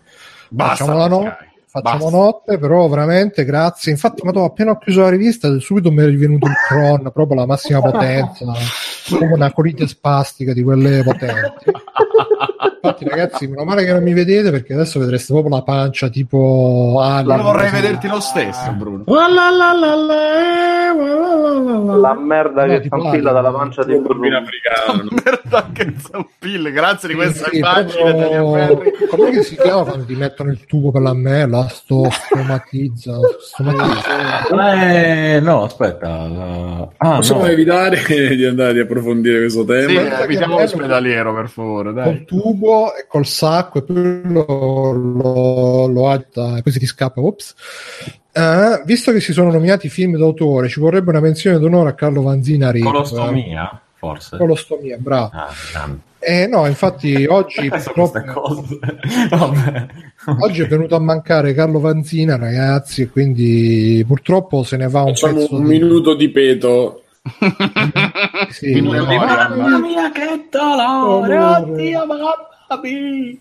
[0.49, 1.51] Basta, facciamo la no- Sky.
[1.73, 2.17] Facciamo Basta.
[2.17, 3.91] notte, però veramente grazie.
[3.91, 7.33] Infatti, ma dopo, appena ho chiuso la rivista, subito mi è rivenuto il cron, proprio
[7.33, 8.45] la massima potenza,
[9.09, 11.71] come una colite spastica di quelle potenti.
[12.85, 16.99] Infatti, ragazzi, meno male che non mi vedete perché adesso vedreste proprio la pancia tipo
[17.01, 17.37] Alien.
[17.37, 19.03] Io vorrei vederti lo stesso, Bruno.
[19.05, 20.93] La la la la la,
[21.85, 24.37] la La merda No, che zampilla dalla pancia di Bruno.
[24.37, 25.07] africano.
[25.23, 28.81] Merda che zampille, grazie di questa Sì, immagine proprio-.
[29.09, 31.65] Com'è che si chiama quando ti mettono il tubo per la mela?
[31.69, 33.13] Sto stomatizza.
[33.39, 34.85] stomatizza.
[35.35, 36.07] Eh, no, aspetta.
[36.27, 37.47] la- Ah, Possiamo no.
[37.47, 38.01] evitare
[38.35, 39.87] di andare ad approfondire questo tema?
[39.89, 42.03] Sì, evitiamo l'ospedaliero per favore, dai.
[42.03, 46.85] Col tubo e col sacco e poi lo, lo, lo agita e poi si ti
[46.85, 47.21] scappa.
[47.21, 47.55] Ops.
[48.31, 52.21] Eh, visto che si sono nominati film d'autore, ci vorrebbe una menzione d'onore a Carlo
[52.21, 52.83] Vanzina Rip.
[52.83, 54.37] Colostomia, forse.
[54.37, 55.29] Colostomia, bravo.
[55.33, 55.99] Ah, grande.
[56.25, 58.65] Eh, no, infatti oggi purtroppo.
[60.39, 65.39] Oggi è venuto a mancare Carlo Vanzina, ragazzi, quindi purtroppo se ne va un Facciamo
[65.39, 65.69] pezzo un di...
[65.69, 67.03] minuto di peto.
[68.49, 69.49] Sì, no, memoria.
[69.49, 71.37] Mamma mia, che dolore!
[71.37, 73.37] Oddio, mamma mia!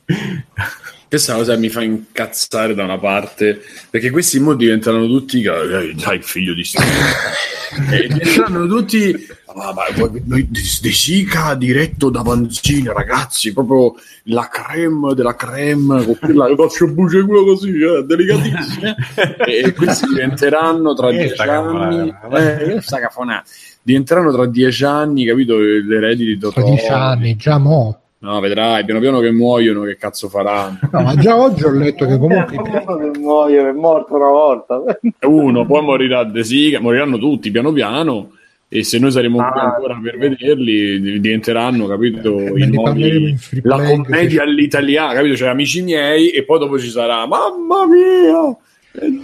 [1.12, 3.60] Questa cosa mi fa incazzare da una parte,
[3.90, 6.80] perché questi mo diventano tutti, eh, dai, figlio di Dio.
[7.94, 9.14] e diventeranno tutti,
[9.46, 13.94] ah, ma poi noi De Sica diretto da Vanzina, ragazzi, proprio
[14.24, 18.94] la creme della creme, con quella che faccio buce quello così, eh, delicatissima.
[19.44, 23.44] e questi diventeranno tra dieci anni, eh, sta cafonata.
[23.82, 26.62] diventeranno tra dieci anni, capito, l'eredi di Totò.
[26.62, 28.01] 13 anni, già mo.
[28.22, 30.78] No, vedrai, piano piano che muoiono, che cazzo faranno.
[30.92, 32.56] No, ma già oggi ho letto che comunque...
[32.56, 34.80] che muoio, è morto una volta.
[35.26, 38.30] Uno, poi morirà De Sica, moriranno tutti piano piano
[38.68, 43.28] e se noi saremo qui Ah, ancora per vederli diventeranno, capito, ne i parleremo nuovi-
[43.30, 45.34] in free la commedia all'italiana, capito?
[45.34, 48.56] Cioè amici miei e poi dopo ci sarà mamma mia!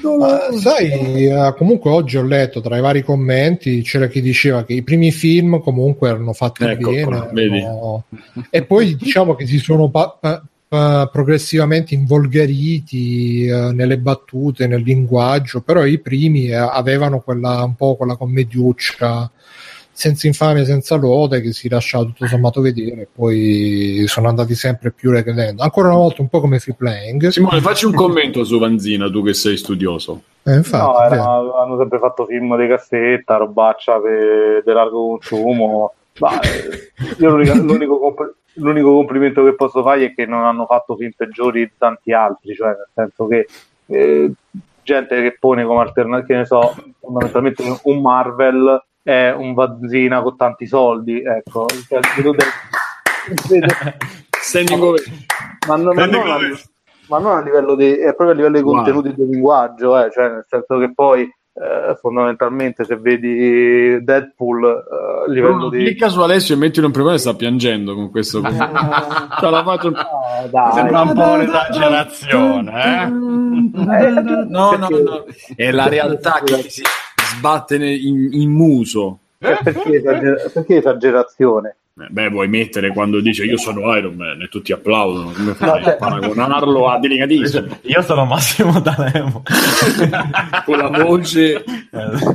[0.01, 4.65] Dolore!" Ma sai, eh, comunque oggi ho letto tra i vari commenti c'era chi diceva
[4.65, 6.90] che i primi film comunque erano fatti Ecco,
[7.32, 8.05] bene erano-
[8.51, 14.82] e poi diciamo che si sono pa- pa- pa- progressivamente involgariti eh, nelle battute, nel
[14.82, 19.31] linguaggio, però i primi eh, avevano quella, un po' quella commediuccia
[19.99, 25.11] senza infamia, senza lode, che si lasciava tutto sommato vedere, poi sono andati sempre più
[25.11, 25.65] recredendo.
[25.65, 27.27] Ancora una volta, un po' come free playing.
[27.27, 30.23] Simone, facci un commento su Vanzina, tu che sei studioso.
[30.45, 35.93] Eh, infatti, No, era- hanno sempre fatto film di cassetta, robaccia per- di largo consumo.
[36.20, 40.66] Ma, eh, io l'unica- l'unico, compl- l'unico complimento che posso fargli è che non hanno
[40.66, 43.49] fatto film peggiori di tanti altri, cioè nel senso che
[43.87, 44.31] eh,
[44.85, 50.37] gente che pone come alternativa, che ne so, fondamentalmente un Marvel è un Vanzina con
[50.37, 51.65] tanti soldi, ecco.
[51.89, 53.95] Cioè, vedo del-
[54.41, 55.17] Standing ovation.
[55.67, 56.37] ma, non- ma non a,
[57.09, 60.29] ma non a livello di è proprio a livello di contenuti di linguaggio eh, cioè
[60.29, 66.09] nel senso che poi eh, fondamentalmente se vedi Deadpool eh, a livello Bruno, di clicca
[66.09, 68.41] su Alessio e mettilo in prima e sta piangendo con questo.
[68.45, 70.73] Te la faccio- Ah, dai.
[70.73, 73.07] Sembra un po' un'esagerazione, eh?
[73.09, 75.25] No, no, no.
[75.57, 76.83] È la realtà che si
[77.37, 79.19] sbatte in, in muso.
[79.39, 84.41] Eh, perché, esager- perché esagerazione Eh, Beh, vuoi mettere quando dice io sono Iron Man
[84.43, 87.79] e tutti applaudono, come fai a paragonarlo a delicatissimo?
[87.83, 89.43] Io sono Massimo D'Alemo.
[90.65, 91.65] Con la voce...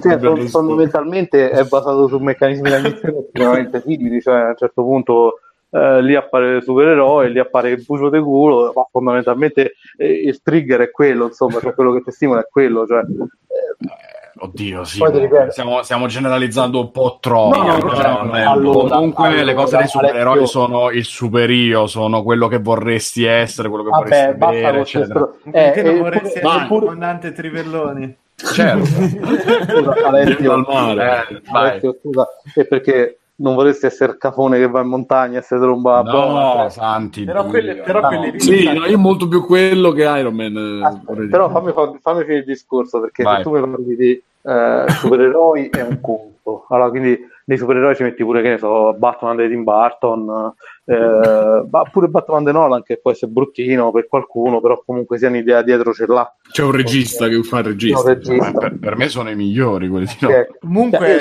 [0.01, 4.81] Cioè, fon- fondamentalmente è basato su meccanismi di animazione estremamente simili, cioè a un certo
[4.81, 5.39] punto
[5.71, 10.41] eh, lì appare il supereroe, lì appare il bucio de culo, ma fondamentalmente eh, il
[10.41, 14.12] trigger è quello, insomma, cioè quello che ti stimola è quello, cioè, eh,
[14.43, 15.01] Oddio, sì.
[15.49, 17.55] Stiamo, stiamo generalizzando un po' troppo.
[17.63, 21.05] No, no, Cioè, no, eh, allora, comunque le allora, cose dei supereroi Alessio- sono il
[21.05, 25.29] superio, sono quello che vorresti essere, quello che vabbè, vorresti con eccetera.
[25.51, 28.15] eh, non eh, vorresti pure- essere il pure- comandante Trivelloni?
[28.35, 28.85] Certo.
[28.85, 31.27] scusa, Alessio, Al mare.
[31.29, 31.69] Eh, vai.
[31.69, 36.01] Alessio, scusa, è perché non vorresti essere cafone che va in montagna e si tromba
[36.01, 36.69] No, bolla.
[36.69, 37.49] santi Però Dio.
[37.49, 38.07] quelle- però No.
[38.07, 40.55] quelli lì- Sì, no, io molto più quello che Iron Man.
[40.81, 43.37] eh, Aspetta, però fammi, fammi, fammi finire il discorso perché Vai.
[43.37, 48.03] se tu mi parli di eh, supereroi è un conto allora quindi nei supereroi ci
[48.03, 50.53] metti pure che ne so Batman di Tim Burton
[50.85, 55.29] eh, ma pure Batman di Nolan che può essere bruttino per qualcuno però comunque sia
[55.29, 58.13] un'idea dietro ce l'ha C'è un regista che fa il regista.
[58.13, 60.27] regista Ma per, per me sono i migliori quelli di no.
[60.29, 61.19] Che- Comunque, Cioè, io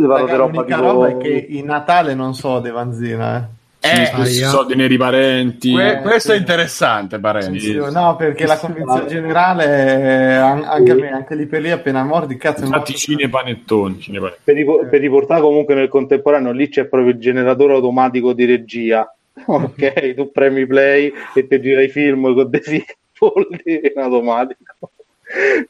[0.00, 3.36] ti parlo- di roba l'unica tipo- roba è che in Natale non so De Vanzina,
[3.38, 3.56] eh.
[3.80, 4.48] Sì, Eh, aia.
[4.48, 5.70] soldi neri parenti.
[5.70, 7.60] Que- questo è interessante, Parenzi.
[7.60, 7.74] Sì.
[7.76, 12.02] No, perché la convinzione generale, è an- anche a me, anche lì per lì, appena
[12.02, 13.06] mordi, cazzo, è Infatti, morto.
[13.06, 14.00] cinepanettoni.
[14.00, 14.42] cinepanettoni.
[14.44, 19.10] per, ripo- per riportare comunque nel contemporaneo lì c'è proprio il generatore automatico di regia
[19.46, 24.90] ok tu premi play e ti gira i film con dei folli in automatico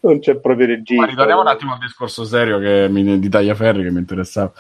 [0.03, 3.83] non c'è proprio regista Ma ritorniamo un attimo al discorso serio che mi, di Tagliaferri
[3.83, 4.53] che mi interessava.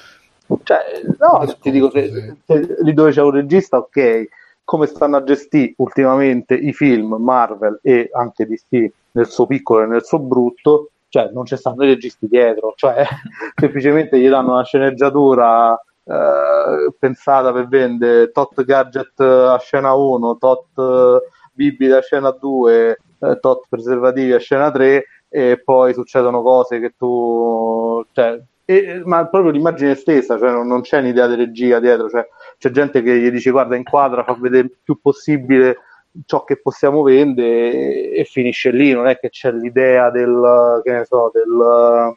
[0.62, 0.78] Cioè,
[1.18, 4.28] no, ti dico, se, se lì dove c'è un regista, ok,
[4.64, 9.86] come stanno a gestire ultimamente i film Marvel e anche DC nel suo piccolo e
[9.86, 13.04] nel suo brutto, cioè non ci stanno i registi dietro, cioè
[13.56, 20.66] semplicemente gli danno una sceneggiatura eh, pensata per vendere tot gadget a scena 1, tot
[20.76, 21.20] eh,
[21.52, 26.94] bibite a scena 2, eh, tot preservativi a scena 3 e poi succedono cose che
[26.96, 28.02] tu...
[28.12, 28.40] Cioè,
[28.70, 32.28] e- ma proprio l'immagine stessa, cioè non, non c'è un'idea di regia dietro, cioè
[32.58, 35.78] c'è gente che gli dice guarda inquadra, fa vedere il più possibile
[36.26, 41.04] ciò che possiamo vendere e, finisce lì, non è che c'è l'idea del, che ne
[41.06, 42.16] so, del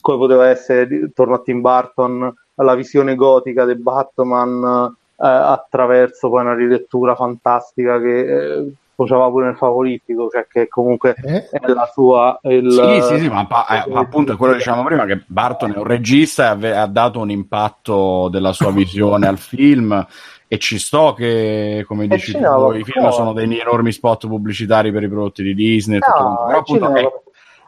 [0.00, 6.28] come poteva essere di- torno a Tim Burton la visione gotica del Batman eh, attraverso
[6.28, 8.72] poi una rilettura fantastica che eh,
[9.04, 11.48] faceva pure nel favoristico, cioè che comunque Eh?
[11.50, 14.58] è la sua il, Sì, sì, sì, ma, pa- eh, ma appunto è quello che
[14.58, 18.70] dicevamo prima, che Barton è un regista e ave- ha dato un impatto della sua
[18.72, 20.06] visione al film
[20.52, 25.04] e ci sto che, come dici tu, i film sono degli enormi spot pubblicitari per
[25.04, 27.12] i prodotti di Disney, tutto No, quanto, però appunto è,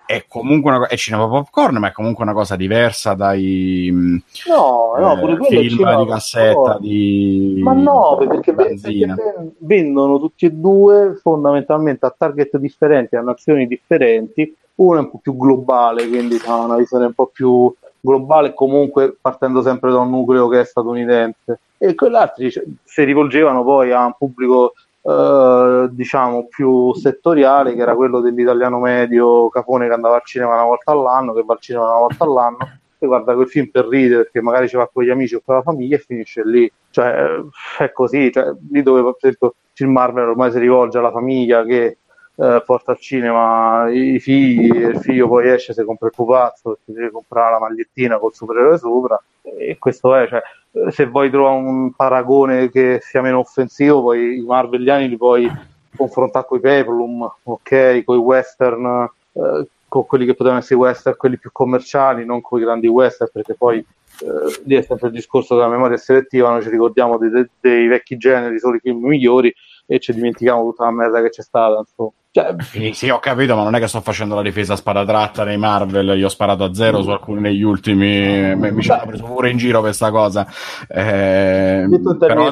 [0.07, 4.23] è comunque una, co- è cinema popcorn, ma è comunque una cosa diversa dai mh,
[4.49, 6.81] No, no, eh, pure è film di cassetta popcorn.
[6.81, 9.15] di Ma no, perché, perché
[9.59, 14.55] vendono tutti e due fondamentalmente a target differenti, a nazioni differenti.
[14.75, 19.17] Uno è un po' più globale, quindi ha una visione un po' più globale, comunque
[19.21, 21.61] partendo sempre da un nucleo che è statunitense.
[21.79, 27.95] E quell'altro cioè, si rivolgevano poi a un pubblico eh, diciamo più settoriale, che era
[27.95, 31.89] quello dell'italiano medio capone che andava al cinema una volta all'anno, che va al cinema
[31.89, 32.59] una volta all'anno
[32.99, 35.57] e guarda quel film per ridere perché magari ci va con gli amici o con
[35.57, 36.71] la famiglia e finisce lì.
[36.91, 37.41] Cioè,
[37.79, 38.31] è così.
[38.31, 41.99] Cioè, lì dove, per esempio, il Marvel ormai si rivolge alla famiglia che
[42.37, 46.79] eh, porta al cinema i figli e il figlio poi esce se compra il pupazzo
[46.85, 50.41] si deve comprare la magliettina col supereroe sopra e questo è, cioè,
[50.91, 55.51] se vuoi trovare un paragone che sia meno offensivo poi i marveliani li puoi
[55.95, 60.79] confrontare con i peplum ok, con i western eh, con quelli che potevano essere i
[60.79, 65.09] western quelli più commerciali non con i grandi western perché poi eh, lì è sempre
[65.09, 68.77] il discorso che la memoria selettiva noi ci ricordiamo dei, dei- dei vecchi generi solo
[68.77, 69.53] i film migliori
[69.87, 72.13] e ci dimentichiamo tutta la merda che c'è stata insomma.
[72.33, 75.05] Cioè, Sì, sì, ho capito, ma non è che sto facendo la difesa a spada
[75.05, 76.17] tratta nei Marvel.
[76.17, 78.57] Io ho sparato a zero su alcuni degli ultimi.
[78.57, 80.47] mi- Mi ci hanno preso pure in giro per sta cosa.
[80.89, 81.87] Eh,
[82.19, 82.51] però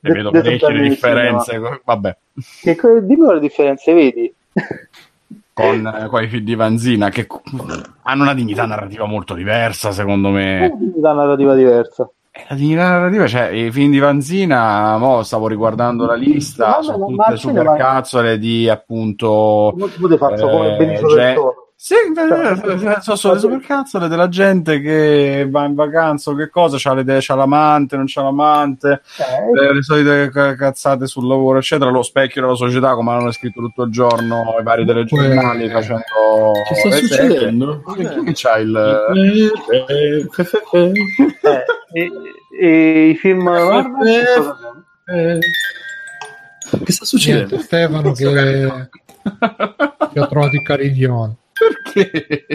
[0.00, 1.58] ne vedo parecchie differenze.
[1.82, 2.16] Vabbè,
[2.62, 4.34] che, dimmi le differenze vedi
[5.54, 7.26] con, eh, con i film di Vanzina che
[8.02, 10.70] hanno una dignità narrativa molto diversa, secondo me.
[11.00, 12.10] la narrativa diversa
[12.48, 17.36] La dignità narrativa, cioè, i film di Vanzina, mo stavo riguardando la lista, sono tutte
[17.36, 19.72] supercazzole di appunto.
[19.76, 21.36] come ti faccio come eh, Benicio ge-
[21.76, 26.34] del Toro Sì, eh, sono solo le supercazzole della gente che va in vacanza o
[26.34, 31.06] che cosa, c'ha, le- c'ha l'amante, non c'ha l'amante, Eh, eh, le solite ca- cazzate
[31.06, 34.86] sul lavoro, eccetera, lo specchio della società, come hanno scritto tutto il giorno i vari
[34.86, 36.04] telegiornali facendo...
[36.68, 37.82] Che sta succedendo?
[38.24, 38.74] Chi c'ha il...
[39.12, 40.26] eh,
[41.92, 42.10] e,
[42.60, 43.96] e i film sono?
[46.82, 47.58] Che sta succedendo?
[47.58, 48.88] Stefano che,
[50.12, 51.36] che ha trovato il cariglione.
[51.58, 52.46] Perché?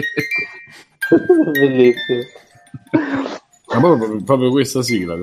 [1.52, 2.22] bellissimo
[3.72, 5.16] Ma proprio, proprio questa sigla.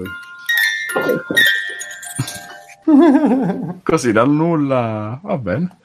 [3.84, 5.78] Così dal nulla, va bene.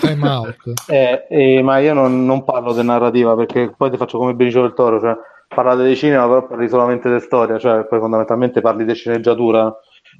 [0.00, 0.72] Time out.
[0.88, 4.62] Eh, eh, ma io non, non parlo di narrativa perché poi ti faccio come Benicio
[4.62, 5.16] del Toro, cioè
[5.48, 9.68] parlate di cinema però parli solamente di storia, cioè poi fondamentalmente parli di sceneggiatura.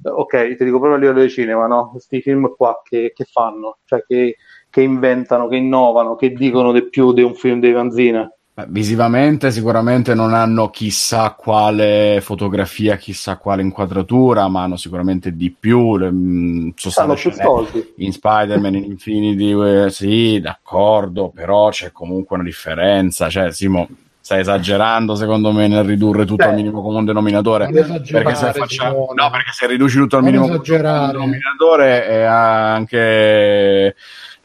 [0.03, 1.89] Eh, Ok, ti dico proprio a livello di cinema, no?
[1.91, 4.35] Questi film qua che, che fanno, cioè che,
[4.77, 8.31] che inventano, che innovano, che dicono di più di un film di Vanzina.
[8.53, 15.49] Beh, Visivamente sicuramente non hanno chissà quale fotografia, chissà quale inquadratura, ma hanno sicuramente di
[15.51, 15.97] più.
[15.97, 17.93] Le- mh, sono Sanno state più soldi.
[17.97, 23.29] in Spider-Man, in Infinity, eh, sì, d'accordo, però c'è comunque una differenza.
[23.29, 23.87] Cioè, Simo,
[24.19, 27.67] stai esagerando secondo me nel ridurre tutto al minimo comune denominatore.
[27.71, 29.13] Perché se, faccia- Simone.
[29.23, 33.95] no, perché se riduci tutto al Non minimo comune denominatore è anche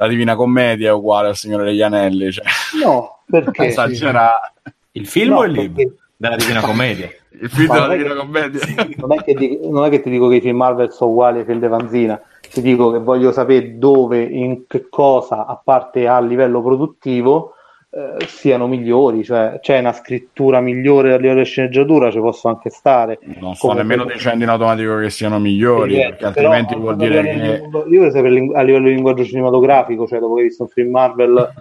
[0.03, 2.33] la Divina Commedia è uguale al Signore degli Anelli.
[2.33, 2.45] Cioè,
[2.85, 3.67] No, perché?
[3.67, 4.53] esagerare.
[4.93, 5.75] Il film No, o il libro?
[5.85, 7.09] perché- Della Divina Commedia.
[7.41, 8.61] Il film Ma della non è Divina che- Commedia.
[8.99, 11.39] non è, che dico, non è che ti dico che i film Marvel sono uguali
[11.39, 12.21] ai film di Vanzina,
[12.53, 17.55] ti dico che voglio sapere dove, in che cosa, a parte a livello produttivo,
[17.95, 22.71] eh, siano migliori, cioè c'è una scrittura migliore a livello di sceneggiatura, ci posso anche
[22.71, 23.19] stare.
[23.39, 27.69] Non sto nemmeno dicendo in automatico che siano migliori, Eh, perché altrimenti vuol dire che
[27.91, 30.91] Io per esempio, a livello di linguaggio cinematografico, cioè dopo che hai visto un film
[30.91, 31.53] Marvel,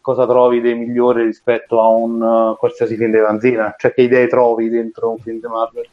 [0.00, 3.74] cosa trovi di migliore rispetto a un uh, qualsiasi film di Vanzina?
[3.76, 5.88] Cioè che idee trovi dentro un film di Marvel?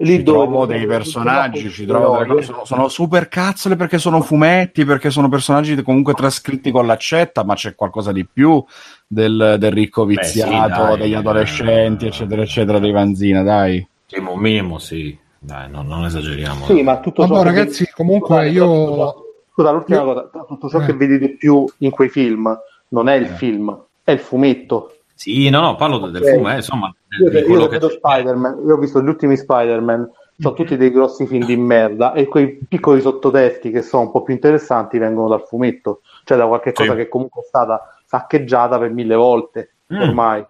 [0.00, 4.20] Lì ci trovo dei personaggi, ci trovo delle cose, sono, sono super cazzole perché sono
[4.20, 8.62] fumetti, perché sono personaggi comunque trascritti con l'accetta, ma c'è qualcosa di più
[9.06, 11.16] del, del ricco Beh, sì, viziato, dai, degli eh.
[11.16, 13.86] adolescenti, eccetera, eccetera, dei Vanzina, dai.
[14.12, 15.16] Mimo, mimo, sì.
[15.38, 16.64] Dai, non, non esageriamo.
[16.64, 20.68] Sì, ma tutto ciò che ragazzi, vedi- comunque Scusate, io- Scusa, l'ultima io- cosa, tutto
[20.68, 20.86] ciò Eh.
[20.86, 22.58] che vedi di più in quei film
[22.88, 24.92] non è il film, è il fumetto.
[25.14, 26.30] Sì, no, no, parlo del Ok.
[26.34, 30.10] fumo, eh, insomma, Io, di io che vedo Spider-Man, io ho visto gli ultimi Spider-Man,
[30.38, 34.22] sono tutti dei grossi film di merda e quei piccoli sottotesti che sono un po'
[34.22, 36.96] più interessanti vengono dal fumetto, cioè da qualche cosa Sì.
[36.98, 40.00] che comunque è stata saccheggiata per mille volte Mm.
[40.00, 40.44] ormai.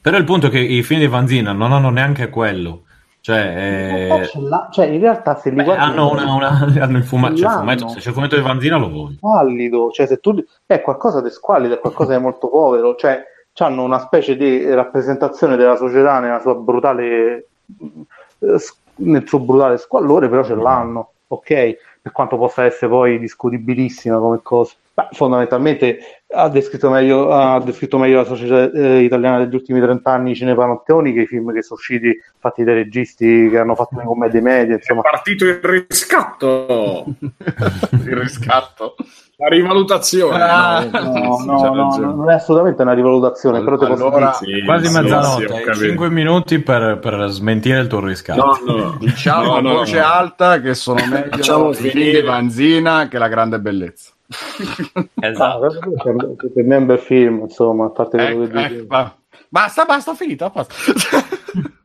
[0.00, 2.84] Però il punto è che i film di Vanzina non hanno neanche quello.
[3.20, 3.54] Cioè, In
[4.08, 7.34] realtà eh, cioè, in realtà se li beh, guardi hanno, una, una- hanno il fumetto,
[7.34, 7.58] c'è il L'hanno.
[7.60, 9.14] fumetto, se c'è il fumetto di Vanzina lo vuoi.
[9.16, 13.22] squallido, cioè se tu è qualcosa di squallido, è qualcosa di molto povero, cioè
[13.58, 17.46] hanno una specie di rappresentazione della società nella sua brutale
[18.40, 18.58] eh,
[18.96, 21.76] nel suo brutale squallore, però ce l'hanno, ok?
[22.02, 24.72] Per quanto possa essere poi discutibilissima come cosa.
[24.94, 25.98] Ma fondamentalmente
[26.34, 30.34] ha descritto meglio, ha descritto meglio la società eh, italiana degli ultimi 30 anni i
[30.34, 34.42] cinepanotteoni che i film che sono usciti fatti dai registi che hanno fatto le commedie
[34.42, 35.00] medie, insomma.
[35.00, 37.06] partito il riscatto,
[37.92, 38.96] Il riscatto.
[39.36, 40.42] la rivalutazione.
[40.42, 44.58] Ah, no, No, no, no, non è assolutamente una rivalutazione, però te posso Allora, dire-
[44.60, 45.84] Sì, Quasi sì, mezzanotte, sì, ho hai capito.
[45.86, 48.58] 5 minuti per, per smentire il tuo riscatto.
[48.66, 50.06] No, no, Diciamo a no, voce no.
[50.06, 54.11] alta che sono meglio Facciamo i film di Vanzina che la grande bellezza.
[54.92, 55.78] Ah, Esatto.
[56.02, 58.86] per, per me è un bel film, insomma, a parte quello Ecco, che ecco, dicevo.
[58.88, 59.16] va.
[59.48, 60.50] Basta, basta, ho finito.
[60.54, 60.74] basta.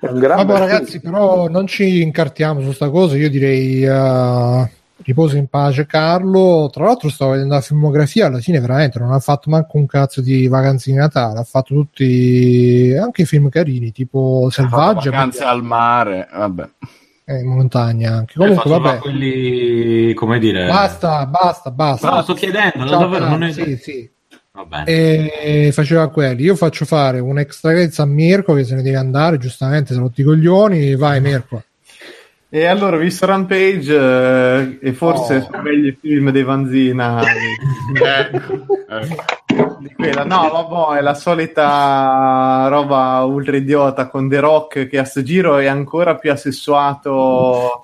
[0.00, 1.12] È un gran Vabbè, ragazzi, film.
[1.12, 3.16] però non ci incartiamo su sta cosa.
[3.16, 4.70] Io direi eh,
[5.02, 6.68] riposo in pace, Carlo.
[6.70, 8.26] Tra l'altro, stavo vedendo la filmografia.
[8.26, 11.38] Alla fine, veramente non ha fatto manco un cazzo di vacanze di Natale.
[11.38, 16.68] Ha fatto tutti anche film carini, tipo Selvaggia, Vacanze al mare, vabbè.
[17.24, 18.16] Eh, in montagna.
[18.16, 20.66] Anche Hai comunque, vabbè, quelli, come dire...
[20.66, 22.10] basta, basta, basta.
[22.10, 23.52] No, sto chiedendo, Ciao, davvero, non è...
[23.52, 24.10] sì, sì.
[24.52, 24.84] Va bene.
[24.86, 26.42] E faceva quelli.
[26.42, 30.00] Io faccio fare un extra credits a Mirko che se ne deve andare, giustamente, se
[30.00, 30.94] rotti i coglioni.
[30.94, 31.62] Vai, Mirko.
[32.48, 35.42] E allora, ho visto Rampage, eh, e forse Oh.
[35.42, 37.20] sono meglio i film dei Vanzina.
[39.78, 40.24] di quella.
[40.24, 45.58] No, vabbè, è la solita roba ultra idiota con The Rock che a sto giro
[45.58, 47.83] è ancora più assessuato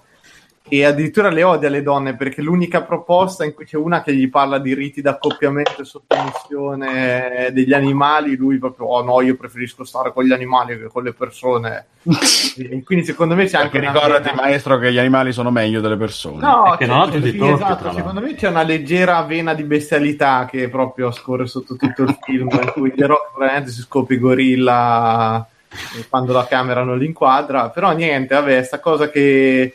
[0.71, 4.31] e addirittura le odia le donne perché l'unica proposta in cui c'è una che gli
[4.31, 10.13] parla di riti d'accoppiamento e sottomissione degli animali, lui proprio, oh no, io preferisco stare
[10.13, 11.87] con gli animali che con le persone.
[12.57, 15.81] E quindi secondo me c'è anche una ricordati, vena- maestro, che gli animali sono meglio
[15.81, 16.39] delle persone.
[16.39, 19.55] No, che non c'è- tutti i sì, torti, esatto, secondo me c'è una leggera vena
[19.55, 23.81] di bestialità che proprio scorre sotto tutto il film, in cui The Rock veramente si
[23.81, 29.75] scopre gorilla eh, quando la camera non li inquadra, però niente, vabbè, sta cosa che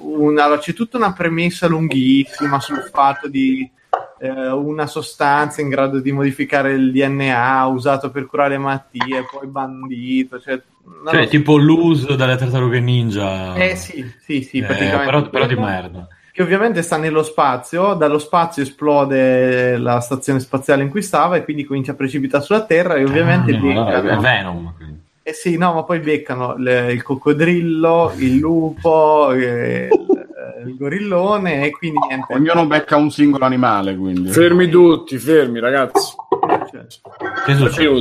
[0.00, 3.68] un- allora, c'è tutta una premessa lunghissima sul fatto di
[4.20, 10.40] eh, una sostanza in grado di modificare il DNA usato per curare malattie, poi bandito,
[10.40, 10.60] cioè,
[11.10, 13.54] Cioè, lo tipo l'uso delle tartarughe ninja.
[13.54, 15.04] Eh sì, sì, sì, Eh, praticamente.
[15.04, 16.08] però, però di merda.
[16.32, 21.44] che ovviamente sta nello spazio, dallo spazio esplode la stazione spaziale in cui stava e
[21.44, 24.74] quindi comincia a precipitare sulla Terra e ovviamente Ah, no, no, è Venom.
[24.76, 24.93] quindi.
[25.26, 31.64] Eh sì, no, ma poi beccano le- il coccodrillo, il lupo, eh, il, il gorillone
[31.64, 32.34] e quindi niente.
[32.34, 34.28] Ognuno becca un singolo animale, quindi.
[34.30, 36.12] Fermi tutti, fermi ragazzi.
[36.70, 36.86] Cioè,
[37.46, 38.00] Che succede?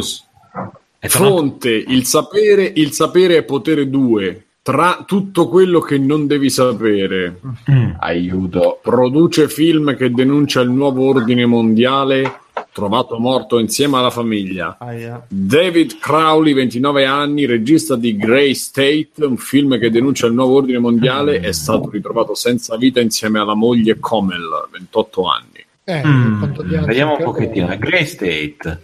[1.00, 4.46] Fonte, il sapere, il sapere è potere 2.
[4.62, 7.40] Tra tutto quello che non devi sapere.
[7.72, 7.92] Mm.
[8.00, 8.80] Aiuto.
[8.82, 12.40] Produce film che denuncia il nuovo ordine mondiale
[12.74, 14.78] trovato morto insieme alla famiglia.
[14.80, 15.24] aia.
[15.28, 20.80] David Crowley, 29 anni, regista di Grey State, un film che denuncia il nuovo ordine
[20.80, 25.66] mondiale, è stato ritrovato senza vita insieme alla moglie Comel, 28 anni.
[25.86, 26.44] Eh, Mm,
[26.86, 27.68] Vediamo un che- pochettino.
[27.68, 28.82] È Grey State.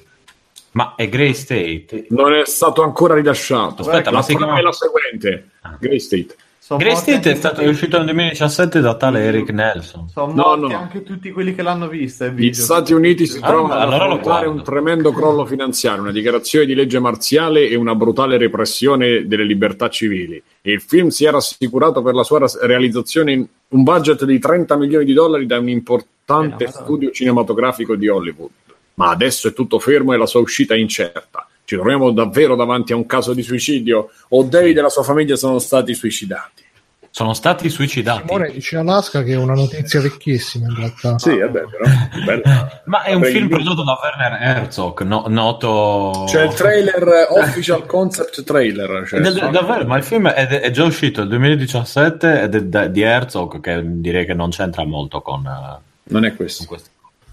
[0.72, 2.06] Ma è Grey State?
[2.10, 3.82] Non è stato ancora rilasciato.
[3.82, 5.50] Aspetta, ma si chiama- è la seguente.
[5.62, 5.76] Ah.
[5.80, 6.36] Grey State.
[6.78, 10.08] Grey State è stato uscito nel 2017 da tale Eric Nelson.
[10.10, 10.68] Sono No, no.
[10.78, 12.28] anche tutti quelli che l'hanno vista.
[12.28, 12.54] Gli.
[12.54, 16.76] Stati Uniti si Ah, trovano allora lo affrontare un tremendo crollo finanziario, una dichiarazione di
[16.76, 20.42] legge marziale e una brutale repressione delle libertà civili.
[20.62, 25.06] Il film si era assicurato per la sua realizzazione in un budget di 30 milioni
[25.06, 28.50] di dollari da un importante Eh, no, studio cinematografico di Hollywood.
[28.96, 31.48] Ma adesso è tutto fermo e la sua uscita è incerta.
[31.70, 35.36] Ci troviamo davvero davanti a un caso di suicidio o David e la sua famiglia
[35.36, 36.64] sono stati suicidati?
[37.12, 38.24] sono stati suicidati.
[38.28, 41.20] Simone dice Alaska che è una notizia vecchissima in realtà.
[41.20, 42.24] Sì, vabbè, però.
[42.26, 42.82] bella.
[42.86, 46.24] Ma è un film il- prodotto da Werner Herzog, no- noto...
[46.28, 49.06] C'è il trailer, official concept trailer.
[49.08, 52.90] Cioè, è- sono- davvero, ma il film è, è già uscito nel 2017 ed è
[52.90, 56.66] di Herzog che direi che non c'entra molto con, eh, Non è questo.
[56.66, 56.90] con questo.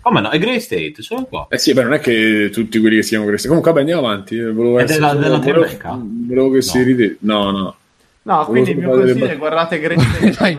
[0.07, 0.31] Come no?
[0.31, 1.47] È Grey State, l'ho qua.
[1.51, 3.49] Eh sì, beh, non è che tutti quelli che siano questi.
[3.49, 4.37] Comunque, vabbè, andiamo avanti.
[4.37, 5.99] eh, Volevo È della- della volevo, Tribeca?
[6.01, 7.17] volevo che si ride.
[7.23, 7.77] No, no.
[8.23, 10.59] No, quindi il mio Volevo consiglio fare è guardate Great Dai.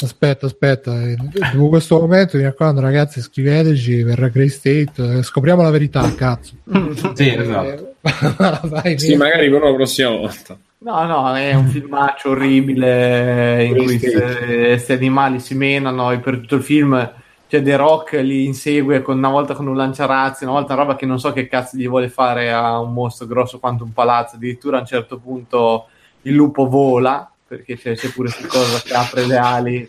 [0.00, 1.16] Aspetta, aspetta, eh,
[1.52, 6.52] dopo questo momento mi raccomando ragazzi scriveteci per Grey State, eh, scopriamo la verità, cazzo.
[7.14, 7.94] Sì, esatto.
[8.68, 9.16] Vai, Sì, via.
[9.18, 10.56] magari però la prossima volta.
[10.78, 16.56] No, no, è un filmaccio orribile in cui questi animali si menano e per tutto
[16.56, 17.10] il film
[17.54, 20.96] c'è The Rock li insegue con, una volta con un lanciarazzi, una volta una roba
[20.96, 24.34] che non so che cazzo gli vuole fare a un mostro grosso quanto un palazzo.
[24.34, 25.86] Addirittura a un certo punto
[26.22, 29.88] il lupo vola perché c'è, c'è pure questa cosa che apre le ali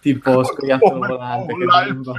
[0.00, 1.54] tipo scoiattolo volante.
[1.54, 2.12] Che bimba.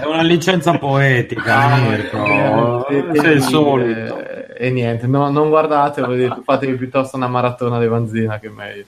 [0.00, 2.88] È una licenza poetica, Mirko.
[2.88, 4.18] Eh, Sei il solito.
[4.56, 8.84] E niente, no, non guardatelo, fatevi piuttosto una maratona di Vanzina che è meglio.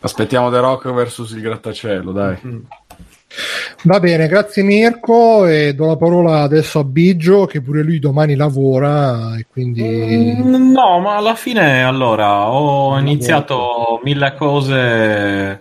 [0.00, 2.36] Aspettiamo The Rock versus il grattacielo, dai.
[2.44, 2.58] Mm.
[3.84, 8.34] Va bene, grazie Mirko e do la parola adesso a Biggio che pure lui domani
[8.36, 9.82] lavora e quindi...
[9.82, 15.60] Mm, No, ma alla fine allora ho iniziato mille cose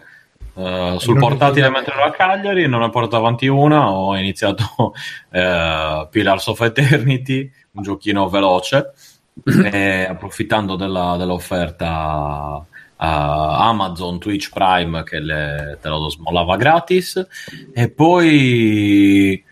[0.53, 4.65] eh, sul portatile mentre ero a Cagliari, non ne porto avanti una, ho iniziato
[5.31, 8.91] eh, Pillars of Eternity, un giochino veloce,
[10.09, 12.63] approfittando della- dell'offerta
[13.07, 17.25] Amazon Twitch Prime che le- te lo smollava gratis
[17.73, 19.43] e poi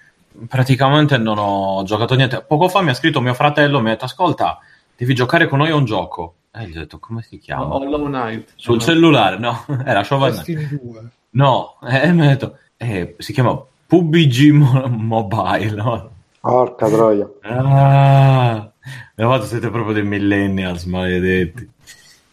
[0.47, 2.43] praticamente non ho giocato niente.
[2.47, 4.59] Poco fa mi ha scritto mio fratello, mi ha detto ascolta,
[4.95, 6.35] devi giocare con noi a un gioco.
[6.51, 7.75] E gli ho detto come si chiama?
[7.75, 8.53] Hollow Knight.
[8.55, 8.81] Sul No.
[8.81, 10.45] cellulare, no, era Shovel Knight.
[10.47, 11.01] Destiny 2.
[11.31, 15.71] No, e mi ha detto, eh, si chiama PUBG Mo- Mobile.
[15.75, 16.09] no?
[16.41, 17.27] Porca troia.
[17.41, 18.71] Ah,
[19.15, 21.69] una volta siete proprio dei millennials, maledetti.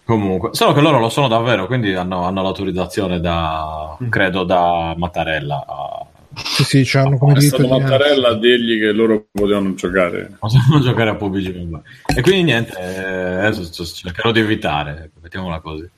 [0.07, 5.65] Comunque, solo che loro lo sono davvero, quindi hanno, hanno l'autorizzazione da, credo, da Mattarella
[5.67, 10.31] a, Sì, sì, c'hanno come È diritto di Mattarella a dirgli che loro potevano giocare.
[10.39, 11.81] Possiamo giocare a PUBG.
[12.15, 15.89] E quindi niente, eh, adesso cercherò di evitare, mettiamola così.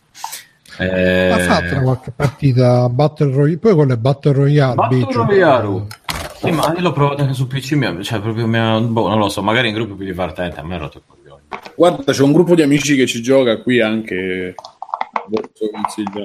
[0.79, 4.75] Eh, Ha fatto qualche partita Battle Royale, poi quello è Battle Royale.
[4.75, 5.07] Battle.
[5.13, 5.87] Royale.
[6.41, 9.09] Sì, ma io l'ho provato anche su PC, mi ha- cioè proprio mi ha- boh,
[9.09, 11.03] non lo so, magari in gruppo più divertente, a me ha rotto.
[11.75, 14.55] Guarda, c'è un gruppo di amici che ci gioca qui anche.
[15.27, 15.41] Boh,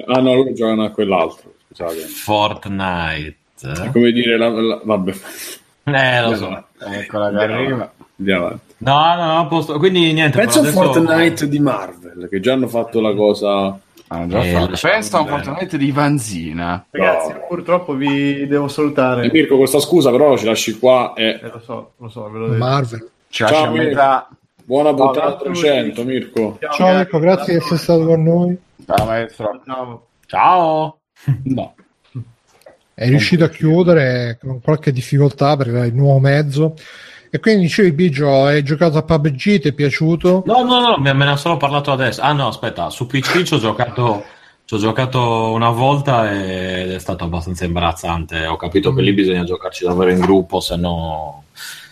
[0.06, 1.52] Ah, no, loro giocano a quell'altro.
[1.68, 1.96] Scusate.
[2.00, 3.36] Fortnite.
[3.60, 5.14] È come dire, la, la- vabbè.
[5.84, 6.64] Eh, lo so.
[6.78, 7.92] Eccola che arriva.
[8.18, 8.74] Andiamo avanti.
[8.78, 9.78] No, no, a posto.
[9.78, 10.38] Quindi niente.
[10.38, 13.78] Pensa a Fortnite di Marvel, che già hanno fatto la cosa.
[14.08, 15.28] Ah, già Eh, Pensa a un.
[15.28, 16.84] Fortnite di Vanzina.
[16.90, 17.44] Ragazzi, No.
[17.48, 19.24] purtroppo vi devo salutare.
[19.26, 21.12] E Mirko, questa scusa, però ci lasci qua.
[21.14, 21.40] E...
[21.42, 22.58] Eh, lo so, lo so, ve lo dico.
[22.58, 23.08] Marvel.
[23.28, 24.28] Ci lascia Ciao, a Mirko.
[24.66, 25.60] Buona puntata ciao a tutti.
[25.60, 26.58] 300, Mirko.
[26.74, 28.58] Ciao Mirko, grazie di essere stato con noi.
[28.86, 29.60] Ciao maestro.
[29.64, 30.06] Ciao.
[30.26, 30.98] Ciao.
[31.44, 31.74] No.
[32.96, 36.76] È riuscito a chiudere con qualche difficoltà per il nuovo mezzo.
[37.28, 40.44] E quindi dicevi, Biggio, hai giocato a PUBG, ti è piaciuto?
[40.46, 42.20] No, no, no, me me ne ho solo parlato adesso.
[42.20, 44.24] Ah, no, aspetta, su PC ci ho giocato.
[44.64, 48.46] Ci ho giocato una volta ed è stato abbastanza imbarazzante.
[48.46, 51.44] Ho capito che lì bisogna giocarci davvero in gruppo, se no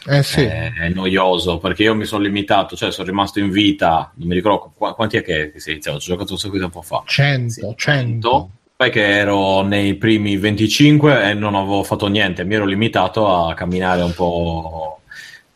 [0.06, 1.58] Eh sì, è, è noioso.
[1.58, 4.12] Perché io mi sono limitato, cioè sono rimasto in vita.
[4.16, 5.98] Non mi ricordo qu- quanti è che, che si è iniziato.
[5.98, 7.02] Ho giocato un sacco di tempo fa.
[7.04, 8.50] 100, 100.
[8.82, 13.54] Poi che ero nei primi 25 e non avevo fatto niente, mi ero limitato a
[13.54, 15.02] camminare un po',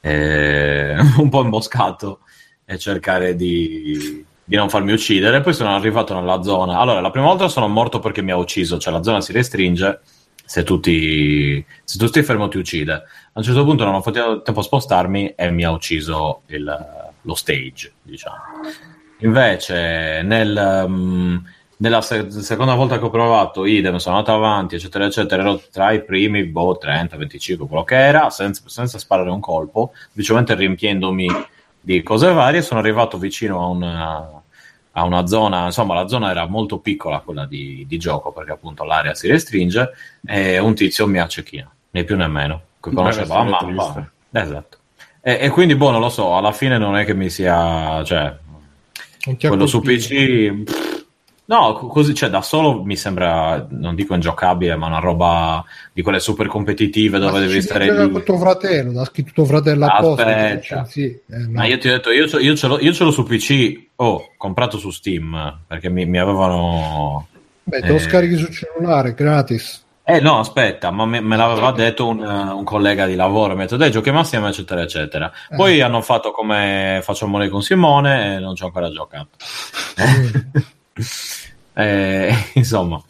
[0.01, 2.21] eh, un po' imboscato
[2.65, 5.41] e cercare di, di non farmi uccidere.
[5.41, 6.79] Poi sono arrivato nella zona.
[6.79, 10.01] Allora, la prima volta sono morto perché mi ha ucciso, cioè la zona si restringe.
[10.47, 12.93] Se tu, ti, se tu stai fermo ti uccide.
[12.95, 13.03] A
[13.35, 16.87] un certo punto non ho fatto tempo a spostarmi e mi ha ucciso il-
[17.23, 18.37] lo stage, diciamo.
[19.21, 21.37] Invece nel, mm,
[21.79, 25.91] nella se- seconda volta che ho provato idem, sono andato avanti, eccetera, eccetera, ero tra
[25.93, 31.27] i primi, boh, 30, 25, quello che era, senza, senza sparare un colpo, semplicemente riempiendomi
[31.81, 34.36] di cose varie, sono arrivato vicino a una,
[34.99, 38.83] a una zona, insomma la zona era molto piccola quella di, di gioco, perché appunto
[38.83, 39.91] l'area si restringe,
[40.27, 44.11] e un tizio mi accecchina, né più né meno, che conosceva la mappa.
[44.31, 44.79] Esatto.
[45.21, 48.03] E, e quindi, boh, non lo so, alla fine non è che mi sia...
[48.05, 49.81] Cioè, ha quello su?
[49.81, 50.63] PC...
[50.65, 51.05] pff,
[51.49, 56.03] No, co- così, cioè, da solo mi sembra, non dico ingiocabile, ma una roba di
[56.03, 58.11] quelle super competitive dove Ma devi stare lì.
[58.11, 60.25] con tuo fratello, l'ha scritto tuo fratello apposta.
[60.27, 60.85] Aspetta.
[60.87, 61.51] Sì, eh, no.
[61.53, 63.86] Ma io ti ho detto, io, ce- io ce l'ho, io ce l'ho su PC
[63.97, 67.29] Oh, comprato su Steam perché mi, mi avevano.
[67.65, 67.99] Beh, te lo Eh.
[68.01, 69.85] scarichi sul cellulare, gratis.
[70.09, 73.61] Eh no, aspetta, ma me, me l'aveva detto un, eh, un collega di lavoro, mi
[73.61, 75.33] ha detto dai giochiamo assieme, eccetera, eccetera.
[75.57, 79.29] Poi hanno fatto come facciamo noi con Simone e non ci ho ancora giocato.
[81.79, 83.03] Eh, insomma,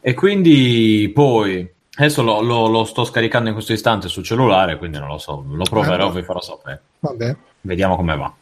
[0.00, 4.98] e quindi poi adesso lo, lo- lo sto scaricando in questo istante sul cellulare, quindi
[4.98, 6.10] non lo so, lo proverò, Ah.
[6.10, 6.80] vi farò sapere.
[7.00, 7.36] Vabbè.
[7.62, 8.32] Vediamo come va.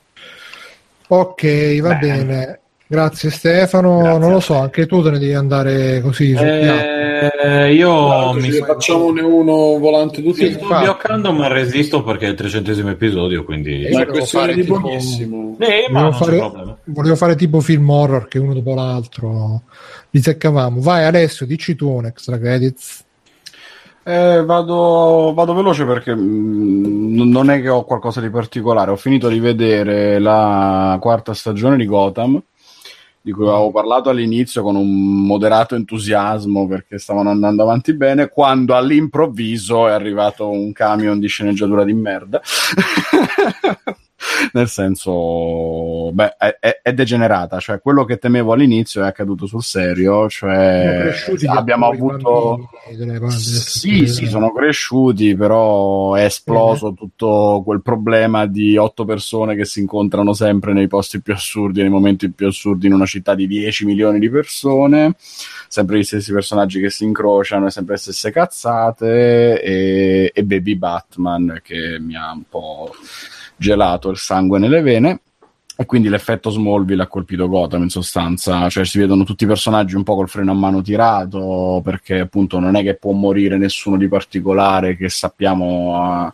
[1.09, 2.24] Ok, va Bene.
[2.24, 2.60] bene.
[2.90, 4.16] Grazie Stefano.
[4.16, 6.47] non lo so, anche tu te ne devi andare così sul.
[6.47, 12.28] Eh, io mi Ci facciamone uno volante tutti Sì, sto bloccando ma resisto perché è
[12.30, 13.85] il trecentesimo episodio, quindi...
[13.85, 15.56] Eh, è questione di tipo- pochissimo.
[15.59, 16.78] Eh, ma Volevo non c'è fare, problema.
[16.85, 19.62] volevo fare tipo film horror che uno dopo l'altro
[20.10, 20.80] li seccavamo.
[20.80, 23.05] Vai Alessio, dici tu un extra credits.
[24.09, 28.90] Eh, vado, vado veloce perché mm, non- non è che ho qualcosa di particolare.
[28.90, 32.43] Ho finito di vedere la quarta stagione di Gotham,
[33.20, 38.74] di cui avevo parlato all'inizio con un moderato entusiasmo perché stavano andando avanti bene, quando
[38.74, 42.40] all'improvviso è arrivato un camion di sceneggiatura di merda.
[44.53, 50.28] Nel senso, beh, è, è- degenerata, cioè quello che temevo all'inizio è accaduto sul serio,
[50.28, 51.15] cioè
[51.47, 52.69] abbiamo avuto...
[53.19, 59.65] bambini Sì, sì, sono cresciuti, però è esploso tutto quel problema di otto persone che
[59.65, 63.47] si incontrano sempre nei posti più assurdi, nei momenti più assurdi in una città di
[63.47, 65.15] 10 milioni di persone,
[65.69, 70.74] sempre gli stessi personaggi che si incrociano e sempre le stesse cazzate, e, e Baby
[70.74, 72.93] Batman che mi ha un po'
[73.59, 75.20] gelato il sangue nelle vene.
[75.80, 79.94] E quindi l'effetto Smallville ha colpito Gotham in sostanza, cioè si vedono tutti i personaggi
[79.94, 83.97] un po' col freno a mano tirato, perché appunto non è che può morire nessuno
[83.97, 86.32] di particolare che sappiamo eh,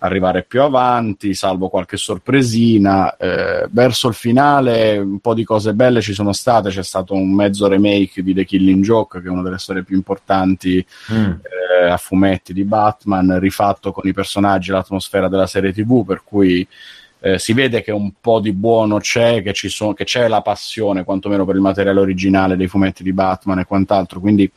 [0.00, 3.16] arrivare più avanti, salvo qualche sorpresina.
[3.16, 7.32] Eh, verso il finale un po' di cose belle ci sono state, c'è stato un
[7.32, 11.30] mezzo remake di The Killing Joke, che è una delle storie più importanti Mm.
[11.82, 16.22] eh, a fumetti di Batman, rifatto con i personaggi e l'atmosfera della serie TV, per
[16.24, 16.66] cui
[17.20, 20.40] eh, si vede che un po' di buono c'è, che, ci sono, che c'è la
[20.40, 24.50] passione, quantomeno per il materiale originale dei fumetti di Batman e quant'altro, quindi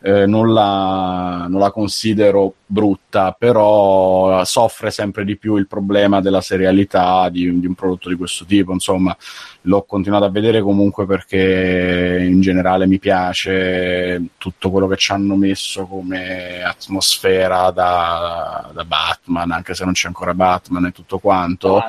[0.00, 6.40] eh, non, la, non la considero brutta, però soffre sempre di più il problema della
[6.40, 8.72] serialità di, di un prodotto di questo tipo.
[8.72, 9.16] Insomma,
[9.62, 15.34] l'ho continuato a vedere comunque perché in generale mi piace tutto quello che ci hanno
[15.34, 21.82] messo come atmosfera da, da Batman, anche se non c'è ancora Batman e tutto quanto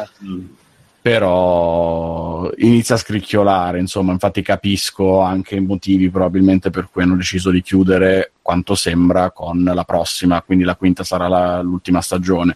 [1.01, 7.49] però inizia a scricchiolare, insomma, infatti capisco anche i motivi probabilmente per cui hanno deciso
[7.49, 12.55] di chiudere quanto sembra con la prossima, quindi la quinta sarà la- l'ultima stagione.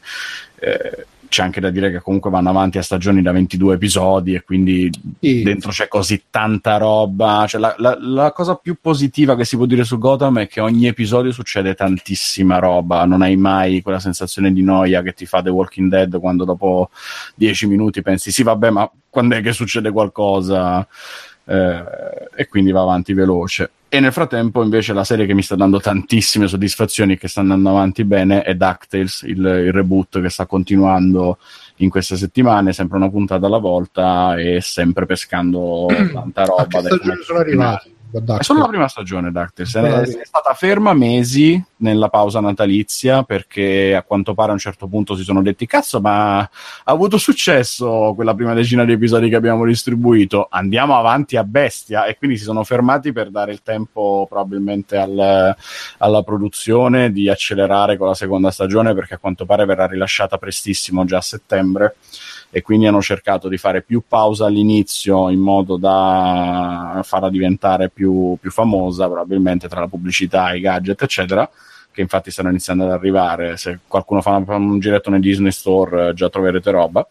[0.59, 4.43] Eh, c'è anche da dire che comunque vanno avanti a stagioni da 22 episodi e
[4.43, 4.91] quindi
[5.21, 5.43] Sì.
[5.43, 7.45] dentro c'è così tanta roba.
[7.47, 10.59] Cioè, la, la- la cosa più positiva che si può dire su Gotham è che
[10.59, 15.41] ogni episodio succede tantissima roba, non hai mai quella sensazione di noia che ti fa
[15.41, 16.89] The Walking Dead quando dopo
[17.35, 20.85] 10 minuti pensi sì vabbè ma quando è che succede qualcosa
[21.45, 21.83] Eh,
[22.35, 23.69] e quindi va avanti veloce.
[23.89, 27.41] E nel frattempo, invece, la serie che mi sta dando tantissime soddisfazioni e che sta
[27.41, 31.37] andando avanti bene è DuckTales, il, il reboot che sta continuando
[31.77, 36.61] in queste settimane, sempre una puntata alla volta e sempre pescando tanta roba.
[36.61, 37.99] A che stagione sono originali.
[38.11, 43.95] È solo la prima stagione DuckTales, è, è stata ferma mesi nella pausa natalizia perché
[43.95, 46.49] a quanto pare a un certo punto si sono detti cazzo ma ha
[46.83, 52.05] avuto successo quella prima decina di episodi che abbiamo distribuito, andiamo avanti a bestia.
[52.05, 55.55] E quindi si sono fermati per dare il tempo probabilmente al-
[55.99, 61.05] alla produzione di accelerare con la seconda stagione perché a quanto pare verrà rilasciata prestissimo
[61.05, 61.95] già a settembre
[62.53, 68.37] e quindi hanno cercato di fare più pausa all'inizio in modo da farla diventare più,
[68.39, 71.49] più famosa, probabilmente tra la pubblicità, i gadget, eccetera,
[71.91, 73.55] che infatti stanno iniziando ad arrivare.
[73.55, 77.07] Se qualcuno fa un, un giretto nei Disney Store eh, già troverete roba.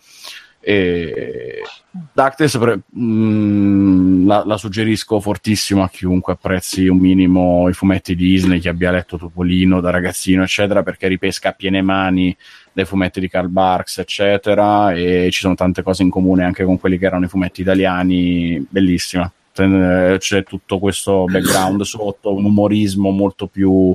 [0.63, 8.15] E DuckTales pre- mh, la, la suggerisco fortissimo a chiunque apprezzi un minimo i fumetti
[8.15, 12.37] Disney, chi abbia letto Topolino da ragazzino, eccetera, perché ripesca a piene mani
[12.73, 16.79] dai fumetti di Karl Barks, eccetera, e ci sono tante cose in comune anche con
[16.79, 19.31] quelli che erano i fumetti italiani, bellissima.
[19.53, 23.95] Ten- C'è tutto questo background sotto, un umorismo molto più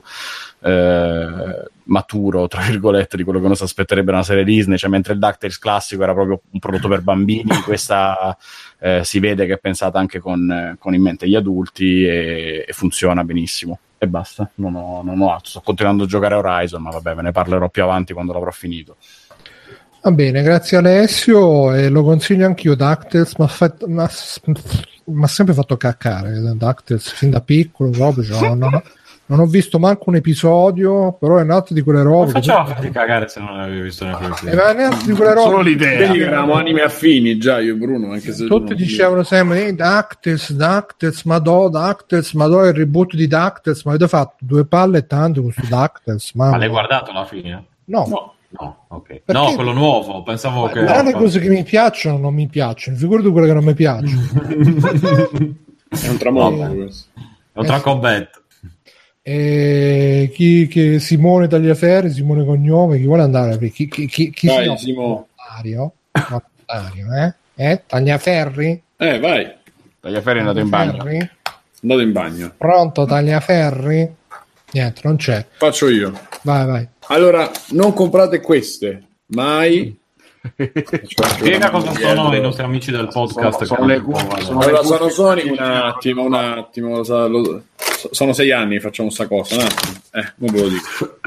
[0.62, 5.14] eh, maturo, tra virgolette, di quello che uno si aspetterebbe una serie Disney, cioè mentre
[5.14, 8.38] il DuckTales classico era proprio un prodotto per bambini, questa
[8.80, 12.66] eh, si vede che è pensata anche con, eh, con in mente gli adulti e,
[12.68, 13.80] e funziona benissimo.
[13.98, 15.50] E basta, non ho, non ho altro.
[15.50, 18.52] Sto continuando a giocare a Horizon, ma vabbè, ve ne parlerò più avanti quando l'avrò
[18.52, 18.98] finito.
[20.06, 22.76] Va bene, grazie Alessio e lo consiglio anch'io.
[22.76, 24.10] DuckTales mi ha fatto- mi ha-
[25.06, 28.24] mi ha sempre fatto caccare DuckTales fin da piccolo proprio.
[28.24, 28.84] cioè, non, ho,
[29.26, 32.26] non ho visto manco un episodio, però è un altro di quelle robe.
[32.28, 34.56] che- facciamo a farti cagare se non avevi visto neanche film.
[34.56, 35.50] ma neanche di quelle robe.
[35.50, 35.98] Solo l'idea.
[35.98, 39.24] Vedi che eravamo anime affini già io e Bruno, anche se tu Tutti non- dicevano
[39.24, 43.84] sempre eh, DuckTales, DuckTales, Madò, DuckTales, Madò, il reboot di DuckTales.
[43.86, 46.32] Ma avete fatto due palle e tanto con questo DuckTales.
[46.36, 47.66] Ma mamma l'hai guardato alla fine?
[47.88, 49.08] No, No, No, ok.
[49.08, 49.32] Perché?
[49.32, 50.82] No, quello nuovo, pensavo che...
[50.82, 54.22] Ma le cose che mi piacciono non mi piacciono, figurati quelle che non mi piacciono.
[55.90, 56.92] è un tramonto Eh.
[57.54, 58.44] È un tracobet.
[59.22, 63.58] E chi, che Simone Tagliaferri, Simone Cognome, chi vuole andare?
[63.58, 65.28] Chi, chi, chi, chi Dai, si no, Simo.
[65.50, 65.94] Mario?
[66.68, 67.34] Mario, eh?
[67.56, 67.82] Eh?
[67.88, 68.84] Tagliaferri?
[68.98, 69.52] Eh, vai,
[70.00, 71.02] Tagliaferri è andato in bagno.
[71.02, 72.54] Andate in bagno.
[72.56, 74.16] Pronto, Tagliaferri?
[74.72, 75.46] Niente, non c'è.
[75.58, 76.14] Faccio io.
[76.44, 76.88] Vai, vai.
[77.08, 79.96] Allora, non comprate queste, mai.
[80.56, 83.64] Spiega cosa sono i nostri amici del podcast.
[83.64, 87.02] Sono- sono che le può- sono Allora, le sono cuffie- Sony un attimo, un attimo.
[87.28, 87.64] lo
[88.12, 89.56] sono sei anni facciamo sta cosa.
[89.56, 89.94] Un attimo.
[90.12, 91.20] Eh, non ve lo dico.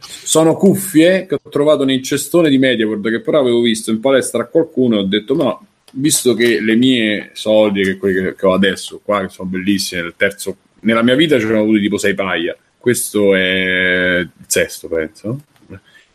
[0.00, 4.42] Sono cuffie che ho trovato nel cestone di MediaWorld che però avevo visto in palestra
[4.42, 5.58] a qualcuno e ho detto ma
[5.92, 10.14] visto che le mie soldi che quelli che, ho adesso qua che sono bellissime il
[10.16, 14.88] terzo nella mia vita ce ne ho avuti tipo sei paia questo è il sesto
[14.88, 15.40] penso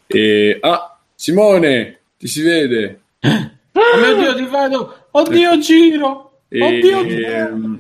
[0.06, 5.08] e ah Simone ti si vede Oh mio Dio, ti vedo!
[5.12, 6.40] Oddio, giro!
[6.50, 7.80] e, Oddio, giro!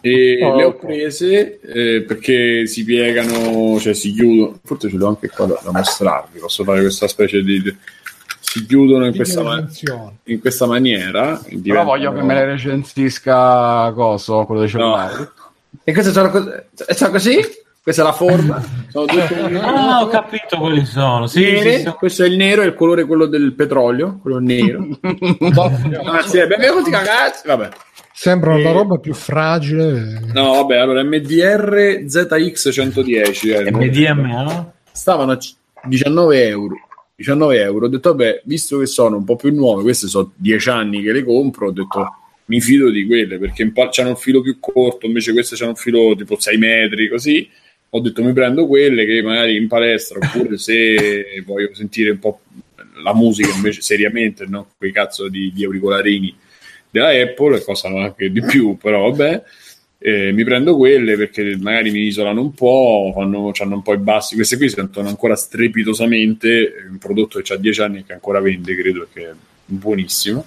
[0.00, 4.60] e Oh, le ho prese eh, perché si piegano, cioè si chiudono.
[4.62, 6.38] Forse ce l'ho anche qua da, da mostrarvi.
[6.38, 7.60] Posso fare questa specie di.
[7.62, 7.76] di-
[8.40, 10.16] si chiudono in questa, ma- Dimensione.
[10.24, 11.40] in questa maniera.
[11.42, 15.14] Però diventano- voglio che me le recensisca Coso, quello dei cellulari.
[15.18, 15.30] No.
[15.82, 17.40] E queste sono, cos- sono così?
[17.84, 18.62] Questa è la forma.
[18.88, 21.26] Sono due colori Ah, ho capito quali sono.
[21.26, 21.76] Sì, nere.
[21.76, 21.90] sì, sì.
[21.98, 24.86] Questo è il nero e il colore quello del petrolio, quello nero.
[26.04, 27.46] Anzi, è benvenuti ragazzi.
[27.46, 27.68] Vabbè.
[28.14, 30.20] Sembra la E- roba più fragile.
[30.32, 33.78] No, vabbè, allora MDR ZX110 erano.
[33.78, 34.72] MDMA?
[34.90, 35.52] stavano a c-
[35.84, 36.74] 19 euro.
[37.16, 37.84] 19 euro.
[37.86, 41.12] Ho detto, vabbè, visto che sono un po' più nuove, queste sono 10 anni che
[41.12, 42.14] le compro, ho detto,
[42.46, 45.70] mi fido di quelle perché in pa- c'hanno un filo più corto, invece queste c'hanno
[45.70, 47.46] un filo tipo 6 metri, così.
[47.96, 52.40] Ho detto, mi prendo quelle che magari in palestra, oppure se voglio sentire un po'
[53.04, 54.70] la musica invece seriamente, no?
[54.76, 56.36] Quei cazzo di, di auricolarini
[56.90, 59.42] della Apple, costano anche di più, però vabbè.
[59.98, 63.98] Eh, mi prendo quelle perché magari mi isolano un po', fanno, hanno un po' i
[63.98, 64.34] bassi.
[64.34, 66.86] Queste qui sentono ancora strepitosamente.
[66.90, 69.32] Un prodotto che ha 10 anni e che ancora vende, credo che è
[69.66, 70.44] buonissimo.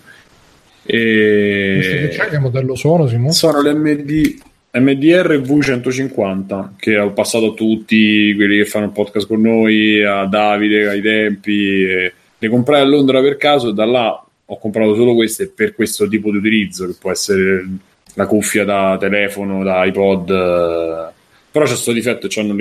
[0.84, 2.10] E...
[2.12, 3.32] c'è, che modello sono, Simone?
[3.32, 4.38] Sono le MD,
[4.80, 10.88] MDR V150 che ho passato a tutti quelli che fanno podcast con noi, a Davide
[10.90, 11.84] ai tempi.
[11.84, 16.08] e le comprai a Londra per caso, da là ho comprato solo queste per questo
[16.08, 17.66] tipo di utilizzo, che può essere
[18.14, 20.30] la cuffia da telefono, da iPod.
[20.30, 21.14] eh.
[21.52, 22.56] Però c'è questo difetto, hanno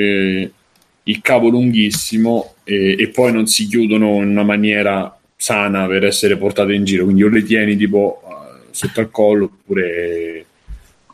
[1.08, 6.36] il cavo lunghissimo e, e poi non si chiudono in una maniera sana per essere
[6.36, 10.44] portate in giro, quindi o le tieni tipo eh, sotto al collo oppure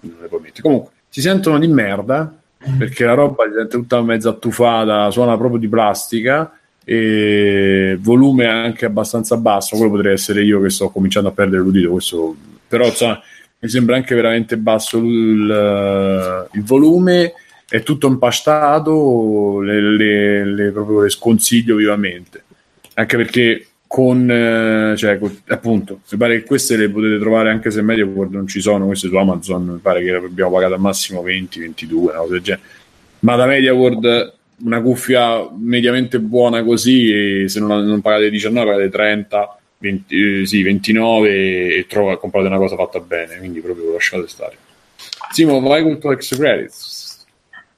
[0.01, 0.63] non le puoi mettere.
[0.63, 2.35] Comunque, si sentono di merda
[2.79, 9.37] perché la roba è tutta mezza attufata, suona proprio di plastica e volume anche abbastanza
[9.37, 9.77] basso.
[9.77, 11.91] Quello potrei essere io che sto cominciando a perdere l'udito.
[11.91, 12.35] Questo,
[12.67, 13.21] però insomma,
[13.59, 17.35] mi sembra anche veramente basso il, il volume.
[17.69, 22.43] È tutto impastato, le, le- le- proprio le sconsiglio vivamente.
[22.95, 27.71] Anche perché con, eh, cioè, con- appunto, mi pare che queste le potete trovare anche
[27.71, 31.21] se MediaWorld non ci sono, queste su Amazon mi pare che abbiamo pagato al massimo
[31.21, 32.67] 20, 22, una cosa del genere.
[33.19, 34.33] Ma da MediaWorld
[34.65, 40.63] una cuffia mediamente buona così, se non, non pagate 19 pagate 30, 20, eh, sì,
[40.63, 44.57] 29 e, trovo, comprate una cosa fatta bene, quindi proprio lasciate stare.
[45.33, 47.27] Simo, vai con il tuo ex credits.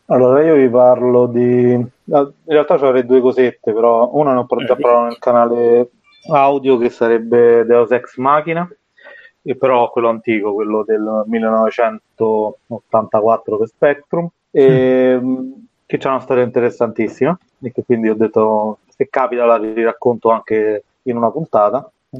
[0.06, 1.72] Allora, io vi parlo di.
[2.12, 4.80] ah, In realtà avrei due cosette, però una ne ho già Eh.
[4.80, 5.88] parlato nel canale
[6.28, 8.68] audio che sarebbe Deus Ex Machina,
[9.58, 15.52] però quello antico, quello del 1984 per Spectrum, e, mh,
[15.86, 20.84] che c'ha una storia interessantissima e che quindi ho detto se capita la riracconto anche
[21.02, 21.90] in una puntata.
[22.10, 22.18] Eh,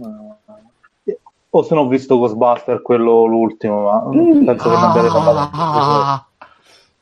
[1.50, 6.26] O se no ho visto Ghostbuster, quello l'ultimo, ma penso che non abbiate parlato.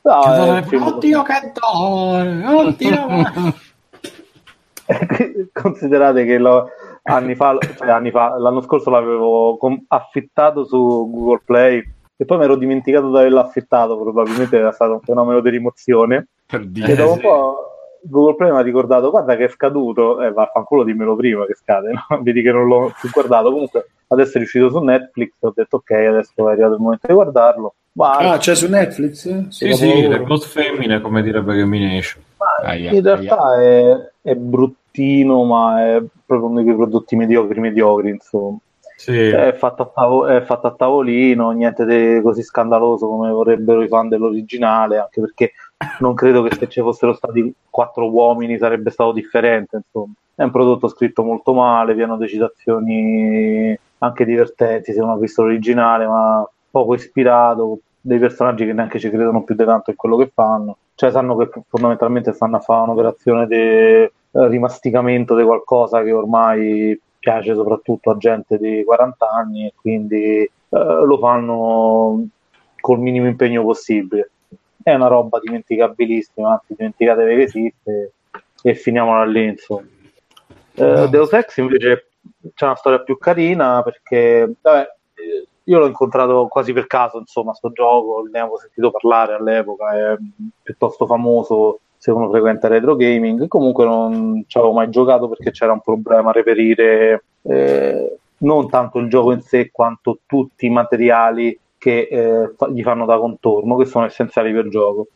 [0.03, 0.11] No,
[0.97, 2.45] Oddio, che dolore!
[2.45, 3.07] Oddio!
[5.51, 6.69] considerate che lo-
[7.03, 10.77] anni fa, cioè anni fa, l'anno scorso l'avevo com- affittato su
[11.11, 11.83] Google Play
[12.15, 16.27] e poi mi ero dimenticato di averlo affittato, probabilmente era stato un fenomeno di rimozione.
[16.45, 16.95] Per E dire.
[16.95, 17.55] dopo un po',
[18.03, 21.55] Google Play mi ha ricordato, guarda che è scaduto, e eh, vaffanculo dimmelo prima che
[21.55, 22.05] scade, no?
[22.21, 25.91] vedi che non l'ho più guardato, comunque adesso è uscito su Netflix, ho detto ok,
[25.91, 27.73] adesso è arrivato il momento di guardarlo.
[27.93, 29.47] Ma Ah, c'è su Netflix?
[29.49, 32.23] Sì, sì, le Ghost Femmine, come direbbe Gamination.
[32.63, 38.09] Aia, in realtà è, è bruttino, ma è proprio uno di quei prodotti mediocri, mediocri,
[38.09, 38.57] insomma.
[38.95, 39.27] Sì.
[39.27, 43.89] È fatto, a tavo- è fatto a tavolino, niente di così scandaloso come vorrebbero i
[43.89, 45.51] fan dell'originale, anche perché
[45.99, 49.77] non credo che se ci fossero stati quattro uomini sarebbe stato differente.
[49.77, 50.13] Insomma.
[50.35, 55.43] È un prodotto scritto molto male, pieno di citazioni anche divertenti se non ho visto
[55.43, 60.17] l'originale, ma poco ispirato, dei personaggi che neanche ci credono più di tanto in quello
[60.17, 60.77] che fanno.
[60.95, 66.99] Cioè sanno che fondamentalmente stanno a fare un'operazione di eh, rimasticamento di qualcosa che ormai
[67.19, 72.27] piace soprattutto a gente di 40 anni e quindi eh, lo fanno
[72.79, 74.31] col minimo impegno possibile.
[74.83, 78.13] È una roba dimenticabilissima, anzi dimenticatevi che esiste
[78.61, 79.87] e finiamola lì insomma.
[80.75, 82.07] Eh, Deus Ex invece
[82.53, 84.87] c'è una storia più carina perché vabbè,
[85.65, 90.17] io l'ho incontrato quasi per caso, insomma, sto gioco, ne avevo sentito parlare all'epoca, è
[90.61, 93.47] piuttosto famoso se uno frequenta retro gaming.
[93.47, 98.99] Comunque non ci avevo mai giocato perché c'era un problema a reperire eh, non tanto
[98.99, 103.85] il gioco in sé quanto tutti i materiali che eh, gli fanno da contorno, che
[103.85, 105.07] sono essenziali per il gioco.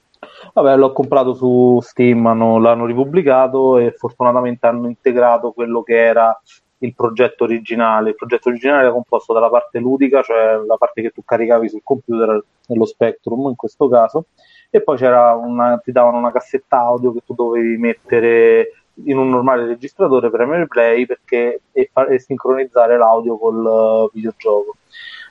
[0.54, 6.42] Vabbè, l'ho comprato su Steam, hanno- l'hanno ripubblicato e fortunatamente hanno integrato quello che era
[6.80, 8.10] il progetto originale.
[8.10, 11.82] Il progetto originale era composto dalla parte ludica, cioè la parte che tu caricavi sul
[11.84, 14.26] computer nello Spectrum in questo caso,
[14.70, 18.72] e poi una, ti davano una cassetta audio che tu dovevi mettere
[19.06, 24.76] in un normale registratore, premere play perché, e, fa- e sincronizzare l'audio col uh, videogioco.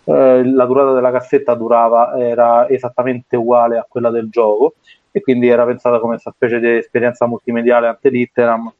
[0.05, 4.75] Eh, la durata della cassetta durava, era esattamente uguale a quella del gioco
[5.11, 8.73] e quindi era pensata come una specie di esperienza multimediale ante litteram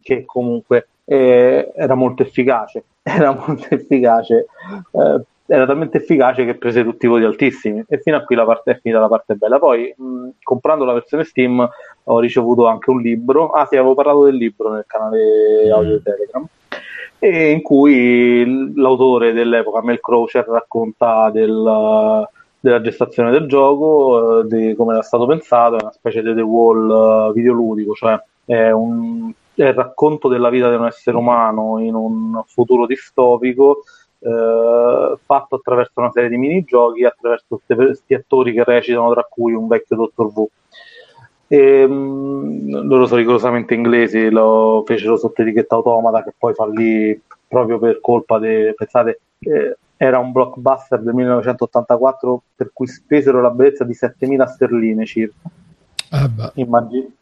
[0.00, 2.84] che comunque eh, era molto efficace.
[3.04, 4.46] Era molto efficace,
[4.92, 7.84] eh, era talmente efficace che prese tutti i voti altissimi.
[7.88, 9.58] E fino a qui la parte, è finita la parte bella.
[9.58, 11.68] Poi, mh, comprando la versione Steam,
[12.04, 13.50] ho ricevuto anche un libro.
[13.50, 16.46] Ah, sì, avevo parlato del libro nel canale audio di Telegram.
[17.18, 22.26] E in cui l'autore dell'epoca, Mel Croucher, racconta del,
[22.58, 26.40] della gestazione del gioco, eh, di come era stato pensato, è una specie di The
[26.40, 31.94] Wall eh, videoludico, cioè è un il racconto della vita di un essere umano in
[31.94, 33.82] un futuro distopico
[34.18, 39.66] eh, fatto attraverso una serie di minigiochi attraverso questi attori che recitano tra cui un
[39.66, 40.46] vecchio Dottor V
[41.48, 47.78] e, mh, loro sono rigorosamente inglesi lo fecero sotto etichetta automata che poi fallì proprio
[47.78, 53.84] per colpa di pensate eh, era un blockbuster del 1984 per cui spesero la bellezza
[53.84, 55.50] di 7.000 sterline circa
[56.08, 56.52] beh.
[56.54, 57.12] Immagin-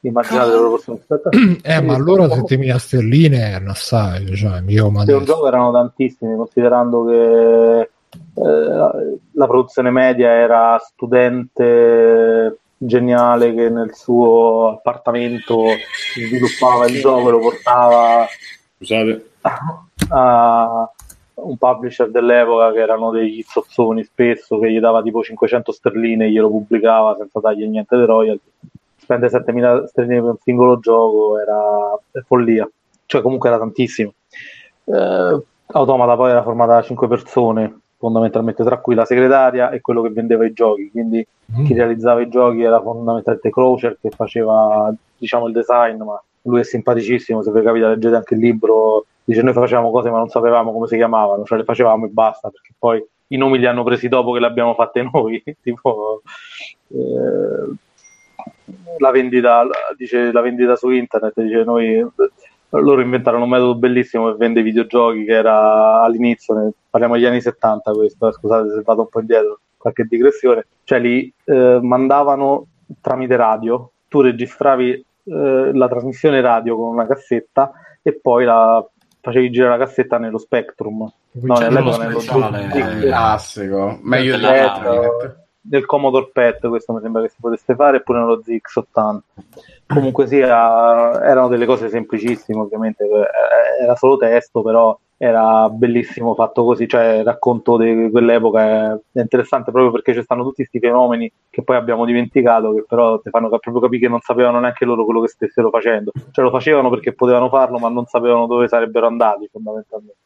[0.00, 0.98] immaginate loro possono
[1.62, 7.04] Eh, ma allora 7.000 sterline erano assai, cioè, io ma un gioco erano tantissimi, considerando
[7.04, 15.64] che eh, la produzione media era studente geniale che nel suo appartamento
[16.14, 18.26] sviluppava il gioco e lo portava
[18.78, 19.30] Scusate.
[20.08, 20.90] a
[21.34, 26.30] un publisher dell'epoca che erano degli zozzoni spesso che gli dava tipo 500 sterline e
[26.30, 28.50] glielo pubblicava senza dargli niente di royalty
[29.10, 32.68] spende 7000 sterline per un singolo gioco era follia.
[33.06, 34.12] Cioè comunque era tantissimo.
[34.84, 35.42] Eh,
[35.72, 40.10] Automata poi era formata da 5 persone fondamentalmente tra cui la segretaria e quello che
[40.10, 40.90] vendeva i giochi.
[40.90, 41.26] Quindi
[41.56, 41.64] Mm.
[41.64, 46.64] chi realizzava i giochi era fondamentalmente Croucher che faceva diciamo il design ma lui è
[46.64, 50.72] simpaticissimo se vi capita leggete anche il libro dice noi facevamo cose ma non sapevamo
[50.72, 54.08] come si chiamavano cioè le facevamo e basta perché poi i nomi li hanno presi
[54.08, 56.22] dopo che le abbiamo fatte noi tipo
[56.88, 57.74] eh,
[58.98, 59.66] la vendita
[59.96, 62.06] dice la vendita su internet dice noi
[62.70, 67.40] loro inventarono un metodo bellissimo per vendere i videogiochi che era all'inizio parliamo degli anni
[67.40, 70.66] 70 questo eh, scusate se vado un po' indietro qualche digressione.
[70.84, 72.66] Cioè li eh, mandavano
[73.00, 77.72] tramite radio tu registravi eh, la trasmissione radio con una cassetta
[78.02, 78.84] e poi la
[79.20, 81.10] facevi girare la cassetta nello Spectrum.
[81.32, 85.38] No, nell'epoca uno nello speciale, eh, Classico, meglio di Eh, Internet.
[85.60, 89.18] Del Commodore PET questo mi sembra che si potesse fare eppure nello ZX80
[89.86, 96.64] comunque sia erano delle cose semplicissime ovviamente eh, era solo testo però era bellissimo fatto
[96.64, 101.30] così cioè il racconto di quell'epoca è, interessante proprio perché ci stanno tutti questi fenomeni
[101.50, 105.04] che poi abbiamo dimenticato che però ti fanno proprio capire che non sapevano neanche loro
[105.04, 106.10] quello che stessero facendo.
[106.30, 110.16] Cioè lo facevano perché potevano farlo ma non sapevano dove sarebbero andati fondamentalmente.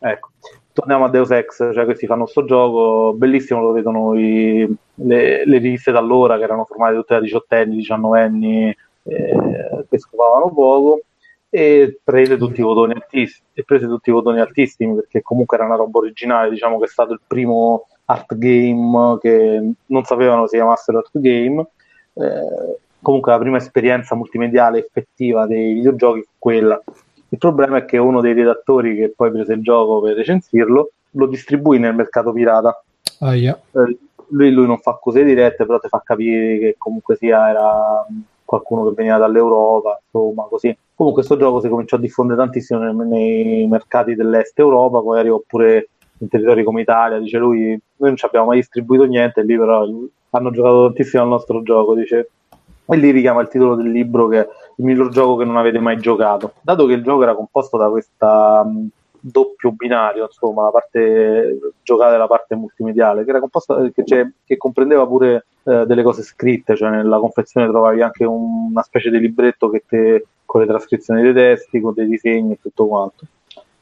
[0.00, 0.28] Ecco
[0.74, 5.58] torniamo a Deus Ex, cioè questi fanno sto gioco, bellissimo, lo vedono i- le, le
[5.58, 11.00] riviste d'allora che erano formate tutte da diciottenni, diciannovenni, eh, che scopavano poco
[11.48, 15.66] e prese tutti i votoni altissimi e prese tutti i votoni altissimi perché comunque era
[15.66, 20.56] una roba originale diciamo che è stato il primo art game che non sapevano si
[20.56, 21.64] chiamassero art game
[22.14, 26.82] eh, comunque la prima esperienza multimediale effettiva dei videogiochi fu quella
[27.34, 31.26] il problema è che uno dei redattori che poi prese il gioco per recensirlo lo
[31.26, 32.80] distribuì nel mercato pirata
[33.18, 33.60] Aia.
[33.72, 33.98] eh,
[34.28, 38.06] lui, lui non fa cose dirette, però ti fa capire che comunque sia era
[38.44, 40.76] qualcuno che veniva dall'Europa, insomma, così.
[40.94, 45.42] Comunque questo gioco si cominciò a diffondere tantissimo nei, nei mercati dell'est Europa, poi arrivò
[45.44, 45.88] pure
[46.18, 49.84] in territori come Italia, dice lui, noi non ci abbiamo mai distribuito niente, lì però
[50.30, 52.30] hanno giocato tantissimo al nostro gioco, dice.
[52.86, 54.46] E lì richiama il titolo del libro che
[54.76, 56.54] il miglior gioco che non avete mai giocato.
[56.60, 58.88] Dato che il gioco era composto da questa mh,
[59.20, 64.56] doppio binario, insomma, la parte giocata e la parte multimediale, che composta che, c'è- che
[64.56, 69.18] comprendeva pure eh, delle cose scritte, cioè nella confezione trovavi anche un- una specie di
[69.18, 73.24] libretto che te, con le trascrizioni dei testi, con dei disegni e tutto quanto.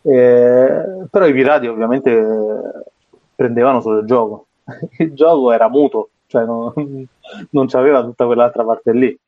[0.04, 2.10] Eh, però i pirati ovviamente
[3.34, 4.46] prendevano solo il gioco.
[4.98, 6.72] Il gioco era muto, cioè non,
[7.50, 9.18] non c'aveva tutta quell'altra parte lì.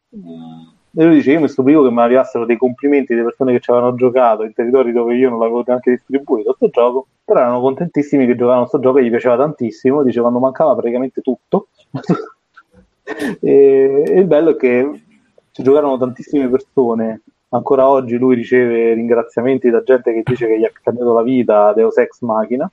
[0.97, 3.71] E lui dice: Io mi stupivo che mi arrivassero dei complimenti di persone che ci
[3.71, 8.27] avevano giocato in territori dove io non l'avevo neanche distribuito questo gioco, però erano contentissimi
[8.27, 10.03] che giocavano questo gioco e gli piaceva tantissimo.
[10.03, 11.69] Dice quando mancava praticamente tutto.
[13.41, 15.03] e, e il bello è che
[15.51, 17.23] ci giocarono tantissime persone.
[17.49, 21.73] Ancora oggi lui riceve ringraziamenti da gente che dice che gli ha cambiato la vita
[21.73, 22.71] Deus Ex Machina,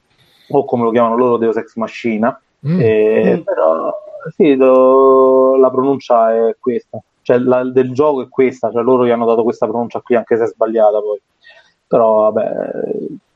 [0.49, 2.39] o come lo chiamano loro Deus Ex Machina.
[2.67, 2.79] Mm.
[2.79, 3.93] Eh, però
[4.35, 9.11] sì, lo- la pronuncia è questa, cioè la, del gioco è questa, cioè loro gli
[9.11, 11.21] hanno dato questa pronuncia qui anche se è sbagliata poi.
[11.87, 12.71] Però vabbè,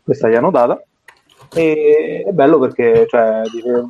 [0.03, 0.81] questa gli hanno data.
[1.53, 3.89] E è bello perché cioè, dice,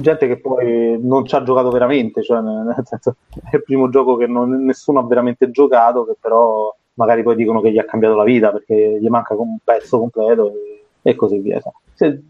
[0.00, 3.16] gente che poi non ci ha giocato veramente, cioè nel senso
[3.50, 7.60] è il primo gioco che non- nessuno ha veramente giocato, che però magari poi dicono
[7.60, 11.38] che gli ha cambiato la vita perché gli manca un pezzo completo e, e così
[11.38, 11.60] via.
[11.94, 12.22] Se,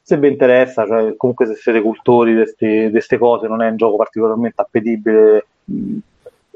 [0.00, 3.96] se vi interessa, cioè, comunque se siete cultori di queste cose, non è un gioco
[3.96, 5.46] particolarmente appetibile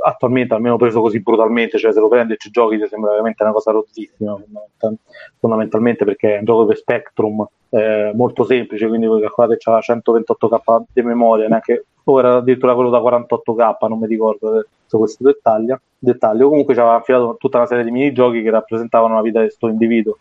[0.03, 3.43] attualmente, almeno preso così brutalmente, cioè se lo prendi e ci giochi ti sembra veramente
[3.43, 4.99] una cosa fondamental-
[5.39, 10.83] fondamentalmente perché è un gioco per Spectrum eh, molto semplice, quindi voi calcolate c'ha 128k
[10.93, 15.81] di memoria, neanche o era addirittura quello da 48k, non mi ricordo questo dettaglio.
[15.99, 16.49] dettaglio.
[16.49, 19.69] Comunque ci aveva affidato tutta una serie di minigiochi che rappresentavano la vita di questo
[19.69, 20.19] individuo.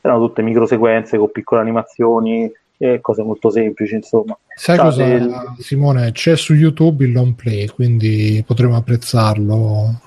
[0.00, 4.36] Erano tutte microsequenze con piccole animazioni e cose molto semplici, insomma.
[4.54, 6.12] Sai cosa, del- Simone?
[6.12, 10.00] C'è su YouTube il long play, quindi potremo apprezzarlo.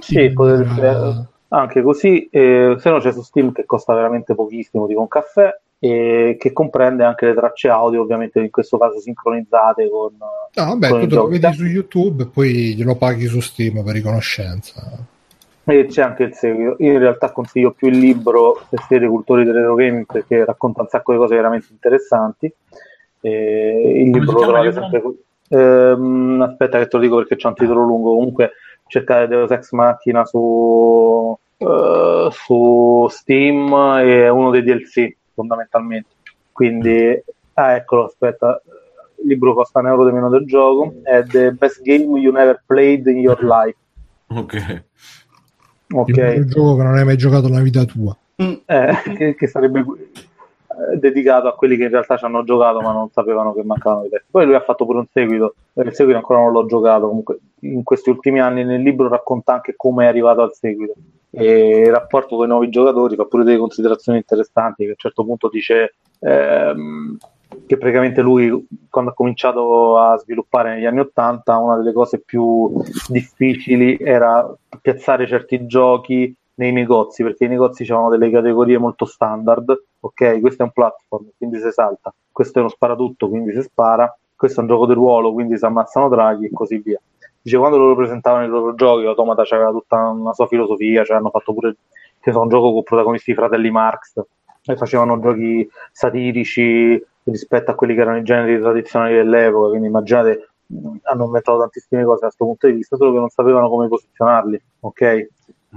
[0.00, 2.28] Sì, potete Eh, fare anche così.
[2.30, 6.52] eh, se no c'è su Steam che costa veramente pochissimo, tipo un caffè, e che
[6.52, 10.12] comprende anche le tracce audio, ovviamente in questo caso sincronizzate con...
[10.18, 13.94] No, vabbè, con tu lo vedi su YouTube e poi glielo paghi su Steam per
[13.94, 14.82] riconoscenza.
[15.68, 16.76] E c'è anche il seguito.
[16.78, 20.82] Io in realtà consiglio più il libro se siete cultori del retro gaming perché racconta
[20.82, 22.52] un sacco di cose veramente interessanti.
[23.20, 25.02] E il Come libro lo trovate sempre.
[25.48, 28.14] Ehm, aspetta che te lo dico perché c'è un titolo lungo.
[28.14, 28.52] Comunque
[28.86, 36.10] cercate Deus Ex Machina su, eh, su Steam e è uno dei DLC fondamentalmente.
[36.52, 37.22] Quindi,
[37.54, 38.62] ah, eccolo, aspetta.
[39.18, 40.94] Il libro costa un euro di meno del gioco.
[41.02, 43.78] È The Best Game You Never Played in Your Life.
[44.28, 44.84] Ok.
[45.90, 46.16] Ok.
[46.16, 48.16] Il gioco che non hai mai giocato nella vita tua.
[48.36, 52.92] Eh, che, che sarebbe eh, dedicato a quelli che in realtà ci hanno giocato ma
[52.92, 54.26] non sapevano che mancavano i testi.
[54.30, 57.82] Poi lui ha fatto pure un seguito, il seguito ancora non l'ho giocato, comunque in
[57.82, 60.94] questi ultimi anni nel libro racconta anche come è arrivato al seguito
[61.30, 64.96] e il rapporto con i nuovi giocatori fa pure delle considerazioni interessanti che a un
[64.96, 67.16] certo punto dice ehm,
[67.66, 72.82] che praticamente lui quando ha cominciato a sviluppare negli anni 80 una delle cose più
[73.08, 79.84] difficili era piazzare certi giochi nei negozi perché i negozi avevano delle categorie molto standard
[80.00, 80.40] ok?
[80.40, 82.12] Questo è un platform quindi si salta.
[82.30, 84.14] Questo è uno sparatutto quindi si spara.
[84.34, 87.00] Questo è un gioco di ruolo quindi si ammazzano draghi e così via.
[87.40, 91.30] Dice quando loro presentavano i loro giochi Automata aveva tutta una sua filosofia cioè hanno
[91.30, 91.76] fatto pure
[92.20, 94.20] che so, un gioco con protagonisti fratelli Marx
[94.64, 97.00] e facevano giochi satirici
[97.30, 100.48] rispetto a quelli che erano i generi tradizionali dell'epoca quindi immaginate
[101.02, 104.60] hanno inventato tantissime cose da questo punto di vista solo che non sapevano come posizionarli
[104.80, 105.28] ok?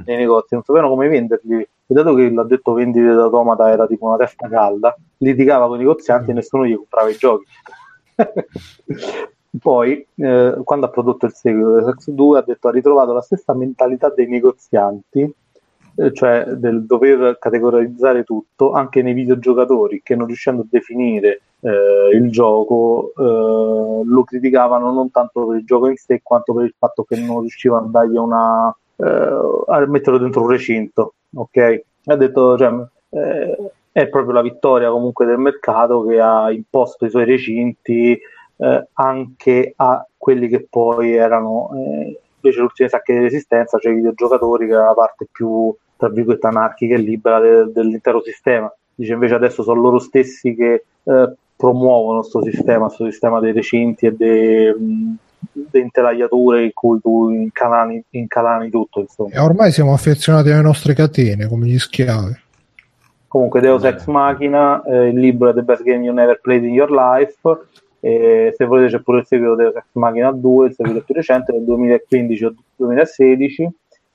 [0.05, 1.61] Nei negozi non sapevano come venderli.
[1.61, 5.79] E dato che l'addetto vendite da Automata era tipo una testa calda litigava con i
[5.79, 7.45] negozianti e nessuno gli comprava i giochi.
[9.59, 13.21] Poi eh, quando ha prodotto il seguito di Sex 2 ha detto ha ritrovato la
[13.21, 15.33] stessa mentalità dei negozianti
[16.13, 22.29] cioè del dover categorizzare tutto anche nei videogiocatori che non riuscendo a definire eh, il
[22.31, 27.03] gioco eh, lo criticavano non tanto per il gioco in sé quanto per il fatto
[27.03, 31.81] che non riuscivano a dargli una eh, a metterlo dentro un recinto ok?
[32.05, 32.73] Ha detto cioè,
[33.09, 38.17] eh, è proprio la vittoria comunque del mercato che ha imposto i suoi recinti
[38.57, 43.91] eh, anche a quelli che poi erano eh, invece le ultime sacche di resistenza, cioè
[43.91, 48.73] i videogiocatori che era la parte più tra virgolette anarchica e libera de- dell'intero sistema.
[48.95, 54.05] Dice invece adesso sono loro stessi che eh, promuovono questo sistema, questo sistema dei recinti
[54.05, 55.17] e delle
[55.73, 59.01] intelaiature in cui tu incanani, incanani tutto.
[59.01, 59.33] Insomma.
[59.33, 62.47] E ormai siamo affezionati alle nostre catene come gli schiavi.
[63.27, 66.73] Comunque Deus Ex Machina, eh, il libro è The Best Game You Never Played in
[66.73, 67.39] Your Life,
[67.99, 71.51] e se volete c'è pure il seguito Deus Ex Machina 2, il seguito più recente
[71.51, 73.69] del 2015 o 2016.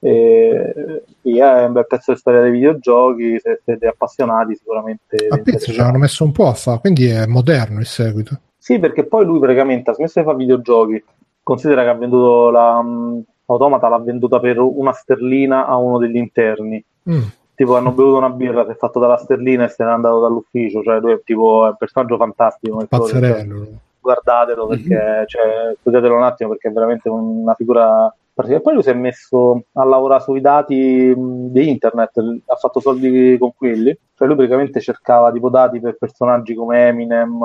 [0.04, 5.28] E, e è un bel pezzo di storia dei videogiochi, se siete appassionati sicuramente...
[5.30, 8.38] A pezzo ci hanno messo un po' a fare, quindi è moderno il seguito.
[8.58, 11.02] Sì, perché poi lui praticamente ha smesso di fare videogiochi.
[11.42, 16.16] Considera che ha venduto la um, Automata, l'ha venduta per una sterlina a uno degli
[16.16, 16.84] interni.
[17.08, 17.22] Mm.
[17.54, 20.82] Tipo, hanno bevuto una birra, si è fatto dalla sterlina e se n'è andato dall'ufficio.
[20.82, 22.78] Cioè, lui è tipo è un personaggio fantastico.
[22.78, 23.66] gioco, cioè, Pazzerello.
[24.00, 28.62] guardatelo perché, cioè, studiatelo un attimo perché è veramente una figura particolare.
[28.62, 33.52] Poi lui si è messo a lavorare sui dati di internet, ha fatto soldi con
[33.54, 33.96] quelli.
[34.14, 37.40] Cioè, lui praticamente cercava tipo dati per personaggi come Eminem.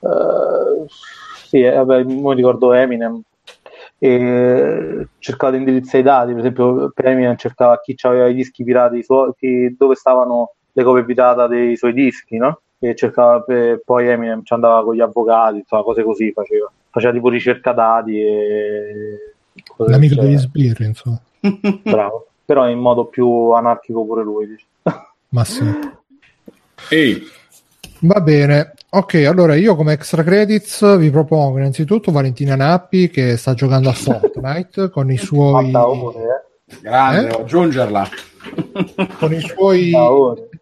[0.00, 0.86] eh,
[1.46, 3.20] sì, eh, vabbè, non ricordo Eminem.
[4.00, 8.62] E cercava di indirizzare i dati, per esempio, per Eminem cercava chi aveva i dischi
[8.64, 9.04] pirati,
[9.36, 12.60] chi- dove stavano le copie pirata dei suoi dischi, no?
[12.78, 16.70] E cercava per- poi Eminem ci andava con gli avvocati, insomma, cose così faceva.
[16.90, 19.34] Faceva tipo ricerca dati e
[19.76, 21.20] L'amico del degli sbirri, insomma.
[21.82, 22.26] Bravo.
[22.44, 24.64] Però in modo più anarchico pure lui, dice.
[25.30, 25.64] Ma sì.
[26.90, 27.22] Ehi,
[28.00, 28.74] Va bene.
[28.90, 33.92] Ok, allora io come extra credits vi propongo innanzitutto Valentina Nappi che sta giocando a
[33.92, 36.80] Fortnite con i suoi, eh.
[36.80, 37.22] Grande, Eh?
[37.24, 38.08] devo aggiungerla.
[39.18, 39.90] con i suoi.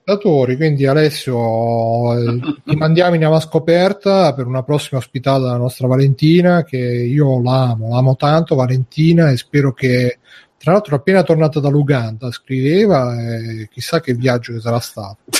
[0.06, 0.54] Spettatori.
[0.56, 6.78] Quindi Alessio, eh, ti mandiamo in avascoperta per una prossima ospitata della nostra Valentina che
[6.78, 10.18] io l'amo, l'amo tanto Valentina e spero che
[10.56, 15.18] tra l'altro appena tornata dall'Uganda scriveva e chissà che viaggio che sarà stato.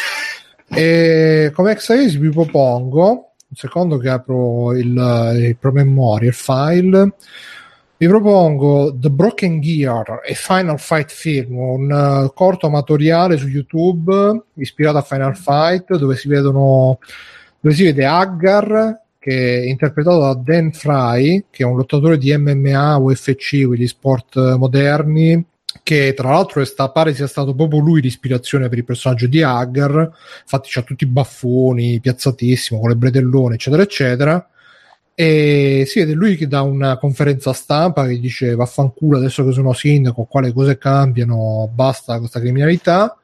[0.68, 7.14] E come extra credits vi propongo un secondo che apro il, il promemoria, il file.
[7.98, 14.42] Vi propongo The Broken Gear e Final Fight Film, un eh, corto amatoriale su YouTube
[14.54, 16.98] ispirato a Final Fight dove si vedono
[17.58, 22.36] dove si vede Aggar che è interpretato da Dan Fry, che è un lottatore di
[22.36, 25.44] MMA, UFC, quegli sport eh, moderni,
[25.82, 30.12] che tra l'altro sta, pare sia stato proprio lui l'ispirazione per il personaggio di Aggar,
[30.42, 34.48] infatti c'ha tutti i baffoni, piazzatissimo, con le bretellone, eccetera, eccetera.
[35.18, 39.72] E si vede lui che dà una conferenza stampa che dice vaffanculo adesso che sono
[39.72, 43.16] sindaco, quale cose cambiano, basta questa criminalità.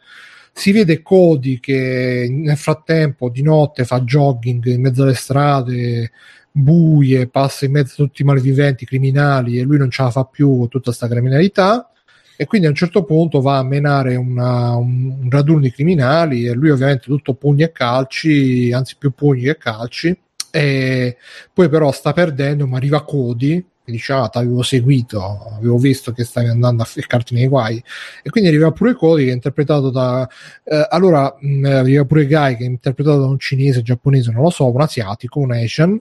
[0.55, 6.12] Si vede Cody che nel frattempo di notte fa jogging in mezzo alle strade
[6.51, 10.25] buie, passa in mezzo a tutti i malviventi criminali e lui non ce la fa
[10.25, 11.91] più con tutta questa criminalità
[12.37, 16.47] e quindi a un certo punto va a menare una- un, un raduno di criminali
[16.47, 20.19] e lui ovviamente tutto pugni e calci, anzi più pugni che calci
[20.53, 21.17] e
[21.53, 26.25] poi però sta perdendo ma arriva Cody dice ah ti avevo seguito avevo visto che
[26.25, 27.83] stavi andando a ficcarti nei guai
[28.23, 30.29] e quindi arriva pure Cody che è interpretato da
[30.63, 34.51] eh, allora mh, arriva pure Guy che è interpretato da un cinese giapponese non lo
[34.51, 36.01] so un asiatico un Asian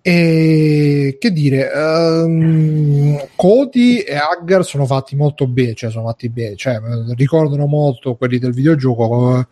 [0.00, 6.56] e che dire, ehm, Cody e Haggar sono fatti molto bene, cioè sono fatti bene,
[6.56, 9.38] cioè, eh, ricordano molto quelli del videogioco.
[9.38, 9.46] Eh,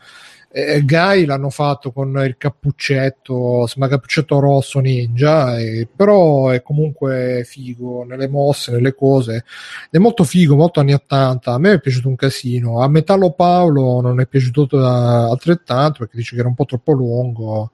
[0.49, 8.05] Guy l'hanno fatto con il cappuccetto, sembra cappuccetto rosso ninja, e- però è comunque figo
[8.05, 9.44] nelle mosse, nelle cose.
[9.91, 11.52] È molto figo, molto anni 80.
[11.52, 12.81] A me è piaciuto un casino.
[12.81, 17.73] A Metallo Paolo non è piaciuto altrettanto perché dice che era un po' troppo lungo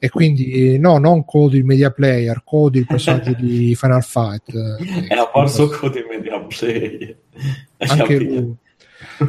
[0.00, 4.52] e quindi no, non Cody il media player, Cody il personaggio di Final Fight.
[5.08, 7.16] È apparso con i media play.
[7.78, 8.56] anche lui.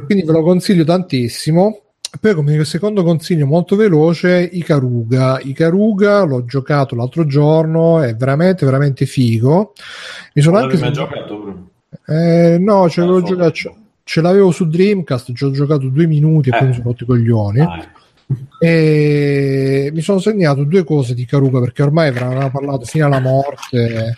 [0.05, 1.88] Quindi ve lo consiglio tantissimo.
[2.19, 5.39] Poi come secondo consiglio molto veloce, Icaruga.
[5.41, 9.73] Icaruga l'ho giocato l'altro giorno, è veramente veramente figo.
[10.33, 11.69] Mi sono anche mai giocato,
[12.07, 13.73] eh, no, ce Ah, l'avevo giocato, ce-
[14.03, 16.65] ce l'avevo su Dreamcast, ci ho giocato due minuti e poi Eh.
[16.65, 17.59] mi sono rotti i coglioni.
[17.61, 17.87] Ah.
[18.59, 24.17] E mi sono segnato due cose di Caruga perché ormai avranno parlato fino alla morte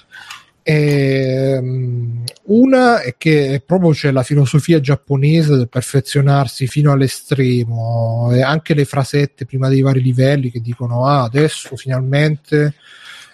[0.63, 8.75] Ehm, una è che proprio c'è la filosofia giapponese del perfezionarsi fino all'estremo e anche
[8.75, 12.75] le frasette prima dei vari livelli che dicono ah adesso finalmente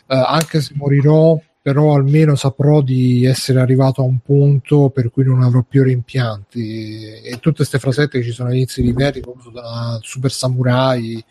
[0.08, 5.26] eh, anche se morirò però almeno saprò di essere arrivato a un punto per cui
[5.26, 7.20] non avrò più rimpianti.
[7.24, 11.22] E tutte queste frasette che ci sono all'inizio dei livelli proprio da super samurai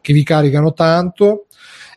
[0.00, 1.44] che vi caricano tanto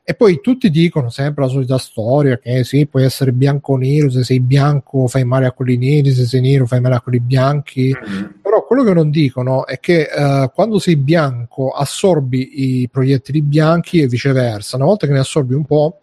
[0.08, 4.12] e poi tutti dicono sempre la solita storia che sì, puoi essere bianco o nero,
[4.12, 7.20] se sei bianco fai male a quelli neri, se sei nero fai male a quelli
[7.20, 7.92] bianchi.
[8.40, 14.00] Però quello che non dicono è che eh, quando sei bianco assorbi i proiettili bianchi
[14.00, 14.76] e viceversa.
[14.76, 16.00] Una volta che ne assorbi un po',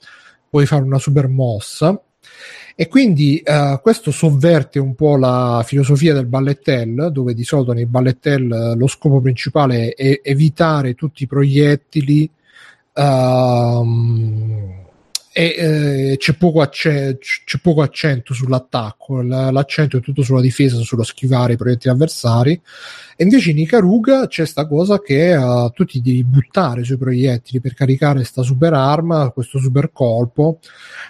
[0.50, 1.96] puoi fare una super mossa.
[2.74, 7.86] E quindi eh, questo sovverte un po' la filosofia del ballettel, dove di solito nei
[7.86, 12.28] ballettel eh, lo scopo principale è evitare tutti i proiettili
[12.94, 14.42] Ehm,
[15.34, 15.54] e
[16.12, 21.54] eh, c'è, poco acce- c'è poco accento sull'attacco, l'accento è tutto sulla difesa, sullo schivare
[21.54, 22.60] i proiettili avversari.
[23.16, 27.60] E invece in Ikaruga c'è sta cosa che uh, tu ti devi buttare sui proiettili
[27.60, 30.58] per caricare sta super arma, questo super colpo.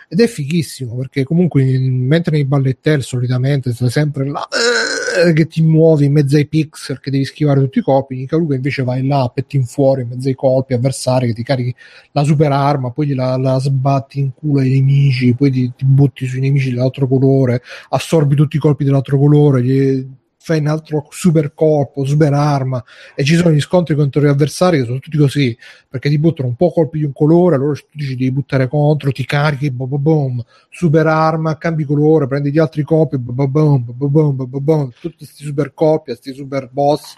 [0.09, 5.02] Ed è fighissimo perché comunque mentre nei ballettel solitamente sei sempre là eh,
[5.35, 8.55] che ti muovi in mezzo ai pixel che devi schivare tutti i colpi, in Ikaruga
[8.55, 11.75] invece vai là, petti fuori in mezzo ai colpi avversari che ti carichi
[12.13, 16.27] la super arma, poi la, la sbatti in culo ai nemici, poi ti, ti butti
[16.27, 20.07] sui nemici dell'altro colore, assorbi tutti i colpi dell'altro colore, gli
[20.43, 22.83] fai un altro super corpo, super arma
[23.15, 25.57] e ci sono gli scontri contro gli avversari che sono tutti così
[25.89, 29.13] perché ti buttano un po' colpi di un colore allora tu dici devi buttare contro
[29.13, 33.33] ti carichi boh, boh, boom, boom, super arma cambi colore prendi gli altri colpi boh,
[33.33, 37.17] boom, boom, boom, boom, boom, boom, tutti questi super corpi, questi super boss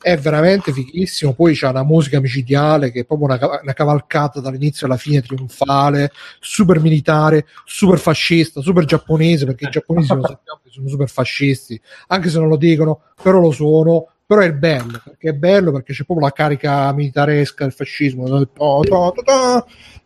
[0.00, 1.32] è veramente fighissimo.
[1.32, 6.12] Poi c'è una musica micidiale che è proprio una, una cavalcata dall'inizio alla fine trionfale,
[6.40, 11.80] super militare, super fascista, super giapponese, perché i giapponesi lo sappiamo che sono super fascisti,
[12.08, 14.08] anche se non lo dicono, però lo sono.
[14.26, 18.26] Però è bello, perché è bello perché c'è proprio la carica militaresca del fascismo.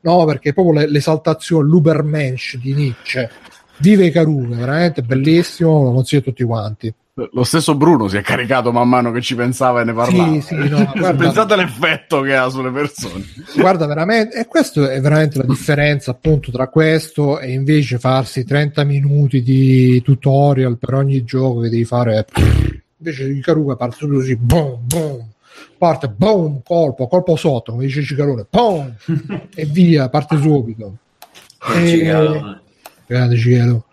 [0.02, 3.30] No, perché è proprio le- l'esaltazione, l'Ubermensch di Nietzsche.
[3.78, 6.94] Vive i Caruga, veramente bellissimo, lo consiglio a tutti quanti.
[7.32, 10.32] Lo stesso Bruno si è caricato man mano che ci pensava e ne parlava.
[10.32, 13.24] Sì, sì, no, guarda- Pensate all'effetto che ha sulle persone.
[13.56, 18.84] Guarda, veramente, e questa è veramente la differenza appunto tra questo e invece farsi 30
[18.84, 22.24] minuti di tutorial per ogni gioco che devi fare.
[22.96, 25.26] Invece il Caruga parte così, boom, boom,
[25.76, 28.94] parte, boom, colpo, colpo sotto, come dice Cicarone, boom,
[29.54, 30.96] e via, parte subito.
[31.74, 32.60] E- Cicalone.
[33.06, 33.84] Grande Cicalo.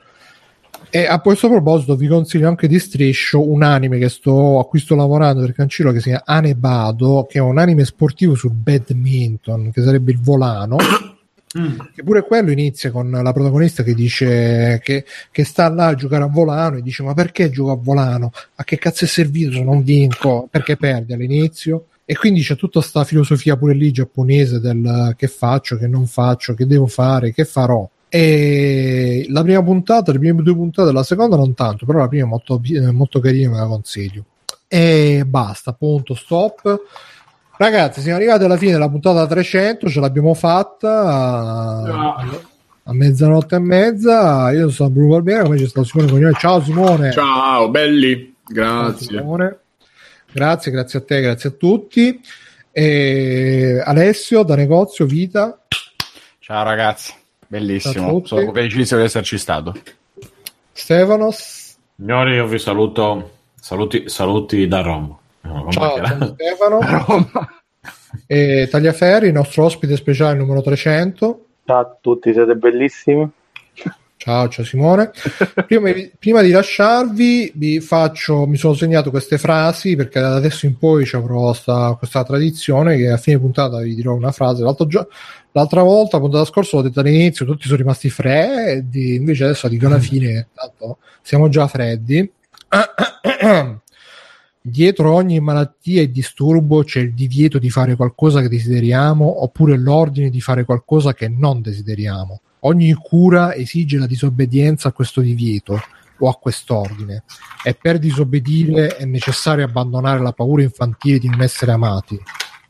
[0.97, 4.79] E a questo proposito vi consiglio anche di striscio un anime che sto, a cui
[4.79, 9.69] sto lavorando per Cancillo che si chiama Anebado, che è un anime sportivo sul badminton,
[9.69, 10.77] che sarebbe il volano.
[11.47, 16.23] Che pure quello inizia con la protagonista che dice che, che sta là a giocare
[16.23, 18.31] a volano e dice: Ma perché gioco a volano?
[18.55, 20.47] A che cazzo è servito se non vinco?
[20.51, 21.87] Perché perdi all'inizio?
[22.05, 26.53] E quindi c'è tutta questa filosofia pure lì giapponese del che faccio, che non faccio,
[26.53, 27.89] che devo fare, che farò.
[28.09, 32.25] E la prima puntata, le prime due puntate, la seconda non tanto, però la prima
[32.25, 34.23] è molto, eh, molto carina, me la consiglio.
[34.67, 36.81] E basta, punto, stop.
[37.57, 42.15] Ragazzi, siamo arrivati alla fine della puntata 300, ce l'abbiamo fatta a,
[42.83, 44.51] a mezzanotte e mezza.
[44.51, 46.33] Io sono Bruno Barbera, come c'è stato Simone Cognome.
[46.33, 47.11] Ciao Simone.
[47.11, 48.35] Ciao, belli.
[48.53, 49.07] Ciao, Grazie.
[49.07, 49.59] Simone.
[50.31, 52.21] Grazie, grazie a te, grazie a tutti.
[52.71, 55.59] E Alessio da negozio Vita.
[56.39, 57.16] Ciao ragazzi, Ciao
[57.47, 58.21] bellissimo.
[58.25, 59.73] Sono felicissimo di esserci stato.
[60.71, 61.75] Stefanos.
[61.95, 63.31] Signori, io vi saluto.
[63.59, 65.17] Saluti, saluti da Roma.
[65.41, 66.79] Roma Ciao, sono Stefano.
[68.25, 71.45] E Tagliaferri, il nostro ospite speciale numero 300.
[71.65, 73.29] Ciao a tutti, siete bellissimi.
[74.27, 75.11] Ciao, ciao Simone.
[75.67, 75.89] Prima,
[76.19, 81.05] prima di lasciarvi, vi faccio, mi sono segnato queste frasi perché da adesso in poi
[81.05, 84.63] ci avrò sta- questa tradizione che a fine puntata vi dirò una frase.
[84.63, 84.85] L'altro
[85.53, 89.85] l'altra volta, puntata scorsa, l'ho detto all'inizio, tutti sono rimasti freddi, invece adesso la dico
[89.85, 92.29] alla fine, tanto siamo già freddi.
[94.59, 100.29] Dietro ogni malattia e disturbo c'è il divieto di fare qualcosa che desideriamo oppure l'ordine
[100.29, 102.41] di fare qualcosa che non desideriamo.
[102.67, 105.81] Ogni cura esige la disobbedienza a questo divieto
[106.19, 107.23] o a quest'ordine
[107.63, 112.19] e per disobbedire è necessario abbandonare la paura infantile di non essere amati,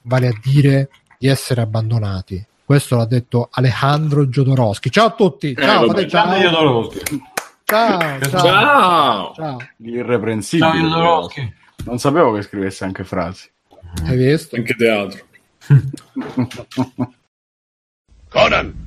[0.04, 2.46] vale a dire di essere abbandonati.
[2.64, 4.90] Questo l'ha detto Alejandro Jodorowsky.
[4.90, 7.22] Ciao a tutti, ciao, Eh, fate ciao, io Doroschi.
[7.64, 9.34] ciao, ciao, Ciao.
[9.34, 9.58] ciao.
[9.78, 10.70] L'irreprensibile.
[10.70, 11.54] Ciao, Jodorowsky.
[11.86, 13.50] Non sapevo che scrivesse anche frasi.
[14.04, 14.56] Hai visto?
[14.58, 15.26] Anche teatro.
[18.30, 18.87] Conan,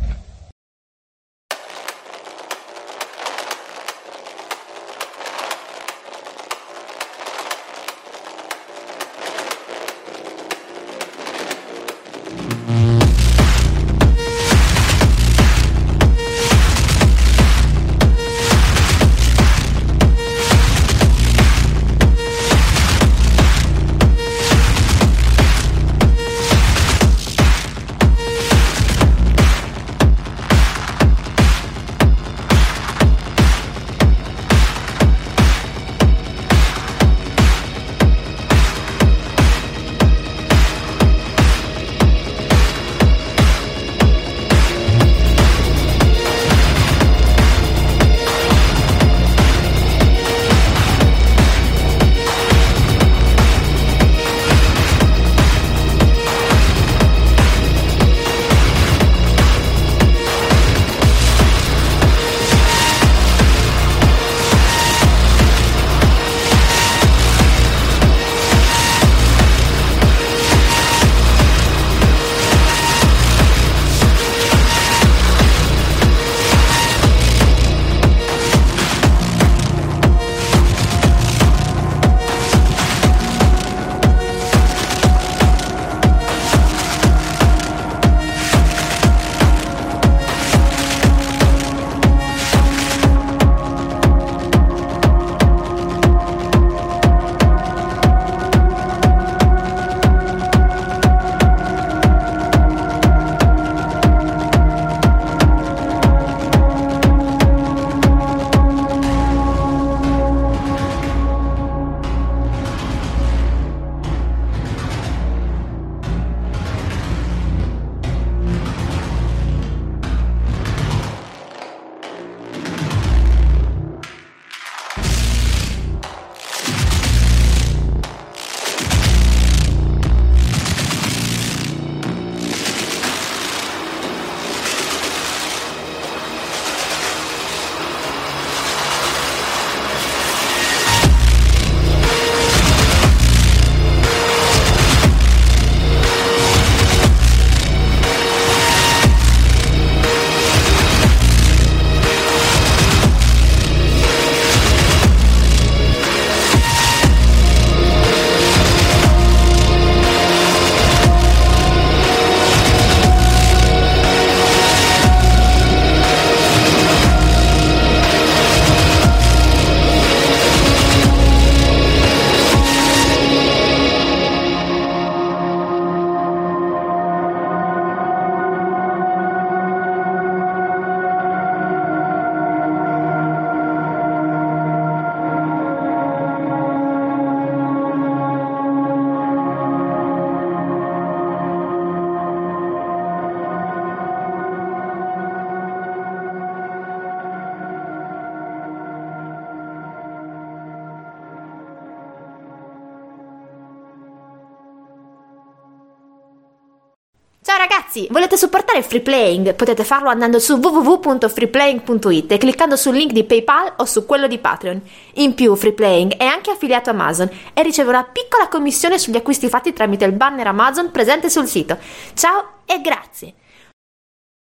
[208.71, 209.55] Supportare Free Playing?
[209.55, 214.37] Potete farlo andando su www.freeplaying.it e cliccando sul link di PayPal o su quello di
[214.37, 214.81] Patreon.
[215.15, 219.17] In più, Free Playing è anche affiliato a Amazon e riceve una piccola commissione sugli
[219.17, 221.77] acquisti fatti tramite il banner Amazon presente sul sito.
[222.13, 223.33] Ciao e grazie!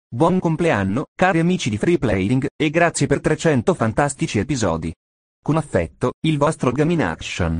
[0.07, 4.93] Buon compleanno, cari amici di Free Playing, e grazie per 300 fantastici episodi.
[5.41, 7.59] Con affetto, il vostro Gamin Action.